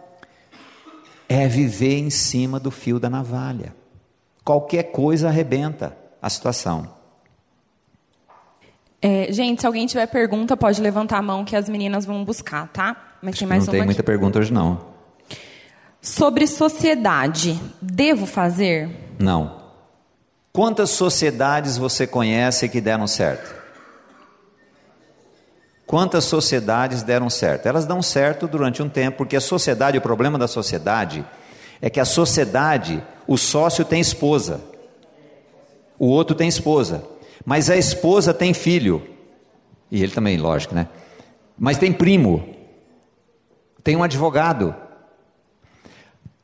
[1.28, 3.76] é viver em cima do fio da navalha.
[4.46, 6.88] Qualquer coisa arrebenta a situação.
[9.02, 12.68] É, gente, se alguém tiver pergunta, pode levantar a mão que as meninas vão buscar,
[12.70, 13.13] tá?
[13.24, 14.82] Mas tem mais não tem muita pergunta hoje não.
[16.02, 18.90] Sobre sociedade, devo fazer?
[19.18, 19.64] Não.
[20.52, 23.56] Quantas sociedades você conhece que deram certo?
[25.88, 27.66] Quantas sociedades deram certo?
[27.66, 31.26] Elas dão certo durante um tempo, porque a sociedade, o problema da sociedade
[31.82, 34.60] é que a sociedade, o sócio tem esposa,
[35.98, 37.06] o outro tem esposa,
[37.46, 39.02] mas a esposa tem filho,
[39.90, 40.90] e ele também, lógico, né?
[41.58, 42.63] Mas tem primo,
[43.84, 44.76] tem um advogado.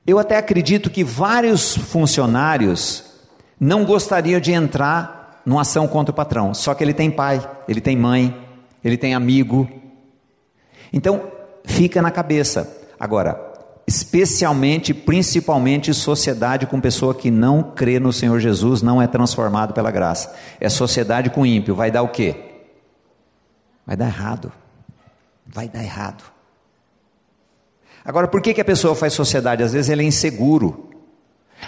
[0.05, 3.03] Eu até acredito que vários funcionários
[3.59, 7.81] não gostariam de entrar numa ação contra o patrão, só que ele tem pai, ele
[7.81, 8.35] tem mãe,
[8.83, 9.69] ele tem amigo.
[10.91, 11.31] Então,
[11.65, 12.77] fica na cabeça.
[12.99, 13.39] Agora,
[13.87, 19.91] especialmente, principalmente, sociedade com pessoa que não crê no Senhor Jesus, não é transformado pela
[19.91, 20.35] graça.
[20.59, 22.35] É sociedade com ímpio, vai dar o quê?
[23.85, 24.51] Vai dar errado.
[25.45, 26.38] Vai dar errado.
[28.09, 29.61] Agora, por que, que a pessoa faz sociedade?
[29.61, 30.89] Às vezes ele é inseguro.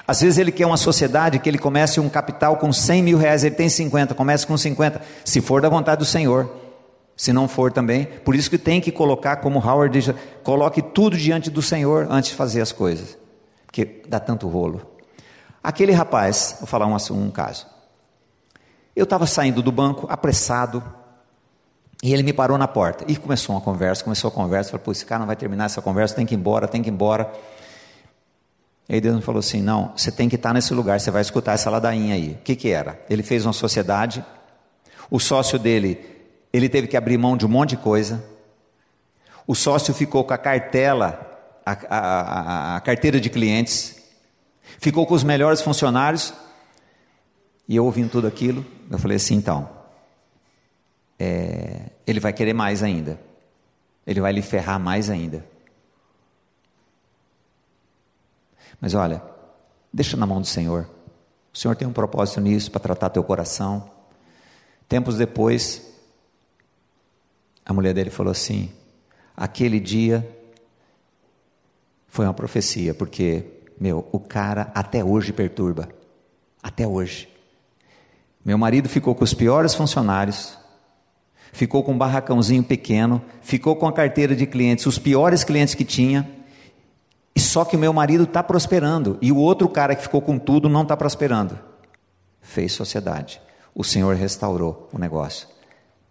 [0.08, 3.44] Às vezes ele quer uma sociedade que ele comece um capital com 100 mil reais,
[3.44, 6.52] ele tem 50, comece com 50, se for da vontade do Senhor.
[7.16, 11.16] Se não for também, por isso que tem que colocar, como Howard diz, coloque tudo
[11.16, 13.16] diante do Senhor antes de fazer as coisas,
[13.68, 14.82] porque dá tanto rolo.
[15.64, 17.68] Aquele rapaz, vou falar um, um caso.
[18.96, 20.84] Eu estava saindo do banco, apressado,
[22.04, 23.06] e ele me parou na porta.
[23.08, 24.72] E começou uma conversa, começou a conversa.
[24.72, 26.90] Falei, pô, esse cara não vai terminar essa conversa, tem que ir embora, tem que
[26.90, 27.32] ir embora.
[28.90, 31.22] E aí Deus me falou assim: não, você tem que estar nesse lugar, você vai
[31.22, 32.32] escutar essa ladainha aí.
[32.32, 33.00] O que, que era?
[33.10, 34.26] Ele fez uma sociedade,
[35.10, 36.10] o sócio dele
[36.54, 38.22] ele teve que abrir mão de um monte de coisa.
[39.48, 41.32] O sócio ficou com a cartela
[41.66, 44.02] a, a, a carteira de clientes,
[44.80, 46.34] ficou com os melhores funcionários,
[47.68, 49.70] e eu ouvindo tudo aquilo, eu falei assim: então,
[51.24, 53.20] é, ele vai querer mais ainda,
[54.08, 55.46] ele vai lhe ferrar mais ainda.
[58.80, 59.22] Mas olha,
[59.94, 60.90] deixa na mão do Senhor.
[61.54, 63.88] O Senhor tem um propósito nisso para tratar teu coração.
[64.90, 65.94] Tempos depois,
[67.64, 68.72] a mulher dele falou assim:
[69.38, 70.28] aquele dia
[72.08, 73.46] foi uma profecia, porque,
[73.80, 75.88] meu, o cara até hoje perturba.
[76.64, 77.30] Até hoje.
[78.44, 80.58] Meu marido ficou com os piores funcionários,
[81.52, 85.84] ficou com um barracãozinho pequeno, ficou com a carteira de clientes, os piores clientes que
[85.84, 86.30] tinha,
[87.38, 90.70] só que o meu marido está prosperando, e o outro cara que ficou com tudo
[90.70, 91.58] não está prosperando.
[92.42, 93.42] Fez sociedade.
[93.74, 95.48] O Senhor restaurou o negócio.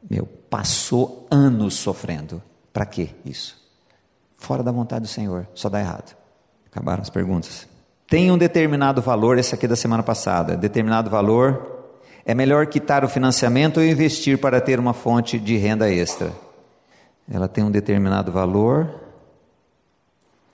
[0.08, 2.42] Meu, passou anos sofrendo.
[2.72, 3.60] Para que isso?
[4.36, 6.16] Fora da vontade do Senhor, só dá errado.
[6.70, 7.68] Acabaram as perguntas.
[8.08, 10.56] Tem um determinado valor, esse aqui da semana passada.
[10.56, 11.79] Determinado valor
[12.24, 16.32] é melhor quitar o financiamento ou investir para ter uma fonte de renda extra?
[17.30, 18.88] Ela tem um determinado valor.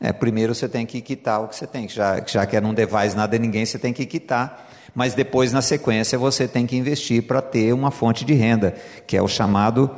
[0.01, 3.15] É, primeiro você tem que quitar o que você tem, já, já que não devais
[3.15, 4.69] nada a ninguém, você tem que quitar.
[4.95, 8.75] Mas depois, na sequência, você tem que investir para ter uma fonte de renda,
[9.07, 9.91] que é o chamado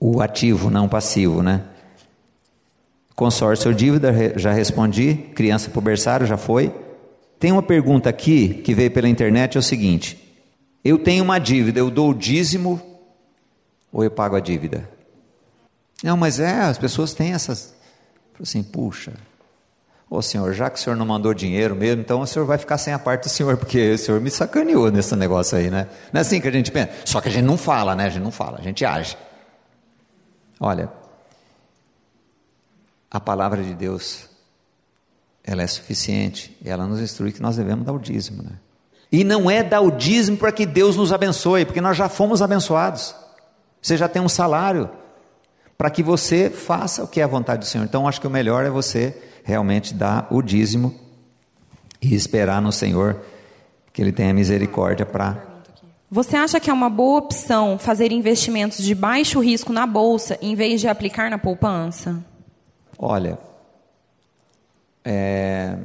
[0.00, 1.62] o ativo, não passivo, né?
[3.16, 5.14] Consórcio ou dívida, já respondi.
[5.34, 6.72] Criança por berçário, já foi.
[7.40, 10.27] Tem uma pergunta aqui que veio pela internet, é o seguinte:
[10.84, 12.80] eu tenho uma dívida, eu dou o dízimo
[13.92, 14.88] ou eu pago a dívida?
[16.02, 17.74] Não, mas é, as pessoas têm essas.
[18.40, 19.14] Assim, puxa,
[20.08, 22.78] ô senhor, já que o senhor não mandou dinheiro mesmo, então o senhor vai ficar
[22.78, 25.88] sem a parte do senhor, porque o senhor me sacaneou nesse negócio aí, né?
[26.12, 26.92] Não é assim que a gente pensa.
[27.04, 28.06] Só que a gente não fala, né?
[28.06, 29.16] A gente não fala, a gente age.
[30.60, 30.90] Olha,
[33.10, 34.28] a palavra de Deus,
[35.42, 38.52] ela é suficiente, ela nos instrui que nós devemos dar o dízimo, né?
[39.10, 42.42] E não é dar o dízimo para que Deus nos abençoe, porque nós já fomos
[42.42, 43.14] abençoados.
[43.80, 44.90] Você já tem um salário
[45.76, 47.84] para que você faça o que é a vontade do Senhor.
[47.84, 50.94] Então, acho que o melhor é você realmente dar o dízimo
[52.02, 53.20] e esperar no Senhor
[53.92, 55.42] que Ele tenha misericórdia para.
[56.10, 60.54] Você acha que é uma boa opção fazer investimentos de baixo risco na bolsa em
[60.54, 62.22] vez de aplicar na poupança?
[62.98, 63.38] Olha,
[65.04, 65.76] é,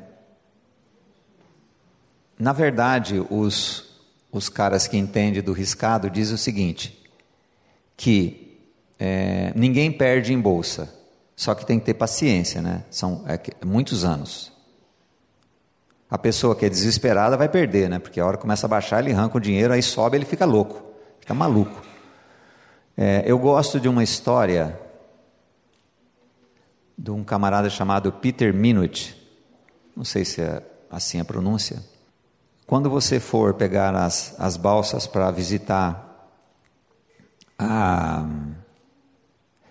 [2.44, 3.86] na verdade, os,
[4.30, 7.02] os caras que entendem do riscado dizem o seguinte:
[7.96, 8.60] que
[9.00, 10.94] é, ninguém perde em bolsa,
[11.38, 12.84] só que tem que ter paciência, né?
[12.92, 14.52] São é, muitos anos.
[16.10, 17.98] A pessoa que é desesperada vai perder, né?
[17.98, 20.84] Porque a hora começa a baixar, ele arranca o dinheiro, aí sobe, ele fica louco,
[21.22, 21.82] fica maluco.
[22.98, 24.78] É, eu gosto de uma história
[26.98, 29.16] de um camarada chamado Peter Minute,
[29.96, 30.62] não sei se é
[30.92, 31.93] assim a pronúncia.
[32.74, 36.28] Quando você for pegar as, as balsas para visitar
[37.56, 38.26] a,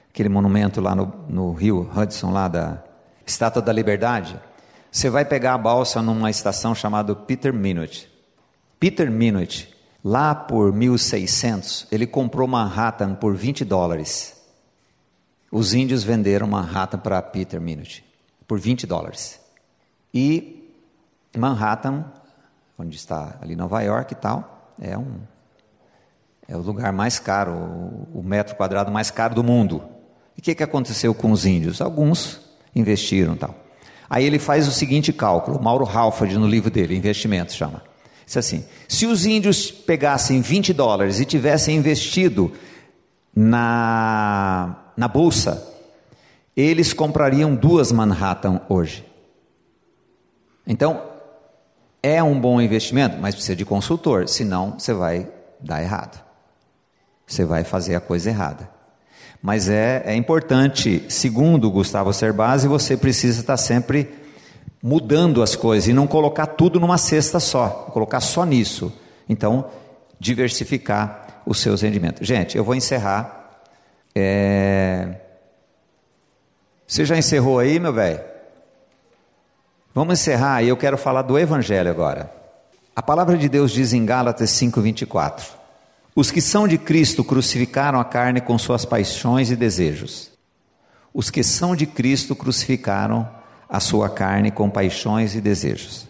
[0.08, 2.80] aquele monumento lá no, no rio Hudson, lá da
[3.26, 4.40] Estátua da Liberdade,
[4.88, 8.08] você vai pegar a balsa numa estação chamada Peter Minute.
[8.78, 9.74] Peter Minute,
[10.04, 14.40] lá por 1600, ele comprou Manhattan por 20 dólares.
[15.50, 18.04] Os índios venderam Manhattan para Peter Minute
[18.46, 19.40] por 20 dólares.
[20.14, 20.72] E
[21.36, 22.04] Manhattan
[22.78, 25.20] onde está ali Nova York e tal, é um
[26.49, 27.53] é o lugar mais caro,
[28.12, 29.82] o, metro quadrado mais caro do mundo.
[30.36, 31.81] E o que, que aconteceu com os índios?
[31.81, 32.40] Alguns
[32.74, 33.55] investiram tal.
[34.11, 37.82] Aí ele faz o seguinte cálculo, Mauro Halford no livro dele, Investimentos chama.
[38.27, 42.53] Diz assim: se os índios pegassem 20 dólares e tivessem investido
[43.35, 45.66] na, na bolsa,
[46.57, 49.07] eles comprariam duas Manhattan hoje.
[50.66, 51.11] Então,
[52.02, 55.28] é um bom investimento, mas precisa de consultor, senão você vai
[55.60, 56.20] dar errado.
[57.26, 58.68] Você vai fazer a coisa errada.
[59.40, 64.12] Mas é, é importante, segundo Gustavo Cerbasi, você precisa estar sempre
[64.82, 68.92] mudando as coisas e não colocar tudo numa cesta só, colocar só nisso.
[69.28, 69.66] Então,
[70.18, 72.26] diversificar os seus rendimentos.
[72.26, 73.60] Gente, eu vou encerrar.
[74.14, 75.16] É...
[76.86, 78.31] Você já encerrou aí, meu velho?
[79.94, 82.32] Vamos encerrar e eu quero falar do Evangelho agora.
[82.97, 85.43] A palavra de Deus diz em Gálatas 5,24:
[86.16, 90.31] Os que são de Cristo crucificaram a carne com suas paixões e desejos.
[91.12, 93.28] Os que são de Cristo crucificaram
[93.69, 96.09] a sua carne com paixões e desejos.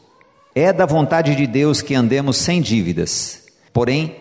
[0.54, 3.46] É da vontade de Deus que andemos sem dívidas.
[3.72, 4.16] Porém,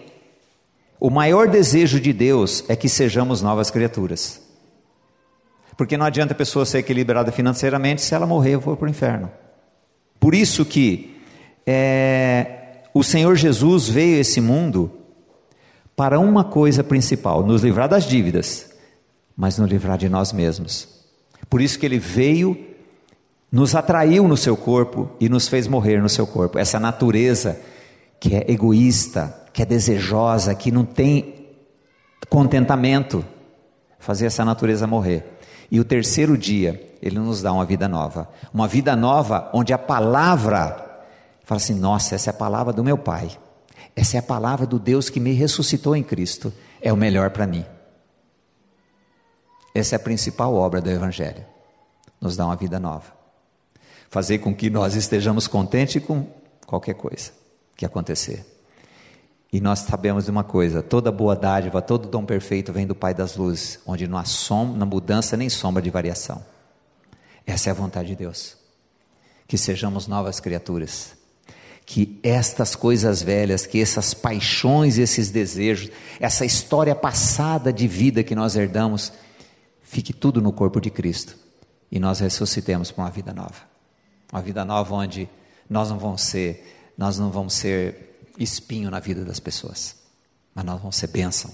[1.00, 4.42] o maior desejo de Deus é que sejamos novas criaturas.
[5.78, 8.90] Porque não adianta a pessoa ser equilibrada financeiramente se ela morrer ou for para o
[8.90, 9.32] inferno.
[10.22, 11.18] Por isso que
[11.66, 14.92] é, o Senhor Jesus veio a esse mundo
[15.96, 18.72] para uma coisa principal: nos livrar das dívidas,
[19.36, 20.88] mas nos livrar de nós mesmos.
[21.50, 22.56] Por isso que ele veio,
[23.52, 26.60] nos atraiu no seu corpo e nos fez morrer no seu corpo.
[26.60, 27.60] Essa natureza
[28.20, 31.48] que é egoísta, que é desejosa, que não tem
[32.30, 33.26] contentamento,
[33.98, 35.26] fazer essa natureza morrer.
[35.72, 38.30] E o terceiro dia, ele nos dá uma vida nova.
[38.54, 41.06] Uma vida nova onde a palavra
[41.46, 43.32] fala assim: nossa, essa é a palavra do meu Pai.
[43.96, 46.54] Essa é a palavra do Deus que me ressuscitou em Cristo.
[46.82, 47.66] É o melhor para mim.
[49.74, 51.46] Essa é a principal obra do Evangelho.
[52.20, 53.14] Nos dá uma vida nova.
[54.10, 56.28] Fazer com que nós estejamos contentes com
[56.68, 57.32] qualquer coisa
[57.78, 58.46] que acontecer.
[59.52, 63.14] E nós sabemos de uma coisa: toda boa dádiva, todo dom perfeito vem do Pai
[63.14, 66.44] das luzes, onde não há som, na mudança nem sombra de variação.
[67.46, 68.56] Essa é a vontade de Deus.
[69.48, 71.14] Que sejamos novas criaturas.
[71.86, 78.36] Que estas coisas velhas, que essas paixões, esses desejos, essa história passada de vida que
[78.36, 79.12] nós herdamos,
[79.82, 81.36] fique tudo no corpo de Cristo
[81.92, 83.56] e nós ressuscitemos para uma vida nova.
[84.32, 85.28] Uma vida nova onde
[85.70, 89.96] nós não vamos ser, nós não vamos ser espinho na vida das pessoas,
[90.54, 91.52] mas nós vamos ser bênção,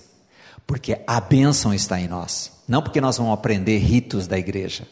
[0.66, 4.88] porque a bênção está em nós, não porque nós vamos aprender ritos da igreja.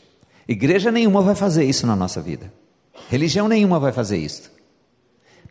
[0.47, 2.51] Igreja nenhuma vai fazer isso na nossa vida,
[3.09, 4.51] religião nenhuma vai fazer isso,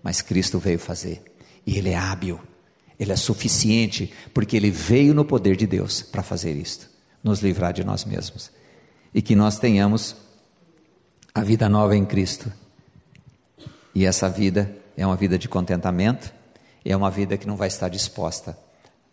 [0.03, 1.23] mas Cristo veio fazer,
[1.67, 2.41] e Ele é hábil,
[2.99, 6.89] Ele é suficiente, porque Ele veio no poder de Deus para fazer isto,
[7.23, 8.51] nos livrar de nós mesmos,
[9.15, 10.17] e que nós tenhamos
[11.35, 12.53] a vida nova em Cristo.
[13.95, 16.33] E essa vida é uma vida de contentamento,
[16.85, 18.57] é uma vida que não vai estar disposta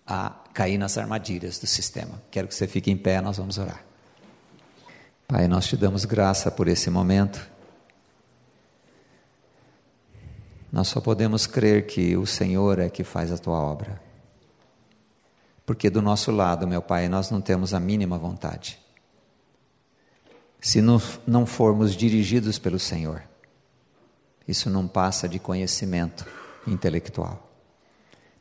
[0.06, 2.22] a cair nas armadilhas do sistema.
[2.30, 3.84] Quero que você fique em pé, nós vamos orar.
[5.28, 7.50] Pai, nós te damos graça por esse momento.
[10.72, 14.02] Nós só podemos crer que o Senhor é que faz a tua obra.
[15.66, 18.78] Porque do nosso lado, meu Pai, nós não temos a mínima vontade.
[20.60, 23.24] Se não formos dirigidos pelo Senhor,
[24.48, 26.26] isso não passa de conhecimento
[26.68, 27.50] intelectual.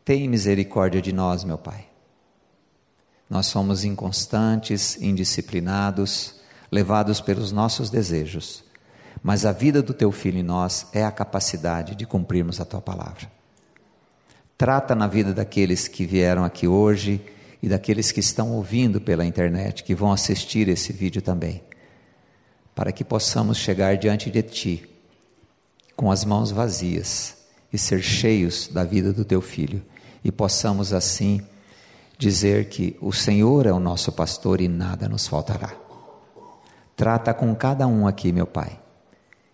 [0.05, 1.87] Tem misericórdia de nós, meu Pai.
[3.29, 6.41] Nós somos inconstantes, indisciplinados,
[6.71, 8.65] levados pelos nossos desejos,
[9.23, 12.81] mas a vida do teu filho em nós é a capacidade de cumprirmos a tua
[12.81, 13.31] palavra.
[14.59, 17.25] Trata na vida daqueles que vieram aqui hoje
[17.63, 21.63] e daqueles que estão ouvindo pela internet, que vão assistir esse vídeo também,
[22.75, 24.90] para que possamos chegar diante de ti
[26.01, 27.37] com as mãos vazias
[27.71, 29.83] e ser cheios da vida do teu filho
[30.25, 31.43] e possamos assim
[32.17, 35.75] dizer que o Senhor é o nosso pastor e nada nos faltará.
[36.97, 38.81] Trata com cada um aqui, meu Pai,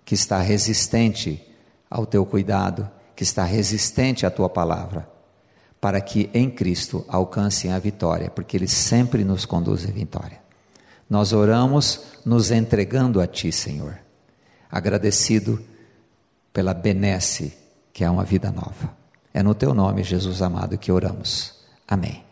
[0.05, 1.45] que está resistente
[1.91, 5.11] ao teu cuidado, que está resistente à tua palavra,
[5.81, 10.39] para que em Cristo alcancem a vitória, porque Ele sempre nos conduz à vitória.
[11.11, 13.99] Nós oramos nos entregando a Ti, Senhor,
[14.71, 15.61] agradecido
[16.57, 17.53] pela benesse,
[17.93, 18.97] que é uma vida nova.
[19.35, 21.53] É no teu nome, Jesus amado, que oramos.
[21.87, 22.23] Amém.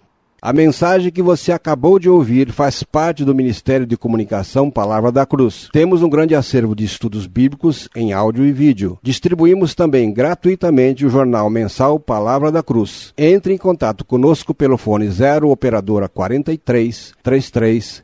[0.40, 5.26] A mensagem que você acabou de ouvir faz parte do Ministério de Comunicação Palavra da
[5.26, 5.68] Cruz.
[5.74, 8.98] Temos um grande acervo de estudos bíblicos em áudio e vídeo.
[9.02, 13.12] Distribuímos também gratuitamente o jornal mensal Palavra da Cruz.
[13.18, 18.03] Entre em contato conosco pelo fone 0 operadora 43 33